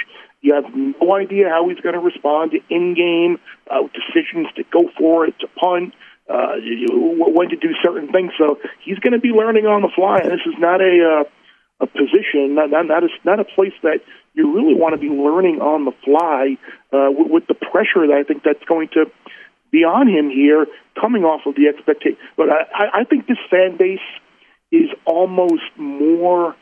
You 0.41 0.55
have 0.55 0.65
no 0.75 1.15
idea 1.15 1.49
how 1.49 1.69
he's 1.69 1.79
going 1.79 1.93
to 1.95 2.01
respond 2.01 2.51
to 2.51 2.59
in 2.69 2.95
game 2.95 3.39
uh, 3.71 3.87
decisions 3.93 4.47
to 4.57 4.63
go 4.71 4.89
for 4.97 5.25
it, 5.25 5.35
to 5.39 5.47
punt 5.47 5.93
uh, 6.29 6.55
when 6.59 7.49
to 7.49 7.55
do 7.55 7.69
certain 7.83 8.11
things. 8.11 8.31
So 8.37 8.59
he's 8.83 8.99
going 8.99 9.13
to 9.13 9.19
be 9.19 9.29
learning 9.29 9.65
on 9.65 9.81
the 9.81 9.89
fly. 9.95 10.19
And 10.19 10.31
this 10.31 10.45
is 10.45 10.55
not 10.57 10.81
a 10.81 11.23
uh, 11.23 11.83
a 11.83 11.87
position, 11.87 12.55
not 12.55 12.69
not 12.71 12.87
not 12.87 13.03
a, 13.03 13.09
not 13.23 13.39
a 13.39 13.45
place 13.45 13.73
that 13.83 13.99
you 14.33 14.53
really 14.55 14.73
want 14.73 14.93
to 14.93 14.97
be 14.99 15.09
learning 15.09 15.61
on 15.61 15.85
the 15.85 15.91
fly 16.03 16.57
uh, 16.91 17.11
with, 17.11 17.29
with 17.29 17.47
the 17.47 17.53
pressure 17.53 18.07
that 18.07 18.17
I 18.17 18.23
think 18.23 18.43
that's 18.43 18.63
going 18.65 18.89
to 18.93 19.05
be 19.73 19.83
on 19.83 20.07
him 20.07 20.29
here, 20.29 20.67
coming 21.01 21.23
off 21.23 21.41
of 21.45 21.55
the 21.55 21.67
expectation. 21.67 22.17
But 22.37 22.49
I, 22.49 23.01
I 23.01 23.03
think 23.03 23.27
this 23.27 23.41
fan 23.49 23.75
base 23.75 23.99
is 24.71 24.89
almost 25.05 25.63
more 25.75 26.55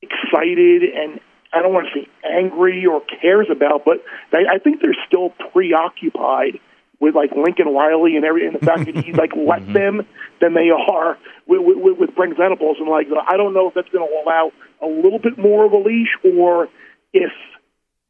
excited 0.00 0.82
and 0.82 1.20
I 1.52 1.62
don't 1.62 1.72
want 1.72 1.88
to 1.92 2.00
say 2.00 2.08
angry 2.24 2.84
or 2.86 3.02
cares 3.20 3.48
about, 3.50 3.84
but 3.84 4.04
I, 4.32 4.56
I 4.56 4.58
think 4.58 4.80
they're 4.80 4.96
still 5.06 5.30
preoccupied 5.52 6.60
with 7.00 7.14
like 7.14 7.30
Lincoln 7.32 7.68
Riley 7.68 8.16
and 8.16 8.24
every 8.24 8.46
and 8.46 8.54
the 8.54 8.64
fact 8.64 8.84
that 8.84 9.04
he 9.04 9.12
like 9.12 9.32
let 9.36 9.62
mm-hmm. 9.62 9.72
them 9.72 10.06
than 10.40 10.54
they 10.54 10.70
are 10.70 11.16
with 11.46 11.60
with, 11.62 11.98
with 11.98 12.14
Brent 12.14 12.36
Venables 12.36 12.76
and 12.78 12.88
like 12.88 13.06
I 13.26 13.36
don't 13.36 13.54
know 13.54 13.68
if 13.68 13.74
that's 13.74 13.88
going 13.88 14.06
to 14.06 14.14
allow 14.22 14.52
a 14.82 14.86
little 14.86 15.18
bit 15.18 15.38
more 15.38 15.64
of 15.64 15.72
a 15.72 15.78
leash 15.78 16.14
or 16.24 16.68
if 17.12 17.32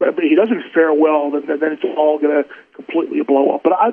but 0.00 0.14
he 0.18 0.34
doesn't 0.34 0.72
fare 0.74 0.92
well 0.92 1.30
then 1.30 1.46
then 1.46 1.72
it's 1.72 1.84
all 1.84 2.18
going 2.18 2.42
to 2.42 2.48
completely 2.74 3.22
blow 3.22 3.54
up. 3.54 3.62
But 3.62 3.72
I, 3.74 3.90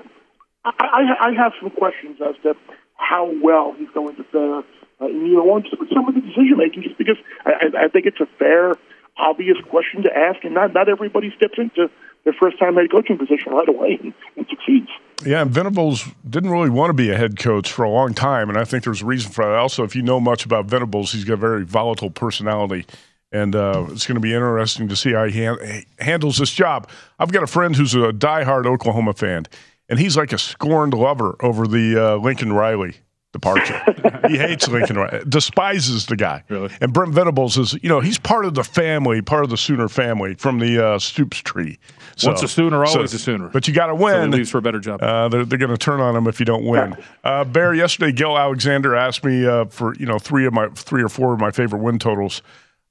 I 0.66 1.02
I 1.20 1.32
have 1.34 1.54
some 1.62 1.70
questions 1.72 2.20
as 2.22 2.36
to 2.44 2.56
how 2.96 3.32
well 3.42 3.76
he's 3.78 3.90
going 3.94 4.16
to 4.16 4.24
fare. 4.26 4.64
Uh, 5.02 5.08
you 5.08 5.36
know, 5.36 5.50
on 5.52 5.66
some 5.94 6.08
of 6.08 6.16
the 6.16 6.22
decision 6.22 6.58
making, 6.58 6.84
just 6.84 6.98
because 6.98 7.18
I, 7.46 7.86
I 7.86 7.88
think 7.90 8.06
it's 8.06 8.22
a 8.22 8.28
fair, 8.40 8.76
obvious 9.18 9.58
question 9.70 10.04
to 10.04 10.18
ask, 10.18 10.44
and 10.44 10.54
not 10.54 10.74
not 10.74 10.88
everybody 10.88 11.34
steps 11.36 11.56
into 11.58 11.90
their 12.24 12.34
first 12.34 12.58
time 12.60 12.76
head 12.76 12.92
coaching 12.92 13.18
position 13.18 13.52
right 13.52 13.68
away 13.68 14.00
and, 14.02 14.14
and 14.38 14.46
succeeds. 14.50 14.90
Yeah, 15.26 15.42
and 15.42 15.52
Venables 15.52 16.06
didn't 16.28 16.50
really 16.50 16.70
want 16.70 16.90
to 16.90 16.94
be 16.94 17.10
a 17.10 17.18
head 17.18 17.40
coach 17.40 17.72
for 17.72 17.84
a 17.84 17.90
long 17.90 18.14
time, 18.14 18.50
and 18.50 18.58
I 18.58 18.66
think 18.66 18.84
there's 18.84 19.02
a 19.02 19.06
reason 19.06 19.32
for 19.32 19.46
that. 19.46 19.56
Also, 19.56 19.84
if 19.84 19.96
you 19.96 20.02
know 20.02 20.20
much 20.20 20.46
about 20.46 20.66
Venables, 20.66 21.12
he's 21.12 21.24
got 21.24 21.34
a 21.34 21.38
very 21.38 21.64
volatile 21.64 22.10
personality, 22.10 22.86
and 23.32 23.56
uh, 23.56 23.86
it's 23.90 24.06
going 24.08 24.16
to 24.16 24.22
be 24.22 24.34
interesting 24.34 24.88
to 24.90 24.96
see 24.96 25.14
how 25.14 25.26
he 25.26 25.44
han- 25.44 25.86
handles 26.00 26.38
this 26.38 26.52
job. 26.52 26.90
I've 27.20 27.32
got 27.32 27.44
a 27.44 27.48
friend 27.48 27.76
who's 27.76 27.96
a 27.96 28.12
diehard 28.12 28.66
Oklahoma 28.66 29.14
fan, 29.14 29.46
and 29.90 30.00
he's 30.00 30.18
like 30.18 30.34
a 30.34 30.38
scorned 30.38 30.94
lover 30.94 31.36
over 31.42 31.68
the 31.68 32.14
uh, 32.14 32.16
Lincoln 32.18 32.54
Riley 32.54 32.96
departure. 33.36 33.82
he 34.30 34.38
hates 34.38 34.68
Lincoln 34.70 34.98
Riley, 34.98 35.24
despises 35.28 36.06
the 36.06 36.16
guy. 36.16 36.44
Really? 36.48 36.70
And 36.80 36.94
Brent 36.94 37.14
Venables 37.14 37.58
is, 37.58 37.78
you 37.84 37.90
know, 37.90 38.00
he's 38.00 38.18
part 38.18 38.46
of 38.46 38.54
the 38.54 38.64
family, 38.64 39.22
part 39.22 39.44
of 39.44 39.50
the 39.50 39.58
Sooner 39.58 39.90
family 39.90 40.36
from 40.36 40.60
the 40.60 40.84
uh, 40.84 41.00
Stoops 41.00 41.40
tree. 41.40 41.78
So, 42.16 42.30
Once 42.30 42.44
a 42.44 42.48
Sooner, 42.48 42.86
always 42.86 43.14
a 43.14 43.20
Sooner. 43.20 43.50
But 43.50 43.68
you 43.68 43.74
got 43.74 43.88
to 43.88 43.96
win. 43.96 44.32
he 44.32 44.38
leaves 44.38 44.50
for 44.50 44.60
a 44.60 44.62
better 44.62 44.80
job. 44.80 45.04
Uh, 45.04 45.28
they're 45.28 45.44
they're 45.44 45.60
going 45.60 45.72
to 45.72 45.78
turn 45.78 46.00
on 46.00 46.16
him 46.16 46.28
if 46.28 46.40
you 46.40 46.46
don't 46.46 46.66
win. 46.66 46.96
Uh, 47.26 47.44
Bear, 47.44 47.74
yesterday, 47.74 48.12
Gill 48.12 48.38
Alexander 48.38 48.96
asked 48.96 49.24
me 49.24 49.48
uh, 49.48 49.66
for 49.66 49.96
you 49.96 50.06
know 50.06 50.20
three 50.20 50.46
of 50.46 50.54
my 50.54 50.68
three 50.76 51.02
or 51.02 51.10
four 51.10 51.34
of 51.34 51.40
my 51.40 51.50
favorite 51.50 51.82
win 51.82 51.98
totals. 51.98 52.44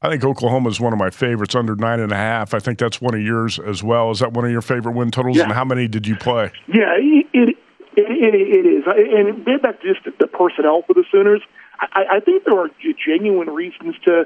I 0.05 0.11
think 0.11 0.23
Oklahoma 0.23 0.69
is 0.69 0.79
one 0.79 0.93
of 0.93 0.99
my 0.99 1.09
favorites, 1.09 1.55
under 1.55 1.75
nine 1.75 1.99
and 1.99 2.13
a 2.13 2.17
half. 2.17 2.53
I 2.53 2.59
think 2.59 2.79
that's 2.79 3.01
one 3.01 3.15
of 3.15 3.23
yours 3.23 3.59
as 3.59 3.83
well. 3.83 4.11
Is 4.11 4.19
that 4.19 4.35
one 4.35 4.45
of 4.45 4.51
your 4.51 4.61
favorite 4.61 4.93
win 4.93 5.11
totals? 5.11 5.39
Yeah. 5.39 5.45
And 5.45 5.53
how 5.53 5.65
many 5.65 5.89
did 5.89 6.07
you 6.07 6.15
play? 6.15 6.53
Yeah, 6.69 6.93
it 6.99 7.27
it, 7.33 7.57
it, 7.97 8.35
it 8.35 8.67
is, 8.67 8.85
and 8.87 9.47
get 9.47 9.63
back 9.63 9.81
to 9.81 9.95
just 9.95 10.05
the 10.19 10.27
personnel 10.27 10.83
for 10.87 10.93
the 10.93 11.05
Sooners. 11.11 11.41
I, 11.81 12.17
I 12.17 12.21
think 12.21 12.45
there 12.45 12.59
are 12.59 12.69
genuine 13.07 13.49
reasons 13.49 13.95
to 14.05 14.25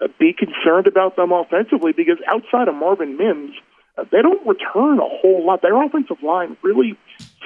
uh, 0.00 0.08
be 0.18 0.32
concerned 0.32 0.86
about 0.86 1.16
them 1.16 1.30
offensively 1.30 1.92
because 1.92 2.16
outside 2.26 2.68
of 2.68 2.74
Marvin 2.74 3.18
Mims, 3.18 3.52
uh, 3.98 4.04
they 4.10 4.22
don't 4.22 4.46
return 4.46 4.98
a 4.98 5.08
whole 5.20 5.44
lot. 5.44 5.60
Their 5.60 5.76
offensive 5.84 6.22
line 6.22 6.56
really 6.62 6.98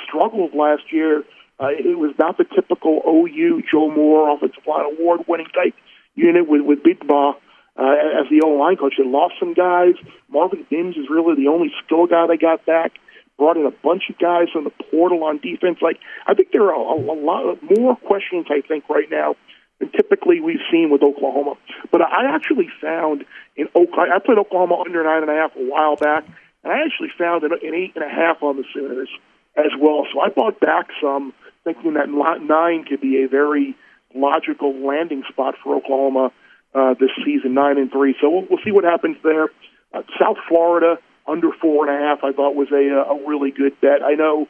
struggled 0.07 0.55
last 0.55 0.85
year. 0.93 1.25
Uh, 1.59 1.71
it 1.71 1.99
was 1.99 2.15
not 2.17 2.39
the 2.39 2.45
typical 2.45 3.03
OU 3.09 3.65
Joe 3.69 3.91
Moore 3.91 4.33
offensive 4.33 4.63
line 4.69 4.85
award 4.85 5.23
winning 5.27 5.49
type 5.53 5.75
unit 6.15 6.49
with 6.49 6.63
with 6.63 6.85
Big 6.85 7.05
Ba 7.09 7.33
uh, 7.77 8.21
as 8.21 8.29
the 8.31 8.43
O 8.45 8.51
line 8.51 8.77
coach. 8.77 8.95
They 8.99 9.05
lost 9.05 9.35
some 9.41 9.55
guys. 9.55 9.95
Marvin 10.29 10.67
Mims 10.71 10.97
is 10.97 11.07
really 11.11 11.37
the 11.37 11.49
only 11.49 11.73
skill 11.85 12.07
guy 12.07 12.27
they 12.27 12.37
got 12.37 12.65
back. 12.67 12.93
Brought 13.39 13.57
in 13.57 13.67
a 13.67 13.71
bunch 13.71 14.05
of 14.11 14.19
guys 14.19 14.49
from 14.53 14.65
the 14.65 14.75
portal 14.91 15.25
on 15.25 15.39
defense. 15.39 15.79
Like 15.81 15.99
I 16.27 16.35
think 16.35 16.53
there 16.53 16.69
are 16.69 16.75
a, 16.75 17.01
a 17.01 17.17
lot 17.17 17.59
more 17.63 17.97
questions. 17.97 18.47
I 18.51 18.61
think 18.67 18.89
right 18.89 19.11
now 19.11 19.37
than 19.83 19.91
typically 19.91 20.41
we've 20.41 20.63
seen 20.71 20.91
with 20.91 21.03
Oklahoma. 21.03 21.55
But 21.91 22.03
I 22.03 22.35
actually 22.35 22.69
found 22.81 23.25
in 23.57 23.67
Oklahoma, 23.75 24.15
I 24.15 24.19
played 24.25 24.39
Oklahoma 24.39 24.81
under 24.85 25.03
nine 25.03 25.23
and 25.23 25.31
a 25.31 25.35
half 25.35 25.51
a 25.57 25.69
while 25.69 25.97
back, 25.97 26.25
and 26.63 26.73
I 26.73 26.85
actually 26.87 27.11
found 27.19 27.43
an, 27.43 27.53
an 27.53 27.75
eight 27.75 27.93
and 27.97 28.05
a 28.05 28.09
half 28.09 28.43
on 28.43 28.57
the 28.57 28.65
Sooners 28.73 29.09
as 29.57 29.73
well. 29.79 30.07
So 30.13 30.21
I 30.21 30.29
bought 30.29 30.61
back 30.61 30.87
some, 31.03 31.35
thinking 31.65 31.95
that 31.95 32.09
nine 32.09 32.85
could 32.85 33.01
be 33.01 33.25
a 33.25 33.29
very 33.29 33.75
logical 34.15 34.73
landing 34.87 35.25
spot 35.29 35.55
for 35.63 35.77
Oklahoma 35.77 36.31
uh, 36.75 36.95
this 36.99 37.11
season, 37.25 37.55
nine 37.55 37.79
and 37.79 37.91
three. 37.91 38.15
So 38.21 38.31
we'll, 38.31 38.47
we'll 38.49 38.65
see 38.65 38.73
what 38.73 38.85
happens 38.85 39.17
there. 39.23 39.49
Uh, 39.93 40.03
South 40.19 40.39
Florida 40.49 40.99
under 41.27 41.51
four 41.61 41.89
and 41.89 41.95
a 41.95 41.99
half, 41.99 42.25
I 42.25 42.33
thought 42.33 42.55
was 42.55 42.69
a, 42.73 42.75
a 42.77 43.29
really 43.29 43.51
good 43.51 43.81
bet. 43.81 44.03
I 44.05 44.15
know 44.15 44.49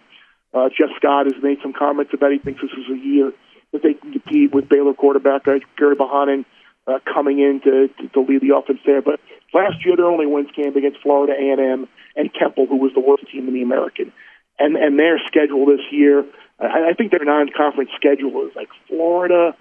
uh, 0.55 0.69
Jeff 0.69 0.91
Scott 0.97 1.27
has 1.27 1.43
made 1.43 1.59
some 1.63 1.73
comments 1.73 2.13
about 2.15 2.33
he 2.33 2.39
thinks 2.39 2.61
this 2.61 2.71
is 2.71 2.91
a 2.91 2.99
year 2.99 3.33
that 3.73 3.83
they 3.83 3.95
can 3.95 4.13
compete 4.13 4.55
with 4.55 4.69
Baylor 4.69 4.95
quarterback 4.95 5.49
uh, 5.49 5.59
Gerry 5.79 5.97
Bohanon 5.97 6.45
uh, 6.87 6.99
coming 7.13 7.39
in 7.39 7.61
to, 7.65 7.89
to, 7.89 8.09
to 8.09 8.21
lead 8.21 8.41
the 8.41 8.55
offense 8.57 8.81
there. 8.85 9.03
But 9.03 9.21
last 9.53 9.85
year, 9.85 9.97
their 9.97 10.07
only 10.07 10.27
wins 10.27 10.49
came 10.55 10.77
against 10.77 11.01
Florida 11.03 11.33
A&M 11.33 11.89
and 12.17 12.31
Temple, 12.35 12.67
who 12.67 12.77
was 12.77 12.93
the 12.95 13.01
worst 13.01 13.25
team 13.33 13.49
in 13.49 13.55
the 13.55 13.63
American. 13.63 14.13
And 14.59 14.77
and 14.77 14.99
their 14.99 15.19
schedule 15.27 15.65
this 15.67 15.81
year, 15.91 16.25
I, 16.61 16.91
I 16.91 16.93
think 16.93 17.11
their 17.11 17.25
non-conference 17.25 17.91
schedule 17.97 18.47
is 18.47 18.55
like 18.55 18.69
Florida, 18.89 19.57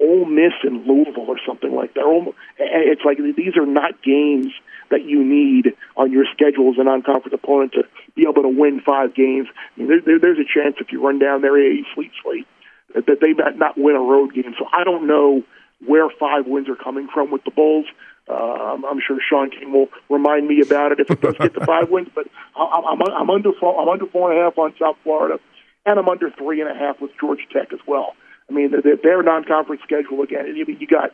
Ole 0.00 0.26
Miss, 0.26 0.52
and 0.62 0.86
Louisville 0.86 1.26
or 1.28 1.38
something 1.46 1.74
like 1.74 1.94
that. 1.94 2.32
It's 2.58 3.02
like 3.04 3.18
these 3.18 3.56
are 3.56 3.66
not 3.66 4.02
games 4.02 4.52
that 4.90 5.04
you 5.04 5.24
need 5.24 5.74
on 5.96 6.12
your 6.12 6.24
schedule 6.32 6.70
as 6.70 6.78
a 6.78 6.84
non-conference 6.84 7.34
opponent 7.34 7.72
to 7.72 7.84
be 8.14 8.22
able 8.28 8.42
to 8.42 8.48
win 8.48 8.80
five 8.80 9.14
games. 9.14 9.48
I 9.50 9.80
mean, 9.80 9.88
there, 9.88 10.00
there, 10.04 10.18
there's 10.18 10.38
a 10.38 10.46
chance 10.46 10.76
if 10.80 10.92
you 10.92 11.04
run 11.04 11.18
down 11.18 11.40
their 11.40 11.54
AAU 11.54 11.82
sleep 11.94 12.12
slate 12.22 12.46
that 12.94 13.20
they 13.20 13.32
might 13.32 13.58
not 13.58 13.76
win 13.76 13.96
a 13.96 14.00
road 14.00 14.34
game. 14.34 14.54
So 14.58 14.66
I 14.72 14.84
don't 14.84 15.06
know 15.06 15.42
where 15.84 16.08
five 16.20 16.46
wins 16.46 16.68
are 16.68 16.76
coming 16.76 17.08
from 17.12 17.30
with 17.30 17.44
the 17.44 17.50
Bulls. 17.50 17.86
Um, 18.28 18.84
I'm 18.88 19.00
sure 19.06 19.18
Sean 19.28 19.50
King 19.50 19.72
will 19.72 19.88
remind 20.08 20.48
me 20.48 20.60
about 20.60 20.92
it 20.92 21.00
if 21.00 21.10
it 21.10 21.20
does 21.20 21.36
get 21.36 21.54
to 21.54 21.64
five 21.64 21.90
wins. 21.90 22.08
But 22.14 22.26
I'm, 22.56 22.84
I'm, 22.84 23.02
I'm 23.02 23.30
under 23.30 23.52
four, 23.58 23.80
I'm 23.80 23.88
under 23.88 24.06
four 24.06 24.32
and 24.32 24.40
a 24.40 24.44
half 24.44 24.58
on 24.58 24.74
South 24.80 24.96
Florida, 25.02 25.38
and 25.84 25.98
I'm 25.98 26.08
under 26.08 26.30
three 26.30 26.60
and 26.60 26.70
a 26.70 26.74
half 26.74 27.00
with 27.00 27.10
Georgia 27.20 27.44
Tech 27.52 27.72
as 27.72 27.80
well. 27.86 28.14
I 28.48 28.52
mean, 28.52 28.70
they're, 28.70 28.96
they're 29.02 29.22
non-conference 29.22 29.82
schedule 29.82 30.22
again. 30.22 30.46
And 30.46 30.56
you, 30.56 30.64
you 30.78 30.86
got 30.86 31.10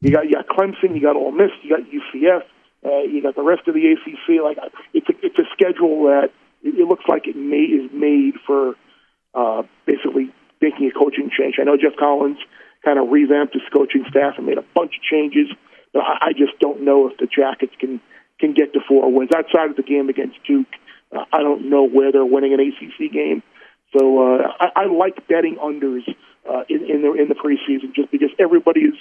you 0.00 0.12
got 0.12 0.24
you 0.26 0.32
got 0.32 0.48
Clemson, 0.48 0.94
you 0.94 1.02
got 1.02 1.16
Ole 1.16 1.32
Miss, 1.32 1.50
you 1.62 1.70
got 1.70 1.84
UCF, 1.84 2.42
uh, 2.84 3.02
you 3.02 3.22
got 3.22 3.36
the 3.36 3.42
rest 3.42 3.68
of 3.68 3.74
the 3.74 3.92
ACC. 3.92 4.42
Like 4.42 4.58
it's 4.94 5.08
a, 5.08 5.12
it's 5.22 5.38
a 5.38 5.44
schedule 5.52 6.04
that 6.04 6.30
it, 6.62 6.88
looks 6.88 7.04
like 7.08 7.26
it 7.26 7.36
may, 7.36 7.68
is 7.68 7.90
made 7.92 8.34
for 8.46 8.74
uh, 9.34 9.62
basically 9.86 10.32
making 10.60 10.90
a 10.94 10.98
coaching 10.98 11.30
change. 11.36 11.56
I 11.60 11.64
know 11.64 11.76
Geoff 11.76 11.96
Collins 11.98 12.38
kind 12.84 12.98
of 12.98 13.08
revamped 13.10 13.54
his 13.54 13.62
coaching 13.72 14.04
staff 14.08 14.34
and 14.38 14.46
made 14.46 14.58
a 14.58 14.64
bunch 14.74 14.92
of 14.96 15.02
changes, 15.02 15.48
but 15.92 16.00
I, 16.00 16.28
I 16.28 16.32
just 16.32 16.58
don't 16.60 16.82
know 16.82 17.08
if 17.08 17.18
the 17.18 17.26
Jackets 17.26 17.74
can 17.78 18.00
can 18.38 18.54
get 18.54 18.72
to 18.72 18.80
four 18.88 19.12
wins 19.12 19.30
outside 19.36 19.68
of 19.68 19.76
the 19.76 19.82
game 19.82 20.08
against 20.08 20.42
Duke. 20.46 20.72
Uh, 21.14 21.24
I 21.30 21.42
don't 21.42 21.68
know 21.68 21.86
where 21.86 22.10
they're 22.10 22.24
winning 22.24 22.54
an 22.54 22.60
ACC 22.60 23.12
game, 23.12 23.42
so 23.96 24.36
uh, 24.36 24.48
I, 24.58 24.84
I 24.84 24.86
like 24.86 25.28
betting 25.28 25.56
unders 25.62 26.08
uh, 26.50 26.64
in 26.68 26.84
in 26.90 27.02
the 27.02 27.12
in 27.14 27.28
the 27.28 27.34
preseason 27.34 27.94
just 27.94 28.10
because 28.10 28.30
everybody 28.38 28.80
is 28.80 28.94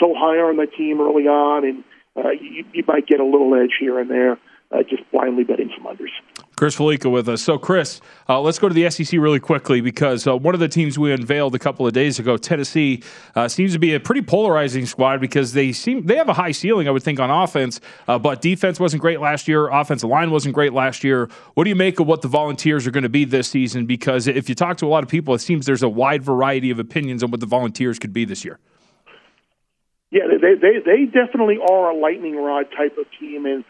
so 0.00 0.14
high 0.14 0.38
on 0.38 0.56
the 0.56 0.66
team 0.66 1.00
early 1.00 1.26
on, 1.26 1.64
and 1.64 1.84
uh, 2.16 2.30
you, 2.30 2.64
you 2.72 2.84
might 2.86 3.06
get 3.06 3.20
a 3.20 3.24
little 3.24 3.54
edge 3.54 3.74
here 3.80 3.98
and 3.98 4.10
there 4.10 4.38
uh, 4.70 4.82
just 4.82 5.02
blindly 5.10 5.44
betting 5.44 5.70
some 5.76 5.86
unders. 5.86 6.43
Chris 6.56 6.76
Fallica 6.76 7.10
with 7.10 7.28
us. 7.28 7.42
So, 7.42 7.58
Chris, 7.58 8.00
uh, 8.28 8.40
let's 8.40 8.58
go 8.58 8.68
to 8.68 8.74
the 8.74 8.88
SEC 8.88 9.18
really 9.18 9.40
quickly 9.40 9.80
because 9.80 10.26
uh, 10.26 10.36
one 10.36 10.54
of 10.54 10.60
the 10.60 10.68
teams 10.68 10.98
we 10.98 11.12
unveiled 11.12 11.54
a 11.54 11.58
couple 11.58 11.86
of 11.86 11.92
days 11.92 12.18
ago, 12.18 12.36
Tennessee, 12.36 13.02
uh, 13.34 13.48
seems 13.48 13.72
to 13.72 13.78
be 13.78 13.94
a 13.94 14.00
pretty 14.00 14.22
polarizing 14.22 14.86
squad 14.86 15.20
because 15.20 15.52
they 15.52 15.72
seem 15.72 16.06
they 16.06 16.16
have 16.16 16.28
a 16.28 16.34
high 16.34 16.52
ceiling, 16.52 16.86
I 16.86 16.92
would 16.92 17.02
think, 17.02 17.18
on 17.18 17.30
offense, 17.30 17.80
uh, 18.06 18.18
but 18.18 18.40
defense 18.40 18.78
wasn't 18.78 19.02
great 19.02 19.20
last 19.20 19.48
year. 19.48 19.68
Offensive 19.68 20.08
line 20.08 20.30
wasn't 20.30 20.54
great 20.54 20.72
last 20.72 21.02
year. 21.02 21.28
What 21.54 21.64
do 21.64 21.70
you 21.70 21.76
make 21.76 21.98
of 21.98 22.06
what 22.06 22.22
the 22.22 22.28
Volunteers 22.28 22.86
are 22.86 22.92
going 22.92 23.02
to 23.02 23.08
be 23.08 23.24
this 23.24 23.48
season? 23.48 23.86
Because 23.86 24.28
if 24.28 24.48
you 24.48 24.54
talk 24.54 24.76
to 24.78 24.86
a 24.86 24.88
lot 24.88 25.02
of 25.02 25.08
people, 25.08 25.34
it 25.34 25.40
seems 25.40 25.66
there's 25.66 25.82
a 25.82 25.88
wide 25.88 26.22
variety 26.22 26.70
of 26.70 26.78
opinions 26.78 27.22
on 27.22 27.30
what 27.30 27.40
the 27.40 27.46
Volunteers 27.46 27.98
could 27.98 28.12
be 28.12 28.24
this 28.24 28.44
year. 28.44 28.60
Yeah, 30.10 30.22
they 30.28 30.54
they 30.54 30.78
they 30.78 31.04
definitely 31.06 31.58
are 31.58 31.90
a 31.90 31.96
lightning 31.96 32.36
rod 32.36 32.66
type 32.76 32.96
of 32.98 33.06
team, 33.18 33.46
and 33.46 33.64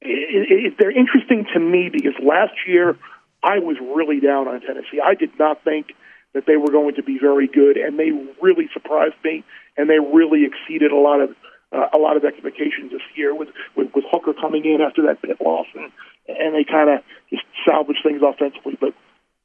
it, 0.00 0.72
it, 0.72 0.74
they're 0.78 0.96
interesting 0.96 1.46
to 1.54 1.60
me 1.60 1.90
because 1.92 2.14
last 2.22 2.54
year 2.66 2.96
I 3.42 3.58
was 3.58 3.76
really 3.80 4.20
down 4.20 4.48
on 4.48 4.60
Tennessee. 4.60 5.00
I 5.02 5.14
did 5.14 5.38
not 5.38 5.62
think 5.64 5.92
that 6.34 6.46
they 6.46 6.56
were 6.56 6.70
going 6.70 6.94
to 6.94 7.02
be 7.02 7.18
very 7.18 7.48
good, 7.48 7.76
and 7.76 7.98
they 7.98 8.10
really 8.40 8.68
surprised 8.72 9.16
me, 9.24 9.44
and 9.76 9.90
they 9.90 9.98
really 9.98 10.44
exceeded 10.44 10.92
a 10.92 10.96
lot 10.96 11.20
of 11.20 11.30
uh, 11.72 11.86
a 11.94 11.98
lot 11.98 12.16
of 12.16 12.24
expectations 12.24 12.90
this 12.90 13.02
year 13.14 13.34
with, 13.34 13.48
with 13.76 13.88
with 13.94 14.04
Hooker 14.10 14.34
coming 14.34 14.64
in 14.64 14.80
after 14.80 15.02
that 15.06 15.22
pit 15.22 15.38
loss, 15.40 15.66
and 15.74 15.90
and 16.28 16.54
they 16.54 16.64
kind 16.64 16.90
of 16.90 17.00
just 17.30 17.42
salvaged 17.68 18.00
things 18.02 18.22
offensively. 18.22 18.76
But 18.80 18.94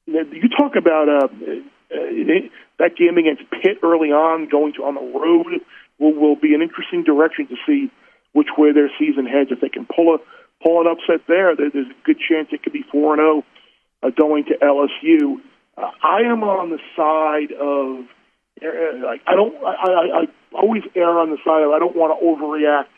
you 0.08 0.50
talk 0.50 0.76
about 0.76 1.10
uh, 1.10 1.28
uh, 1.28 1.98
that 2.80 2.96
game 2.98 3.18
against 3.18 3.44
Pitt 3.50 3.80
early 3.84 4.10
on, 4.10 4.50
going 4.50 4.74
to 4.74 4.84
on 4.86 4.96
the 4.96 5.02
road 5.02 5.62
will 6.00 6.14
will 6.14 6.36
be 6.36 6.54
an 6.54 6.62
interesting 6.62 7.04
direction 7.04 7.48
to 7.48 7.56
see 7.66 7.92
which 8.34 8.50
way 8.58 8.74
their 8.74 8.92
season 9.00 9.26
heads. 9.26 9.52
If 9.52 9.62
they 9.62 9.70
can 9.70 9.86
pull 9.86 10.16
a 10.16 10.20
pull 10.64 10.82
an 10.82 10.88
upset 10.88 11.26
there, 11.28 11.56
there's 11.56 11.74
a 11.74 12.06
good 12.06 12.18
chance 12.20 12.50
it 12.52 12.64
could 12.64 12.74
be 12.74 12.84
4 12.92 13.16
0 13.18 13.44
uh, 14.04 14.10
going 14.10 14.46
to 14.46 14.54
LSU. 14.62 15.38
Uh, 15.78 15.92
I 16.02 16.22
am 16.22 16.44
on 16.44 16.70
the 16.70 16.80
side 16.96 17.52
of, 17.52 18.06
uh, 18.64 19.06
like, 19.06 19.22
I 19.28 19.36
don't, 19.36 19.56
I, 19.64 19.72
I, 19.72 20.22
I 20.22 20.26
always 20.54 20.84
err 20.96 21.20
on 21.20 21.30
the 21.30 21.38
side 21.44 21.64
of 21.64 21.72
I 21.72 21.80
don't 21.80 21.96
want 21.96 22.18
to 22.18 22.26
overreact 22.26 22.90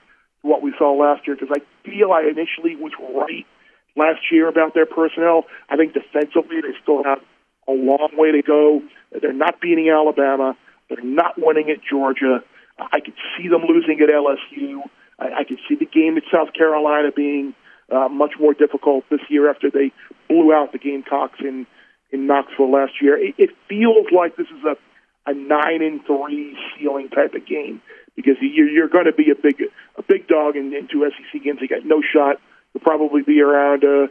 to 0.41 0.47
what 0.47 0.61
we 0.61 0.73
saw 0.77 0.93
last 0.93 1.27
year 1.27 1.35
because 1.35 1.55
I 1.55 1.61
feel 1.87 2.11
I 2.11 2.21
initially 2.23 2.75
was 2.75 2.91
right 2.99 3.45
last 3.95 4.31
year 4.31 4.47
about 4.47 4.73
their 4.73 4.85
personnel. 4.85 5.45
I 5.69 5.75
think 5.75 5.93
defensively 5.93 6.61
they 6.61 6.77
still 6.81 7.03
have 7.03 7.19
a 7.67 7.71
long 7.71 8.09
way 8.13 8.31
to 8.31 8.41
go. 8.41 8.81
They're 9.11 9.33
not 9.33 9.59
beating 9.59 9.89
Alabama. 9.89 10.55
They're 10.89 11.03
not 11.03 11.33
winning 11.37 11.69
at 11.69 11.79
Georgia. 11.83 12.43
I 12.79 12.99
could 12.99 13.15
see 13.35 13.49
them 13.49 13.63
losing 13.67 13.99
at 14.01 14.09
LSU. 14.09 14.83
I, 15.19 15.39
I 15.39 15.43
could 15.43 15.59
see 15.67 15.75
the 15.75 15.85
game 15.85 16.17
at 16.17 16.23
South 16.31 16.53
Carolina 16.53 17.11
being 17.15 17.53
uh, 17.91 18.07
much 18.09 18.33
more 18.39 18.53
difficult 18.53 19.05
this 19.09 19.21
year 19.29 19.49
after 19.49 19.69
they 19.69 19.91
blew 20.27 20.53
out 20.53 20.71
the 20.71 20.79
Gamecocks 20.79 21.39
in 21.39 21.65
in 22.11 22.25
Knoxville 22.25 22.71
last 22.71 22.93
year. 23.01 23.17
It, 23.17 23.35
it 23.37 23.49
feels 23.67 24.07
like 24.11 24.35
this 24.35 24.47
is 24.47 24.63
a 24.63 24.75
a 25.29 25.33
nine 25.33 25.81
and 25.81 26.03
three 26.05 26.57
ceiling 26.77 27.09
type 27.09 27.33
of 27.35 27.45
game 27.45 27.81
because 28.15 28.35
you're, 28.41 28.69
you're 28.69 28.87
going 28.87 29.05
to 29.05 29.13
be 29.13 29.29
a 29.29 29.35
big 29.35 29.61
a 29.97 30.01
big 30.01 30.27
dog 30.27 30.55
in, 30.55 30.73
in 30.73 30.87
two 30.87 31.09
SEC 31.09 31.43
games. 31.43 31.59
You 31.61 31.67
got 31.67 31.85
no 31.85 32.01
shot. 32.01 32.37
You'll 32.73 32.81
probably 32.81 33.21
be 33.21 33.41
around 33.41 33.83
uh, 33.83 34.07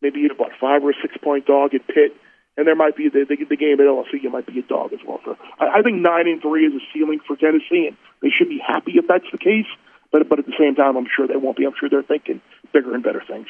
maybe 0.00 0.26
about 0.26 0.52
five 0.60 0.82
or 0.82 0.94
six 1.00 1.16
point 1.22 1.46
dog 1.46 1.74
at 1.74 1.86
Pitt, 1.86 2.16
and 2.56 2.66
there 2.66 2.74
might 2.74 2.96
be 2.96 3.08
the, 3.08 3.24
the, 3.28 3.36
the 3.44 3.56
game 3.56 3.80
at 3.80 3.86
LSU. 3.86 4.22
You 4.22 4.30
might 4.30 4.46
be 4.46 4.58
a 4.58 4.62
dog 4.62 4.92
as 4.92 5.00
well. 5.06 5.20
So 5.24 5.36
I, 5.60 5.78
I 5.78 5.82
think 5.82 6.00
nine 6.00 6.26
and 6.26 6.40
three 6.40 6.66
is 6.66 6.74
a 6.74 6.84
ceiling 6.92 7.20
for 7.26 7.36
Tennessee, 7.36 7.86
and 7.88 7.96
they 8.22 8.30
should 8.30 8.48
be 8.48 8.58
happy 8.58 8.92
if 8.96 9.06
that's 9.06 9.30
the 9.30 9.38
case. 9.38 9.68
But 10.12 10.28
but 10.28 10.38
at 10.38 10.46
the 10.46 10.54
same 10.58 10.74
time, 10.74 10.96
I'm 10.96 11.06
sure 11.14 11.26
they 11.26 11.36
won't 11.36 11.56
be. 11.56 11.64
I'm 11.64 11.74
sure 11.78 11.88
they're 11.88 12.02
thinking 12.02 12.40
bigger 12.72 12.94
and 12.94 13.02
better 13.02 13.22
things. 13.26 13.48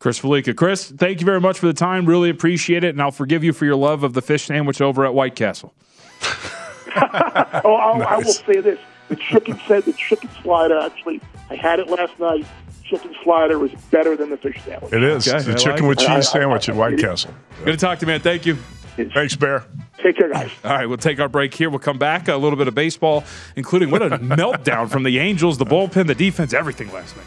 Chris 0.00 0.20
Fallica. 0.20 0.54
Chris, 0.54 0.90
thank 0.90 1.20
you 1.20 1.26
very 1.26 1.40
much 1.40 1.58
for 1.58 1.66
the 1.66 1.72
time. 1.72 2.06
Really 2.06 2.30
appreciate 2.30 2.84
it, 2.84 2.90
and 2.90 3.02
I'll 3.02 3.10
forgive 3.10 3.42
you 3.42 3.52
for 3.52 3.64
your 3.64 3.76
love 3.76 4.04
of 4.04 4.12
the 4.12 4.22
fish 4.22 4.44
sandwich 4.44 4.80
over 4.80 5.04
at 5.04 5.12
White 5.12 5.34
Castle. 5.34 5.74
oh, 6.96 7.74
I'll, 7.74 7.98
nice. 7.98 8.08
I 8.08 8.16
will 8.18 8.32
say 8.32 8.60
this: 8.60 8.78
the 9.08 9.16
chicken 9.16 9.60
said 9.66 9.84
the 9.84 9.92
chicken 9.92 10.30
slider. 10.42 10.78
Actually, 10.78 11.20
I 11.50 11.56
had 11.56 11.80
it 11.80 11.88
last 11.88 12.18
night. 12.18 12.46
Chicken 12.84 13.14
slider 13.22 13.58
was 13.58 13.70
better 13.90 14.16
than 14.16 14.30
the 14.30 14.38
fish 14.38 14.62
sandwich. 14.64 14.92
It 14.94 15.02
is 15.02 15.28
okay, 15.28 15.42
the 15.42 15.52
I 15.52 15.54
chicken 15.56 15.86
like 15.86 15.88
with 15.88 15.98
cheese 15.98 16.08
I, 16.08 16.20
sandwich 16.20 16.68
I, 16.68 16.72
at 16.72 16.78
White 16.78 16.98
Castle. 16.98 17.34
Good 17.64 17.72
to 17.72 17.76
talk 17.76 17.98
to 17.98 18.06
you, 18.06 18.12
man. 18.12 18.20
Thank 18.20 18.46
you. 18.46 18.56
Thanks, 19.06 19.36
Bear. 19.36 19.64
Take 20.02 20.16
care, 20.16 20.32
guys. 20.32 20.50
All 20.64 20.72
right, 20.72 20.86
we'll 20.86 20.96
take 20.98 21.20
our 21.20 21.28
break 21.28 21.54
here. 21.54 21.70
We'll 21.70 21.78
come 21.78 21.98
back. 21.98 22.28
A 22.28 22.36
little 22.36 22.56
bit 22.56 22.68
of 22.68 22.74
baseball, 22.74 23.24
including 23.56 23.90
what 23.90 24.02
a 24.02 24.10
meltdown 24.18 24.90
from 24.90 25.02
the 25.02 25.18
Angels, 25.18 25.58
the 25.58 25.66
bullpen, 25.66 26.06
the 26.06 26.14
defense, 26.14 26.52
everything 26.52 26.92
last 26.92 27.16
night. 27.16 27.26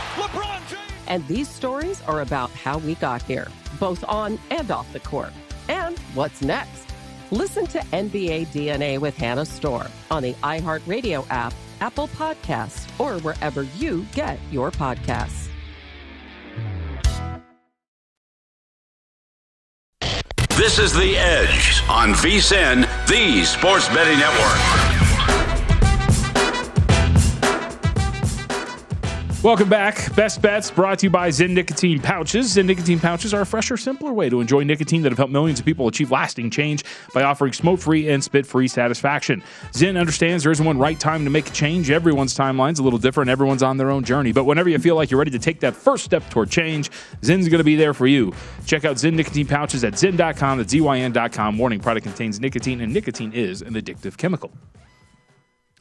And 1.11 1.27
these 1.27 1.49
stories 1.49 2.01
are 2.03 2.21
about 2.21 2.51
how 2.51 2.77
we 2.77 2.95
got 2.95 3.21
here, 3.23 3.49
both 3.81 4.01
on 4.07 4.39
and 4.49 4.71
off 4.71 4.91
the 4.93 5.01
court. 5.01 5.33
And 5.67 5.99
what's 6.15 6.41
next? 6.41 6.87
Listen 7.31 7.67
to 7.67 7.79
NBA 7.79 8.47
DNA 8.47 8.97
with 8.97 9.17
Hannah 9.17 9.45
Storm 9.45 9.87
on 10.09 10.23
the 10.23 10.33
iHeartRadio 10.35 11.25
app, 11.29 11.53
Apple 11.81 12.07
Podcasts, 12.07 12.87
or 12.97 13.19
wherever 13.23 13.63
you 13.63 14.05
get 14.13 14.39
your 14.51 14.71
podcasts. 14.71 15.49
This 20.55 20.79
is 20.79 20.93
The 20.93 21.17
Edge 21.17 21.83
on 21.89 22.13
VSIN, 22.13 22.87
the 23.07 23.43
Sports 23.43 23.89
Betting 23.89 24.17
Network. 24.17 25.10
Welcome 29.43 29.69
back. 29.69 30.13
Best 30.15 30.39
Bets 30.39 30.69
brought 30.69 30.99
to 30.99 31.07
you 31.07 31.09
by 31.09 31.29
Zyn 31.29 31.49
Nicotine 31.49 31.99
Pouches. 31.99 32.55
Zyn 32.55 32.65
Nicotine 32.67 32.99
Pouches 32.99 33.33
are 33.33 33.41
a 33.41 33.45
fresher, 33.45 33.75
simpler 33.75 34.13
way 34.13 34.29
to 34.29 34.39
enjoy 34.39 34.61
nicotine 34.61 35.01
that 35.01 35.11
have 35.11 35.17
helped 35.17 35.33
millions 35.33 35.59
of 35.59 35.65
people 35.65 35.87
achieve 35.87 36.11
lasting 36.11 36.51
change 36.51 36.83
by 37.11 37.23
offering 37.23 37.51
smoke 37.51 37.79
free 37.79 38.07
and 38.07 38.23
spit 38.23 38.45
free 38.45 38.67
satisfaction. 38.67 39.41
Zyn 39.71 39.99
understands 39.99 40.43
there 40.43 40.51
isn't 40.51 40.63
one 40.63 40.77
right 40.77 40.99
time 40.99 41.23
to 41.23 41.31
make 41.31 41.47
a 41.47 41.51
change. 41.53 41.89
Everyone's 41.89 42.37
timeline's 42.37 42.77
a 42.77 42.83
little 42.83 42.99
different. 42.99 43.31
Everyone's 43.31 43.63
on 43.63 43.77
their 43.77 43.89
own 43.89 44.03
journey. 44.03 44.31
But 44.31 44.43
whenever 44.43 44.69
you 44.69 44.77
feel 44.77 44.95
like 44.95 45.09
you're 45.09 45.17
ready 45.17 45.31
to 45.31 45.39
take 45.39 45.59
that 45.61 45.75
first 45.75 46.05
step 46.05 46.29
toward 46.29 46.51
change, 46.51 46.91
Zyn's 47.21 47.49
going 47.49 47.57
to 47.57 47.63
be 47.63 47.75
there 47.75 47.95
for 47.95 48.05
you. 48.05 48.31
Check 48.67 48.85
out 48.85 48.97
Zyn 48.97 49.15
Nicotine 49.15 49.47
Pouches 49.47 49.83
at 49.83 49.93
Zyn.com. 49.93 50.59
That's 50.59 50.71
ZYN.com. 50.71 51.57
Warning 51.57 51.79
product 51.79 52.05
contains 52.05 52.39
nicotine, 52.39 52.81
and 52.81 52.93
nicotine 52.93 53.33
is 53.33 53.63
an 53.63 53.73
addictive 53.73 54.17
chemical. 54.17 54.51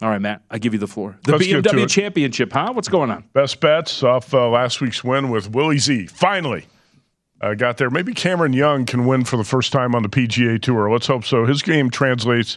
All 0.03 0.09
right, 0.09 0.21
Matt, 0.21 0.43
I 0.51 0.59
give 0.59 0.73
you 0.73 0.79
the 0.79 0.87
floor. 0.87 1.19
The 1.25 1.33
Let's 1.33 1.47
BMW. 1.47 1.89
Championship, 1.89 2.53
huh? 2.53 2.73
What's 2.73 2.89
going 2.89 3.11
on? 3.11 3.25
Best 3.35 3.61
bets 3.61 4.03
off 4.03 4.33
uh, 4.33 4.49
last 4.49 4.81
week's 4.81 5.05
win 5.05 5.29
with 5.29 5.51
Willie 5.51 5.79
Z. 5.79 6.07
Finally 6.07 6.67
uh, 7.41 7.55
got 7.55 7.77
there. 7.77 7.91
Maybe 7.91 8.15
Cameron 8.15 8.55
Young 8.55 8.87
can 8.87 9.07
win 9.07 9.25
for 9.25 9.37
the 9.37 9.45
first 9.45 9.73
time 9.73 9.95
on 9.95 10.03
the 10.03 10.09
PGA 10.09 10.61
Tour. 10.61 10.91
Let's 10.91 11.07
hope 11.07 11.25
so. 11.25 11.45
His 11.45 11.63
game 11.63 11.91
translates 11.91 12.57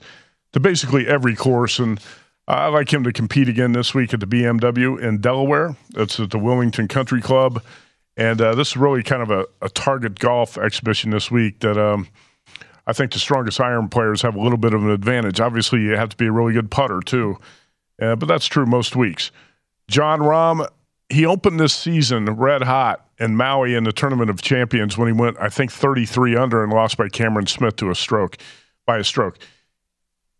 to 0.53 0.59
basically 0.61 1.05
every 1.07 1.35
course, 1.35 1.79
and 1.79 1.99
I 2.47 2.67
like 2.67 2.93
him 2.93 3.03
to 3.03 3.11
compete 3.11 3.49
again 3.49 3.73
this 3.73 3.93
week 3.93 4.13
at 4.13 4.21
the 4.21 4.27
BMW 4.27 5.01
in 5.01 5.19
Delaware. 5.19 5.75
It's 5.95 6.19
at 6.21 6.31
the 6.31 6.39
Wilmington 6.39 6.87
Country 6.87 7.21
Club, 7.21 7.61
and 8.15 8.39
uh, 8.39 8.55
this 8.55 8.69
is 8.69 8.77
really 8.77 9.03
kind 9.03 9.21
of 9.21 9.31
a, 9.31 9.45
a 9.61 9.69
target 9.69 10.19
golf 10.19 10.57
exhibition 10.57 11.11
this 11.11 11.29
week 11.29 11.59
that. 11.59 11.77
Um, 11.77 12.07
I 12.85 12.93
think 12.93 13.11
the 13.11 13.19
strongest 13.19 13.59
iron 13.61 13.87
players 13.89 14.21
have 14.21 14.35
a 14.35 14.41
little 14.41 14.57
bit 14.57 14.73
of 14.73 14.83
an 14.83 14.89
advantage. 14.89 15.39
Obviously, 15.39 15.81
you 15.81 15.95
have 15.95 16.09
to 16.09 16.17
be 16.17 16.25
a 16.25 16.31
really 16.31 16.53
good 16.53 16.69
putter 16.69 16.99
too, 16.99 17.37
uh, 18.01 18.15
but 18.15 18.27
that's 18.27 18.45
true 18.45 18.65
most 18.65 18.95
weeks. 18.95 19.31
Jon 19.87 20.19
Rahm, 20.19 20.67
he 21.09 21.25
opened 21.25 21.59
this 21.59 21.73
season 21.73 22.25
red 22.25 22.63
hot 22.63 23.05
in 23.19 23.35
Maui 23.35 23.75
in 23.75 23.83
the 23.83 23.91
Tournament 23.91 24.29
of 24.29 24.41
Champions 24.41 24.97
when 24.97 25.07
he 25.07 25.13
went, 25.13 25.37
I 25.39 25.49
think, 25.49 25.71
33 25.71 26.35
under 26.35 26.63
and 26.63 26.73
lost 26.73 26.97
by 26.97 27.09
Cameron 27.09 27.47
Smith 27.47 27.75
to 27.77 27.89
a 27.89 27.95
stroke, 27.95 28.37
by 28.85 28.97
a 28.97 29.03
stroke. 29.03 29.37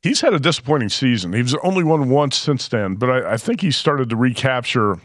He's 0.02 0.20
had 0.20 0.34
a 0.34 0.40
disappointing 0.40 0.90
season. 0.90 1.32
He's 1.32 1.56
only 1.56 1.84
won 1.84 2.10
once 2.10 2.36
since 2.36 2.68
then, 2.68 2.96
but 2.96 3.10
I, 3.10 3.34
I 3.34 3.38
think 3.38 3.62
he 3.62 3.72
started 3.72 4.10
to 4.10 4.18
recapture 4.18 4.98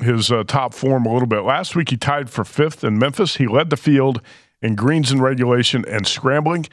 his 0.00 0.30
uh, 0.30 0.44
top 0.44 0.72
form 0.72 1.04
a 1.04 1.12
little 1.12 1.28
bit. 1.28 1.40
Last 1.40 1.76
week, 1.76 1.90
he 1.90 1.96
tied 1.96 2.30
for 2.30 2.44
fifth 2.44 2.84
in 2.84 2.98
Memphis. 2.98 3.36
He 3.36 3.46
led 3.46 3.70
the 3.70 3.76
field 3.76 4.22
in 4.62 4.74
greens 4.74 5.10
and 5.10 5.22
regulation 5.22 5.84
and 5.86 6.06
scrambling. 6.06 6.66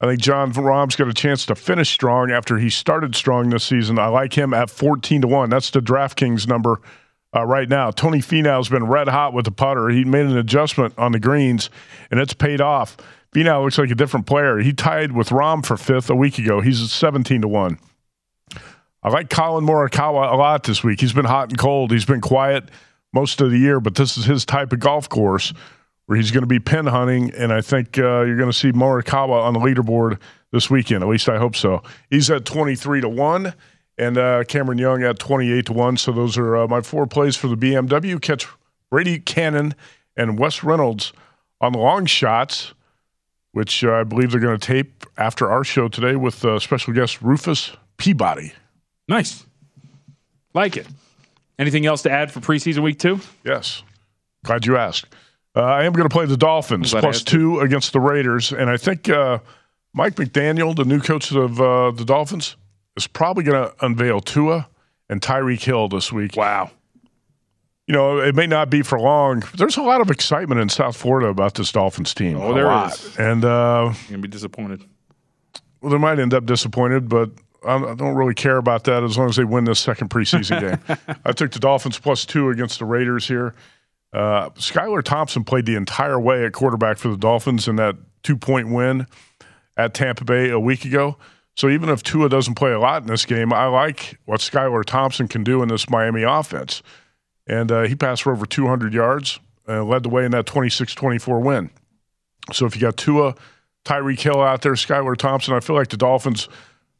I 0.00 0.06
think 0.06 0.20
Jon 0.20 0.52
Rahm's 0.52 0.96
got 0.96 1.08
a 1.08 1.14
chance 1.14 1.46
to 1.46 1.54
finish 1.54 1.90
strong 1.90 2.30
after 2.30 2.58
he 2.58 2.68
started 2.68 3.14
strong 3.14 3.48
this 3.48 3.64
season. 3.64 3.98
I 3.98 4.08
like 4.08 4.34
him 4.34 4.52
at 4.52 4.68
14 4.68 5.22
to 5.22 5.28
1. 5.28 5.50
That's 5.50 5.70
the 5.70 5.80
DraftKings 5.80 6.46
number 6.46 6.80
uh, 7.34 7.44
right 7.46 7.68
now. 7.68 7.90
Tony 7.90 8.18
Finau's 8.18 8.68
been 8.68 8.86
red 8.86 9.08
hot 9.08 9.32
with 9.32 9.46
the 9.46 9.50
putter. 9.50 9.88
He 9.88 10.04
made 10.04 10.26
an 10.26 10.36
adjustment 10.36 10.94
on 10.98 11.12
the 11.12 11.20
greens, 11.20 11.70
and 12.10 12.20
it's 12.20 12.34
paid 12.34 12.60
off. 12.60 12.98
Finau 13.34 13.64
looks 13.64 13.78
like 13.78 13.90
a 13.90 13.94
different 13.94 14.26
player. 14.26 14.58
He 14.58 14.72
tied 14.74 15.12
with 15.12 15.30
Rahm 15.30 15.64
for 15.64 15.78
fifth 15.78 16.10
a 16.10 16.14
week 16.14 16.38
ago. 16.38 16.60
He's 16.60 16.82
at 16.82 16.88
17 16.88 17.42
to 17.42 17.48
1. 17.48 17.78
I 19.02 19.08
like 19.08 19.30
Collin 19.30 19.64
Morikawa 19.64 20.32
a 20.32 20.36
lot 20.36 20.64
this 20.64 20.82
week. 20.84 21.00
He's 21.00 21.12
been 21.12 21.24
hot 21.24 21.48
and 21.50 21.58
cold. 21.58 21.90
He's 21.90 22.04
been 22.04 22.20
quiet 22.20 22.64
most 23.14 23.40
of 23.40 23.50
the 23.50 23.58
year, 23.58 23.80
but 23.80 23.94
this 23.94 24.18
is 24.18 24.24
his 24.26 24.44
type 24.44 24.72
of 24.72 24.80
golf 24.80 25.08
course 25.08 25.54
where 26.06 26.16
he's 26.16 26.30
going 26.30 26.42
to 26.42 26.48
be 26.48 26.60
pin 26.60 26.86
hunting, 26.86 27.32
and 27.34 27.52
I 27.52 27.60
think 27.60 27.98
uh, 27.98 28.22
you're 28.22 28.36
going 28.36 28.50
to 28.50 28.56
see 28.56 28.72
Morikawa 28.72 29.42
on 29.42 29.52
the 29.54 29.60
leaderboard 29.60 30.18
this 30.52 30.70
weekend. 30.70 31.02
At 31.02 31.08
least 31.08 31.28
I 31.28 31.38
hope 31.38 31.56
so. 31.56 31.82
He's 32.10 32.30
at 32.30 32.44
23 32.44 33.02
to 33.02 33.08
one, 33.08 33.52
and 33.98 34.16
uh, 34.16 34.44
Cameron 34.44 34.78
Young 34.78 35.02
at 35.02 35.18
28 35.18 35.66
to 35.66 35.72
one. 35.72 35.96
So 35.96 36.12
those 36.12 36.38
are 36.38 36.56
uh, 36.56 36.68
my 36.68 36.80
four 36.80 37.06
plays 37.06 37.36
for 37.36 37.48
the 37.48 37.56
BMW. 37.56 38.20
Catch 38.20 38.46
Brady 38.90 39.18
Kannon 39.18 39.74
and 40.16 40.38
Wes 40.38 40.62
Reynolds 40.62 41.12
on 41.60 41.72
the 41.72 41.78
long 41.78 42.06
shots, 42.06 42.72
which 43.52 43.84
uh, 43.84 43.92
I 43.92 44.04
believe 44.04 44.30
they're 44.30 44.40
going 44.40 44.58
to 44.58 44.66
tape 44.66 45.04
after 45.16 45.50
our 45.50 45.64
show 45.64 45.88
today 45.88 46.14
with 46.14 46.44
uh, 46.44 46.58
special 46.60 46.92
guest 46.92 47.20
Rufus 47.20 47.76
Peabody. 47.96 48.52
Nice, 49.08 49.44
like 50.54 50.76
it. 50.76 50.86
Anything 51.58 51.86
else 51.86 52.02
to 52.02 52.10
add 52.10 52.30
for 52.30 52.40
preseason 52.40 52.82
week 52.82 52.98
two? 52.98 53.20
Yes. 53.44 53.82
Glad 54.44 54.66
you 54.66 54.76
asked. 54.76 55.06
Uh, 55.56 55.62
I 55.62 55.84
am 55.84 55.94
going 55.94 56.06
to 56.06 56.12
play 56.12 56.26
the 56.26 56.36
Dolphins 56.36 56.92
plus 56.92 57.22
two 57.22 57.60
against 57.60 57.94
the 57.94 58.00
Raiders, 58.00 58.52
and 58.52 58.68
I 58.68 58.76
think 58.76 59.08
uh, 59.08 59.38
Mike 59.94 60.16
McDaniel, 60.16 60.76
the 60.76 60.84
new 60.84 61.00
coach 61.00 61.32
of 61.32 61.58
uh, 61.60 61.92
the 61.92 62.04
Dolphins, 62.04 62.56
is 62.96 63.06
probably 63.06 63.42
going 63.42 63.64
to 63.70 63.74
unveil 63.84 64.20
Tua 64.20 64.68
and 65.08 65.22
Tyreek 65.22 65.62
Hill 65.62 65.88
this 65.88 66.12
week. 66.12 66.36
Wow. 66.36 66.70
You 67.86 67.94
know, 67.94 68.18
it 68.18 68.34
may 68.34 68.46
not 68.46 68.68
be 68.68 68.82
for 68.82 68.98
long. 68.98 69.44
There's 69.56 69.76
a 69.76 69.82
lot 69.82 70.00
of 70.00 70.10
excitement 70.10 70.60
in 70.60 70.68
South 70.68 70.96
Florida 70.96 71.28
about 71.28 71.54
this 71.54 71.72
Dolphins 71.72 72.12
team. 72.12 72.36
Oh, 72.36 72.52
there 72.52 72.66
lot. 72.66 72.92
is. 72.92 73.16
And 73.16 73.44
uh, 73.44 73.92
You're 74.02 74.10
gonna 74.10 74.22
be 74.22 74.28
disappointed. 74.28 74.84
well, 75.80 75.92
they 75.92 75.98
might 75.98 76.18
end 76.18 76.34
up 76.34 76.44
disappointed, 76.46 77.08
but 77.08 77.30
I 77.64 77.76
I 77.76 77.94
don't 77.94 78.16
really 78.16 78.34
care 78.34 78.56
about 78.56 78.84
that 78.84 79.04
as 79.04 79.16
long 79.16 79.28
as 79.28 79.36
they 79.36 79.44
win 79.44 79.64
this 79.64 79.78
second 79.78 80.10
preseason 80.10 80.60
game. 80.60 80.96
I 81.24 81.30
took 81.32 81.52
the 81.52 81.60
Dolphins 81.60 81.98
plus 81.98 82.26
two 82.26 82.50
against 82.50 82.80
the 82.80 82.84
Raiders 82.84 83.28
here. 83.28 83.54
Uh, 84.16 84.48
Skylar 84.54 85.02
Thompson 85.02 85.44
played 85.44 85.66
the 85.66 85.76
entire 85.76 86.18
way 86.18 86.46
at 86.46 86.54
quarterback 86.54 86.96
for 86.96 87.08
the 87.08 87.18
Dolphins 87.18 87.68
in 87.68 87.76
that 87.76 87.96
two 88.22 88.36
point 88.36 88.72
win 88.72 89.06
at 89.76 89.92
Tampa 89.92 90.24
Bay 90.24 90.48
a 90.48 90.58
week 90.58 90.86
ago. 90.86 91.18
So 91.54 91.68
even 91.68 91.90
if 91.90 92.02
Tua 92.02 92.30
doesn't 92.30 92.54
play 92.54 92.72
a 92.72 92.80
lot 92.80 93.02
in 93.02 93.08
this 93.08 93.26
game, 93.26 93.52
I 93.52 93.66
like 93.66 94.18
what 94.24 94.40
Skylar 94.40 94.84
Thompson 94.86 95.28
can 95.28 95.44
do 95.44 95.62
in 95.62 95.68
this 95.68 95.90
Miami 95.90 96.22
offense. 96.22 96.82
And 97.46 97.70
uh, 97.70 97.82
he 97.82 97.94
passed 97.94 98.22
for 98.22 98.32
over 98.32 98.46
200 98.46 98.94
yards 98.94 99.38
and 99.66 99.86
led 99.86 100.02
the 100.02 100.08
way 100.08 100.24
in 100.24 100.30
that 100.30 100.46
26 100.46 100.94
24 100.94 101.40
win. 101.40 101.70
So 102.54 102.64
if 102.64 102.74
you 102.74 102.80
got 102.80 102.96
Tua, 102.96 103.34
Tyreek 103.84 104.20
Hill 104.20 104.40
out 104.40 104.62
there, 104.62 104.72
Skylar 104.72 105.16
Thompson, 105.18 105.52
I 105.52 105.60
feel 105.60 105.76
like 105.76 105.88
the 105.88 105.98
Dolphins 105.98 106.48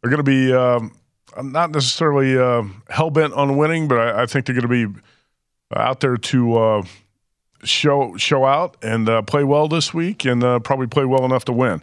are 0.05 0.11
going 0.11 0.19
to 0.19 0.23
be 0.23 0.53
um, 0.53 0.95
not 1.43 1.71
necessarily 1.71 2.37
uh, 2.37 2.65
hell 2.91 3.09
bent 3.09 3.33
on 3.33 3.57
winning, 3.57 3.89
but 3.89 3.99
I, 3.99 4.25
I 4.25 4.27
think 4.27 4.45
they're 4.45 4.55
going 4.55 4.69
to 4.69 4.93
be 4.93 5.01
out 5.75 6.01
there 6.01 6.19
to 6.19 6.59
uh, 6.59 6.83
show 7.67 8.17
show 8.17 8.45
out 8.45 8.77
and 8.83 9.09
uh, 9.09 9.23
play 9.23 9.45
well 9.45 9.69
this 9.69 9.93
week, 9.93 10.25
and 10.25 10.43
uh, 10.43 10.59
probably 10.61 10.87
play 10.87 11.05
well 11.05 11.25
enough 11.25 11.45
to 11.47 11.53
win. 11.53 11.83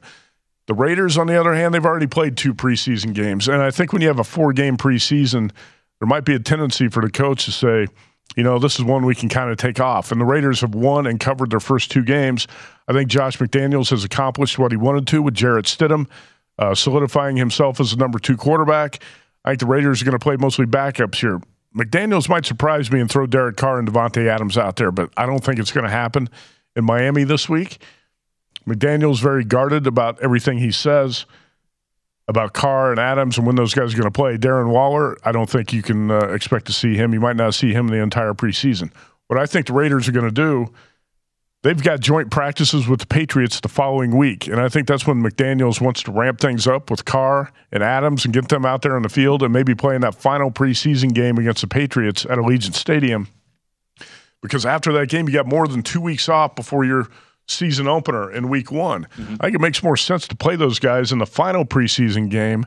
The 0.68 0.74
Raiders, 0.74 1.18
on 1.18 1.28
the 1.28 1.40
other 1.40 1.54
hand, 1.54 1.74
they've 1.74 1.86
already 1.86 2.08
played 2.08 2.38
two 2.38 2.54
preseason 2.54 3.14
games, 3.14 3.48
and 3.48 3.62
I 3.62 3.72
think 3.72 3.94
when 3.94 4.02
you 4.02 4.08
have 4.08 4.20
a 4.20 4.24
four 4.24 4.54
game 4.54 4.78
preseason, 4.78 5.52
there 6.00 6.08
might 6.08 6.26
be 6.26 6.36
a 6.36 6.40
tendency 6.40 6.88
for 6.88 7.02
the 7.02 7.10
coach 7.10 7.46
to 7.46 7.52
say, 7.52 7.88
you 8.36 8.44
know, 8.44 8.60
this 8.60 8.80
is 8.80 8.86
one 8.86 9.06
we 9.06 9.16
can 9.16 9.30
kind 9.30 9.52
of 9.52 9.58
take 9.58 9.80
off. 9.80 10.12
And 10.12 10.20
the 10.20 10.26
Raiders 10.26 10.62
have 10.62 10.74
won 10.74 11.06
and 11.06 11.20
covered 11.20 11.52
their 11.52 11.60
first 11.60 11.92
two 11.92 12.04
games. 12.04 12.48
I 12.88 12.94
think 12.94 13.10
Josh 13.10 13.38
McDaniels 13.38 13.90
has 13.92 14.04
accomplished 14.04 14.58
what 14.58 14.72
he 14.72 14.78
wanted 14.78 15.08
to 15.08 15.22
with 15.22 15.34
Jarrett 15.34 15.66
Stidham, 15.66 16.08
uh, 16.58 16.76
solidifying 16.76 17.38
himself 17.38 17.80
as 17.80 17.92
the 17.92 17.98
number 17.98 18.20
two 18.20 18.38
quarterback. 18.38 19.00
I 19.46 19.52
think 19.52 19.60
the 19.60 19.66
Raiders 19.68 20.02
are 20.02 20.06
going 20.06 20.18
to 20.18 20.24
play 20.24 20.36
mostly 20.38 20.66
backups 20.66 21.16
here. 21.16 21.42
McDaniels 21.76 22.30
might 22.30 22.46
surprise 22.46 22.92
me 22.92 23.00
and 23.00 23.10
throw 23.10 23.26
Derek 23.26 23.58
Carr 23.58 23.80
and 23.80 23.88
Davante 23.88 24.28
Adams 24.28 24.58
out 24.58 24.76
there, 24.76 24.92
but 24.92 25.10
I 25.18 25.26
don't 25.26 25.44
think 25.44 25.60
it's 25.60 25.72
going 25.72 25.86
to 25.86 25.92
happen 25.92 26.30
in 26.76 26.86
Miami 26.86 27.24
this 27.24 27.50
week. 27.50 27.80
McDaniels 28.68 29.20
very 29.20 29.44
guarded 29.44 29.88
about 29.88 30.22
everything 30.22 30.60
he 30.60 30.72
says 30.72 31.26
about 32.28 32.54
Carr 32.54 32.92
and 32.92 33.00
Adams 33.00 33.38
and 33.38 33.46
when 33.46 33.56
those 33.56 33.74
guys 33.74 33.94
are 33.94 33.98
going 33.98 34.12
to 34.12 34.12
play. 34.12 34.38
Darren 34.38 34.70
Waller, 34.70 35.18
I 35.26 35.32
don't 35.32 35.50
think 35.50 35.74
you 35.74 35.82
can 35.82 36.10
uh, 36.10 36.20
expect 36.28 36.68
to 36.68 36.74
see 36.74 36.96
him. 36.96 37.14
You 37.14 37.20
might 37.20 37.36
not 37.36 37.54
see 37.54 37.74
him 37.74 37.88
the 37.88 37.98
entire 37.98 38.34
preseason. 38.34 38.92
What 39.28 39.40
I 39.40 39.46
think 39.46 39.68
the 39.68 39.74
Raiders 39.74 40.08
are 40.08 40.14
going 40.14 40.26
to 40.26 40.32
do, 40.32 40.72
they've 41.64 41.82
got 41.82 42.00
joint 42.00 42.30
practices 42.30 42.88
with 42.88 43.00
the 43.00 43.08
Patriots 43.08 43.60
the 43.60 43.68
following 43.68 44.16
week, 44.16 44.48
and 44.48 44.62
I 44.62 44.70
think 44.70 44.88
that's 44.88 45.08
when 45.08 45.24
McDaniels 45.24 45.82
wants 45.82 46.04
to 46.04 46.12
ramp 46.12 46.40
things 46.40 46.68
up 46.68 46.92
with 46.92 47.06
Carr 47.06 47.52
and 47.72 47.82
Adams 47.82 48.26
and 48.26 48.34
get 48.34 48.50
them 48.50 48.66
out 48.66 48.84
there 48.84 48.96
on 48.96 49.02
the 49.02 49.10
field 49.10 49.42
and 49.42 49.52
maybe 49.52 49.74
playing 49.74 50.02
that 50.02 50.16
final 50.16 50.52
preseason 50.52 51.14
game 51.14 51.38
against 51.38 51.62
the 51.62 51.68
Patriots 51.68 52.26
at 52.26 52.38
Allegiant 52.38 52.76
Stadium. 52.76 53.28
Because 54.42 54.66
after 54.66 54.92
that 54.94 55.08
game, 55.10 55.28
you 55.28 55.34
got 55.34 55.48
more 55.48 55.68
than 55.68 55.82
two 55.82 56.02
weeks 56.02 56.28
off 56.30 56.54
before 56.56 56.84
your 56.84 57.08
season 57.48 57.88
opener 57.88 58.32
in 58.32 58.50
week 58.50 58.72
one. 58.72 59.08
I 59.40 59.46
think 59.46 59.56
it 59.56 59.62
makes 59.62 59.82
more 59.82 59.98
sense 59.98 60.28
to 60.28 60.36
play 60.36 60.56
those 60.56 60.80
guys 60.80 61.12
in 61.12 61.18
the 61.18 61.26
final 61.26 61.66
preseason 61.66 62.30
game 62.30 62.66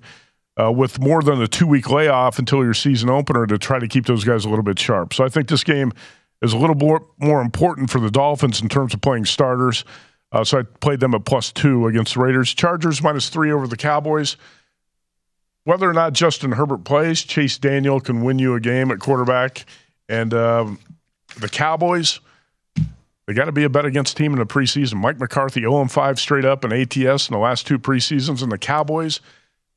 uh, 0.60 0.72
with 0.72 0.98
more 0.98 1.22
than 1.22 1.40
a 1.40 1.46
two 1.46 1.66
week 1.66 1.90
layoff 1.90 2.38
until 2.38 2.64
your 2.64 2.74
season 2.74 3.10
opener 3.10 3.46
to 3.46 3.58
try 3.58 3.78
to 3.78 3.88
keep 3.88 4.06
those 4.06 4.24
guys 4.24 4.44
a 4.44 4.48
little 4.48 4.62
bit 4.62 4.78
sharp. 4.78 5.12
So 5.12 5.24
I 5.24 5.28
think 5.28 5.48
this 5.48 5.64
game 5.64 5.92
is 6.42 6.52
a 6.52 6.58
little 6.58 6.76
more, 6.76 7.06
more 7.18 7.40
important 7.40 7.90
for 7.90 8.00
the 8.00 8.10
Dolphins 8.10 8.60
in 8.60 8.68
terms 8.68 8.94
of 8.94 9.00
playing 9.00 9.24
starters. 9.24 9.84
Uh, 10.32 10.44
so 10.44 10.58
I 10.58 10.62
played 10.62 11.00
them 11.00 11.14
at 11.14 11.24
plus 11.24 11.52
two 11.52 11.86
against 11.86 12.14
the 12.14 12.20
Raiders. 12.20 12.52
Chargers 12.52 13.02
minus 13.02 13.28
three 13.28 13.52
over 13.52 13.66
the 13.66 13.76
Cowboys. 13.76 14.36
Whether 15.64 15.88
or 15.88 15.92
not 15.92 16.12
Justin 16.12 16.52
Herbert 16.52 16.84
plays, 16.84 17.22
Chase 17.22 17.58
Daniel 17.58 18.00
can 18.00 18.22
win 18.22 18.38
you 18.38 18.54
a 18.54 18.60
game 18.60 18.90
at 18.90 19.00
quarterback. 19.00 19.64
And 20.08 20.32
um, 20.32 20.78
the 21.40 21.48
Cowboys, 21.48 22.20
they 23.26 23.34
got 23.34 23.46
to 23.46 23.52
be 23.52 23.64
a 23.64 23.68
bet 23.68 23.84
against 23.84 24.16
team 24.16 24.32
in 24.32 24.38
the 24.38 24.46
preseason. 24.46 24.94
Mike 24.94 25.18
McCarthy 25.18 25.60
0 25.62 25.86
5 25.86 26.20
straight 26.20 26.44
up 26.44 26.64
in 26.64 26.72
ATS 26.72 27.28
in 27.28 27.32
the 27.32 27.38
last 27.38 27.66
two 27.66 27.78
preseasons. 27.78 28.42
And 28.42 28.52
the 28.52 28.58
Cowboys, 28.58 29.20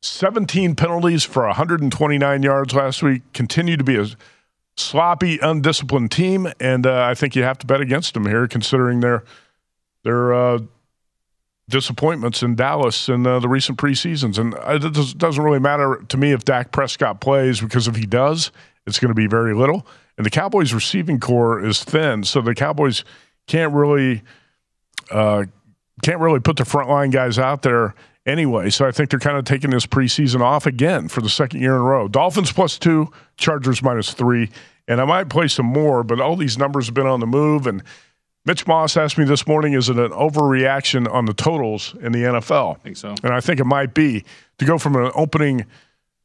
17 0.01 0.75
penalties 0.75 1.23
for 1.23 1.45
129 1.47 2.43
yards 2.43 2.73
last 2.73 3.01
week, 3.01 3.23
continue 3.33 3.75
to 3.75 3.83
be 3.83 3.95
a 3.95 4.05
sloppy, 4.79 5.39
undisciplined 5.39 6.11
team. 6.11 6.47
And 6.59 6.85
uh, 6.85 7.03
I 7.03 7.13
think 7.13 7.35
you 7.35 7.43
have 7.43 7.57
to 7.59 7.67
bet 7.67 7.81
against 7.81 8.13
them 8.13 8.25
here, 8.25 8.47
considering 8.47 8.99
their 9.01 9.23
their 10.03 10.33
uh, 10.33 10.59
disappointments 11.67 12.41
in 12.41 12.55
Dallas 12.55 13.09
in 13.09 13.27
uh, 13.27 13.39
the 13.39 13.49
recent 13.49 13.77
preseasons. 13.77 14.39
And 14.39 14.53
it 14.83 14.93
does- 14.93 15.13
doesn't 15.13 15.43
really 15.43 15.59
matter 15.59 16.03
to 16.07 16.17
me 16.17 16.31
if 16.31 16.45
Dak 16.45 16.71
Prescott 16.71 17.21
plays, 17.21 17.59
because 17.59 17.87
if 17.87 17.95
he 17.95 18.05
does, 18.05 18.51
it's 18.87 18.97
going 18.99 19.09
to 19.09 19.15
be 19.15 19.27
very 19.27 19.53
little. 19.53 19.85
And 20.17 20.25
the 20.25 20.29
Cowboys' 20.29 20.73
receiving 20.73 21.19
core 21.19 21.63
is 21.63 21.83
thin, 21.83 22.23
so 22.23 22.41
the 22.41 22.55
Cowboys 22.55 23.03
can't 23.47 23.73
really 23.73 24.23
uh, 25.11 25.45
can't 26.01 26.19
really 26.19 26.39
put 26.39 26.57
the 26.57 26.65
front 26.65 26.89
line 26.89 27.09
guys 27.09 27.37
out 27.37 27.61
there 27.61 27.95
anyway. 28.25 28.69
So 28.69 28.87
I 28.87 28.91
think 28.91 29.09
they're 29.09 29.19
kind 29.19 29.37
of 29.37 29.45
taking 29.45 29.71
this 29.71 29.85
preseason 29.85 30.41
off 30.41 30.65
again 30.65 31.07
for 31.07 31.21
the 31.21 31.29
second 31.29 31.61
year 31.61 31.75
in 31.75 31.81
a 31.81 31.83
row. 31.83 32.07
Dolphins 32.07 32.51
plus 32.51 32.77
two, 32.77 33.11
Chargers 33.37 33.81
minus 33.81 34.13
three, 34.13 34.49
and 34.87 34.99
I 34.99 35.05
might 35.05 35.29
play 35.29 35.47
some 35.47 35.65
more, 35.65 36.03
but 36.03 36.19
all 36.19 36.35
these 36.35 36.57
numbers 36.57 36.87
have 36.87 36.95
been 36.95 37.07
on 37.07 37.19
the 37.19 37.27
move. 37.27 37.67
And 37.67 37.83
Mitch 38.45 38.65
Moss 38.65 38.97
asked 38.97 39.17
me 39.17 39.25
this 39.25 39.45
morning, 39.45 39.73
is 39.73 39.89
it 39.89 39.97
an 39.97 40.11
overreaction 40.11 41.11
on 41.11 41.25
the 41.25 41.33
totals 41.33 41.95
in 42.01 42.11
the 42.11 42.23
NFL? 42.23 42.75
I 42.75 42.79
think 42.79 42.97
so. 42.97 43.15
And 43.23 43.33
I 43.33 43.41
think 43.41 43.59
it 43.59 43.65
might 43.65 43.93
be 43.93 44.23
to 44.57 44.65
go 44.65 44.77
from 44.77 44.95
an 44.95 45.11
opening 45.13 45.65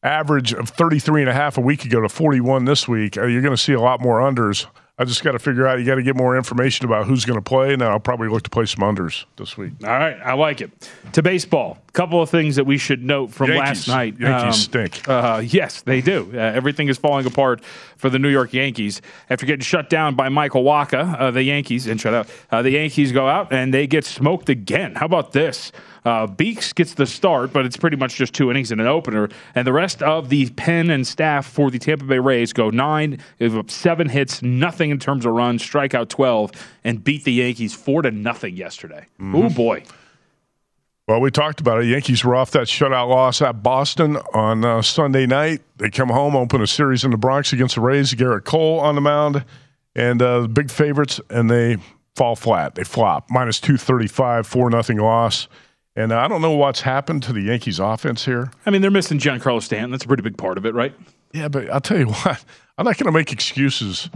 average 0.02 0.52
of 0.52 0.68
33 0.68 1.22
and 1.22 1.30
a 1.30 1.34
half 1.34 1.58
a 1.58 1.60
week 1.60 1.84
ago 1.84 2.00
to 2.00 2.08
41 2.08 2.66
this 2.66 2.86
week. 2.86 3.16
Uh, 3.16 3.26
you're 3.26 3.42
going 3.42 3.56
to 3.56 3.62
see 3.62 3.72
a 3.72 3.80
lot 3.80 4.00
more 4.00 4.20
unders. 4.20 4.66
I 4.96 5.04
just 5.04 5.24
got 5.24 5.32
to 5.32 5.40
figure 5.40 5.66
out. 5.66 5.80
You 5.80 5.84
got 5.84 5.96
to 5.96 6.04
get 6.04 6.14
more 6.14 6.36
information 6.36 6.86
about 6.86 7.06
who's 7.06 7.24
going 7.24 7.36
to 7.36 7.42
play, 7.42 7.72
and 7.72 7.82
then 7.82 7.88
I'll 7.90 7.98
probably 7.98 8.28
look 8.28 8.44
to 8.44 8.50
play 8.50 8.64
some 8.64 8.84
unders 8.84 9.24
this 9.36 9.56
week. 9.56 9.72
All 9.82 9.88
right, 9.90 10.16
I 10.24 10.34
like 10.34 10.60
it. 10.60 10.70
To 11.14 11.22
baseball, 11.22 11.78
a 11.88 11.92
couple 11.92 12.22
of 12.22 12.30
things 12.30 12.54
that 12.54 12.64
we 12.64 12.78
should 12.78 13.02
note 13.02 13.32
from 13.32 13.50
Yankees. 13.50 13.88
last 13.88 13.88
night. 13.88 14.20
Yankees 14.20 14.60
stink. 14.62 15.08
Uh, 15.08 15.42
yes, 15.44 15.82
they 15.82 16.00
do. 16.00 16.30
Uh, 16.32 16.38
everything 16.38 16.86
is 16.86 16.96
falling 16.96 17.26
apart 17.26 17.64
for 17.96 18.08
the 18.08 18.20
New 18.20 18.28
York 18.28 18.52
Yankees 18.52 19.02
after 19.30 19.46
getting 19.46 19.64
shut 19.64 19.90
down 19.90 20.14
by 20.14 20.28
Michael 20.28 20.62
Wacha. 20.62 21.18
Uh, 21.20 21.30
the 21.32 21.42
Yankees 21.42 21.88
and 21.88 22.00
shut 22.00 22.14
out. 22.14 22.28
Uh, 22.52 22.62
the 22.62 22.70
Yankees 22.70 23.10
go 23.10 23.26
out 23.26 23.52
and 23.52 23.74
they 23.74 23.88
get 23.88 24.04
smoked 24.04 24.48
again. 24.48 24.94
How 24.94 25.06
about 25.06 25.32
this? 25.32 25.72
Uh, 26.04 26.26
Beeks 26.26 26.72
gets 26.72 26.94
the 26.94 27.06
start, 27.06 27.52
but 27.52 27.64
it's 27.64 27.76
pretty 27.76 27.96
much 27.96 28.16
just 28.16 28.34
two 28.34 28.50
innings 28.50 28.70
and 28.70 28.80
an 28.80 28.86
opener. 28.86 29.28
And 29.54 29.66
the 29.66 29.72
rest 29.72 30.02
of 30.02 30.28
the 30.28 30.50
pen 30.50 30.90
and 30.90 31.06
staff 31.06 31.46
for 31.46 31.70
the 31.70 31.78
Tampa 31.78 32.04
Bay 32.04 32.18
Rays 32.18 32.52
go 32.52 32.70
nine, 32.70 33.18
give 33.38 33.56
up 33.56 33.70
seven 33.70 34.08
hits, 34.10 34.42
nothing 34.42 34.90
in 34.90 34.98
terms 34.98 35.24
of 35.24 35.32
runs, 35.32 35.62
strike 35.62 35.94
out 35.94 36.10
12, 36.10 36.52
and 36.84 37.02
beat 37.02 37.24
the 37.24 37.32
Yankees 37.32 37.74
four 37.74 38.02
to 38.02 38.10
nothing 38.10 38.56
yesterday. 38.56 39.06
Oh, 39.20 39.48
boy. 39.48 39.84
Well, 41.06 41.20
we 41.20 41.30
talked 41.30 41.60
about 41.60 41.82
it. 41.82 41.86
Yankees 41.86 42.24
were 42.24 42.34
off 42.34 42.50
that 42.52 42.66
shutout 42.66 43.08
loss 43.08 43.42
at 43.42 43.62
Boston 43.62 44.16
on 44.32 44.64
uh, 44.64 44.80
Sunday 44.80 45.26
night. 45.26 45.60
They 45.76 45.90
come 45.90 46.08
home, 46.08 46.34
open 46.34 46.62
a 46.62 46.66
series 46.66 47.04
in 47.04 47.10
the 47.10 47.18
Bronx 47.18 47.52
against 47.52 47.74
the 47.74 47.82
Rays. 47.82 48.14
Gerrit 48.14 48.44
Cole 48.44 48.80
on 48.80 48.94
the 48.94 49.02
mound, 49.02 49.44
and 49.94 50.22
uh, 50.22 50.46
big 50.46 50.70
favorites, 50.70 51.20
and 51.28 51.50
they 51.50 51.76
fall 52.16 52.36
flat. 52.36 52.74
They 52.74 52.84
flop. 52.84 53.30
Minus 53.30 53.60
235, 53.60 54.46
4 54.46 54.70
nothing 54.70 54.98
loss. 54.98 55.46
And 55.96 56.12
I 56.12 56.26
don't 56.26 56.42
know 56.42 56.52
what's 56.52 56.80
happened 56.80 57.22
to 57.24 57.32
the 57.32 57.42
Yankees 57.42 57.78
offense 57.78 58.24
here. 58.24 58.50
I 58.66 58.70
mean, 58.70 58.82
they're 58.82 58.90
missing 58.90 59.18
Giancarlo 59.18 59.62
Stanton. 59.62 59.92
That's 59.92 60.04
a 60.04 60.08
pretty 60.08 60.22
big 60.22 60.36
part 60.36 60.58
of 60.58 60.66
it, 60.66 60.74
right? 60.74 60.92
Yeah, 61.32 61.48
but 61.48 61.70
I'll 61.70 61.80
tell 61.80 61.98
you 61.98 62.06
what, 62.08 62.44
I'm 62.76 62.84
not 62.84 62.96
going 62.96 63.06
to 63.06 63.12
make 63.12 63.32
excuses 63.32 64.10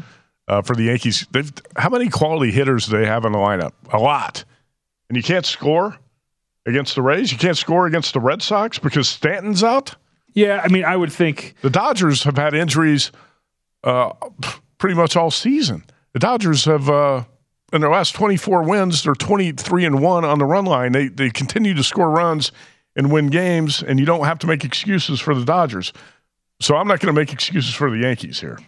uh, 0.48 0.62
for 0.62 0.74
the 0.74 0.84
Yankees. 0.84 1.26
They've, 1.30 1.52
how 1.76 1.88
many 1.88 2.08
quality 2.08 2.50
hitters 2.50 2.86
do 2.86 2.98
they 2.98 3.06
have 3.06 3.24
in 3.24 3.32
the 3.32 3.38
lineup? 3.38 3.72
A 3.92 3.98
lot. 3.98 4.44
And 5.08 5.16
you 5.16 5.22
can't 5.22 5.46
score 5.46 5.96
against 6.66 6.96
the 6.96 7.02
Rays? 7.02 7.30
You 7.30 7.38
can't 7.38 7.56
score 7.56 7.86
against 7.86 8.12
the 8.12 8.20
Red 8.20 8.42
Sox 8.42 8.78
because 8.78 9.08
Stanton's 9.08 9.62
out? 9.62 9.94
Yeah, 10.34 10.60
I 10.62 10.68
mean, 10.68 10.84
I 10.84 10.96
would 10.96 11.12
think. 11.12 11.54
The 11.62 11.70
Dodgers 11.70 12.24
have 12.24 12.36
had 12.36 12.54
injuries 12.54 13.12
uh, 13.84 14.12
pretty 14.78 14.94
much 14.94 15.16
all 15.16 15.30
season. 15.30 15.84
The 16.12 16.18
Dodgers 16.18 16.64
have. 16.64 16.88
Uh, 16.90 17.24
in 17.72 17.80
their 17.80 17.90
last 17.90 18.14
24 18.14 18.62
wins, 18.62 19.02
they're 19.02 19.14
23 19.14 19.84
and 19.84 20.00
1 20.00 20.24
on 20.24 20.38
the 20.38 20.44
run 20.44 20.64
line. 20.64 20.92
They 20.92 21.08
they 21.08 21.30
continue 21.30 21.74
to 21.74 21.84
score 21.84 22.10
runs 22.10 22.52
and 22.96 23.12
win 23.12 23.28
games, 23.28 23.82
and 23.82 24.00
you 24.00 24.06
don't 24.06 24.24
have 24.24 24.38
to 24.40 24.46
make 24.46 24.64
excuses 24.64 25.20
for 25.20 25.34
the 25.34 25.44
Dodgers. 25.44 25.92
So 26.60 26.76
I'm 26.76 26.88
not 26.88 27.00
going 27.00 27.14
to 27.14 27.18
make 27.18 27.32
excuses 27.32 27.74
for 27.74 27.90
the 27.90 27.98
Yankees 27.98 28.40
here. 28.40 28.58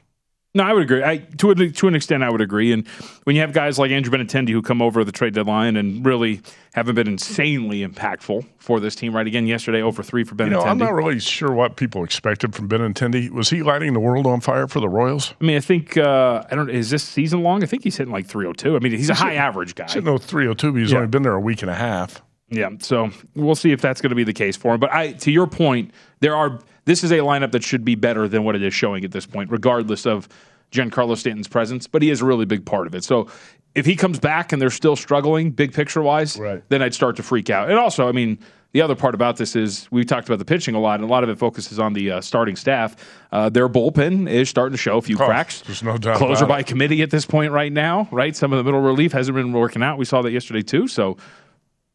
No, 0.52 0.64
I 0.64 0.72
would 0.72 0.82
agree. 0.82 1.04
I, 1.04 1.18
to, 1.18 1.50
a, 1.50 1.70
to 1.70 1.86
an 1.86 1.94
extent, 1.94 2.24
I 2.24 2.30
would 2.30 2.40
agree. 2.40 2.72
And 2.72 2.86
when 3.22 3.36
you 3.36 3.42
have 3.42 3.52
guys 3.52 3.78
like 3.78 3.92
Andrew 3.92 4.12
Benintendi 4.12 4.50
who 4.50 4.62
come 4.62 4.82
over 4.82 5.04
the 5.04 5.12
trade 5.12 5.32
deadline 5.32 5.76
and 5.76 6.04
really 6.04 6.40
haven't 6.74 6.96
been 6.96 7.06
insanely 7.06 7.86
impactful 7.86 8.44
for 8.58 8.80
this 8.80 8.96
team, 8.96 9.14
right? 9.14 9.26
Again, 9.26 9.46
yesterday, 9.46 9.80
over 9.80 10.02
3 10.02 10.24
for 10.24 10.34
Benintendi. 10.34 10.44
You 10.46 10.50
know, 10.50 10.62
I'm 10.62 10.78
not 10.78 10.92
really 10.92 11.20
sure 11.20 11.52
what 11.52 11.76
people 11.76 12.02
expected 12.02 12.52
from 12.52 12.68
Benintendi. 12.68 13.30
Was 13.30 13.50
he 13.50 13.62
lighting 13.62 13.92
the 13.92 14.00
world 14.00 14.26
on 14.26 14.40
fire 14.40 14.66
for 14.66 14.80
the 14.80 14.88
Royals? 14.88 15.34
I 15.40 15.44
mean, 15.44 15.56
I 15.56 15.60
think, 15.60 15.96
uh, 15.96 16.42
I 16.50 16.56
don't 16.56 16.68
is 16.68 16.90
this 16.90 17.04
season 17.04 17.44
long? 17.44 17.62
I 17.62 17.66
think 17.66 17.84
he's 17.84 17.96
hitting 17.96 18.12
like 18.12 18.26
302. 18.26 18.74
I 18.74 18.78
mean, 18.80 18.90
he's, 18.90 19.02
he's 19.02 19.10
a 19.10 19.14
high 19.14 19.34
average 19.34 19.76
guy. 19.76 19.84
He's 19.84 19.94
hitting 19.94 20.18
302, 20.18 20.72
but 20.72 20.78
he's 20.78 20.90
yeah. 20.90 20.98
only 20.98 21.08
been 21.08 21.22
there 21.22 21.34
a 21.34 21.40
week 21.40 21.62
and 21.62 21.70
a 21.70 21.76
half. 21.76 22.22
Yeah, 22.50 22.70
so 22.80 23.10
we'll 23.34 23.54
see 23.54 23.72
if 23.72 23.80
that's 23.80 24.00
going 24.00 24.10
to 24.10 24.16
be 24.16 24.24
the 24.24 24.32
case 24.32 24.56
for 24.56 24.74
him. 24.74 24.80
But 24.80 24.92
I, 24.92 25.12
to 25.12 25.30
your 25.30 25.46
point, 25.46 25.92
there 26.18 26.34
are 26.34 26.58
this 26.84 27.04
is 27.04 27.12
a 27.12 27.18
lineup 27.18 27.52
that 27.52 27.62
should 27.62 27.84
be 27.84 27.94
better 27.94 28.26
than 28.26 28.42
what 28.44 28.56
it 28.56 28.62
is 28.62 28.74
showing 28.74 29.04
at 29.04 29.12
this 29.12 29.26
point, 29.26 29.50
regardless 29.50 30.06
of 30.06 30.28
Giancarlo 30.72 31.16
Stanton's 31.16 31.48
presence, 31.48 31.86
but 31.86 32.02
he 32.02 32.10
is 32.10 32.20
a 32.20 32.24
really 32.24 32.44
big 32.44 32.64
part 32.64 32.86
of 32.86 32.94
it. 32.94 33.04
So 33.04 33.28
if 33.74 33.86
he 33.86 33.96
comes 33.96 34.18
back 34.18 34.52
and 34.52 34.60
they're 34.60 34.70
still 34.70 34.96
struggling, 34.96 35.50
big 35.50 35.72
picture 35.72 36.02
wise, 36.02 36.36
right. 36.38 36.62
then 36.68 36.82
I'd 36.82 36.94
start 36.94 37.16
to 37.16 37.22
freak 37.22 37.50
out. 37.50 37.70
And 37.70 37.78
also, 37.78 38.08
I 38.08 38.12
mean, 38.12 38.38
the 38.72 38.82
other 38.82 38.94
part 38.94 39.14
about 39.14 39.36
this 39.36 39.56
is 39.56 39.88
we 39.90 40.04
talked 40.04 40.28
about 40.28 40.38
the 40.38 40.44
pitching 40.44 40.76
a 40.76 40.80
lot, 40.80 41.00
and 41.00 41.08
a 41.08 41.12
lot 41.12 41.24
of 41.24 41.28
it 41.28 41.38
focuses 41.38 41.80
on 41.80 41.92
the 41.92 42.12
uh, 42.12 42.20
starting 42.20 42.54
staff. 42.54 42.94
Uh, 43.32 43.48
their 43.48 43.68
bullpen 43.68 44.30
is 44.30 44.48
starting 44.48 44.72
to 44.72 44.78
show 44.78 44.96
a 44.96 45.02
few 45.02 45.16
oh, 45.16 45.26
cracks. 45.26 45.62
There's 45.62 45.82
no 45.82 45.98
doubt. 45.98 46.18
Closer 46.18 46.46
by 46.46 46.60
it. 46.60 46.66
committee 46.66 47.02
at 47.02 47.10
this 47.10 47.26
point 47.26 47.52
right 47.52 47.72
now, 47.72 48.08
right? 48.12 48.34
Some 48.36 48.52
of 48.52 48.58
the 48.58 48.64
middle 48.64 48.80
relief 48.80 49.10
hasn't 49.12 49.34
been 49.34 49.52
working 49.52 49.82
out. 49.82 49.98
We 49.98 50.04
saw 50.04 50.22
that 50.22 50.30
yesterday 50.30 50.62
too. 50.62 50.86
So 50.86 51.16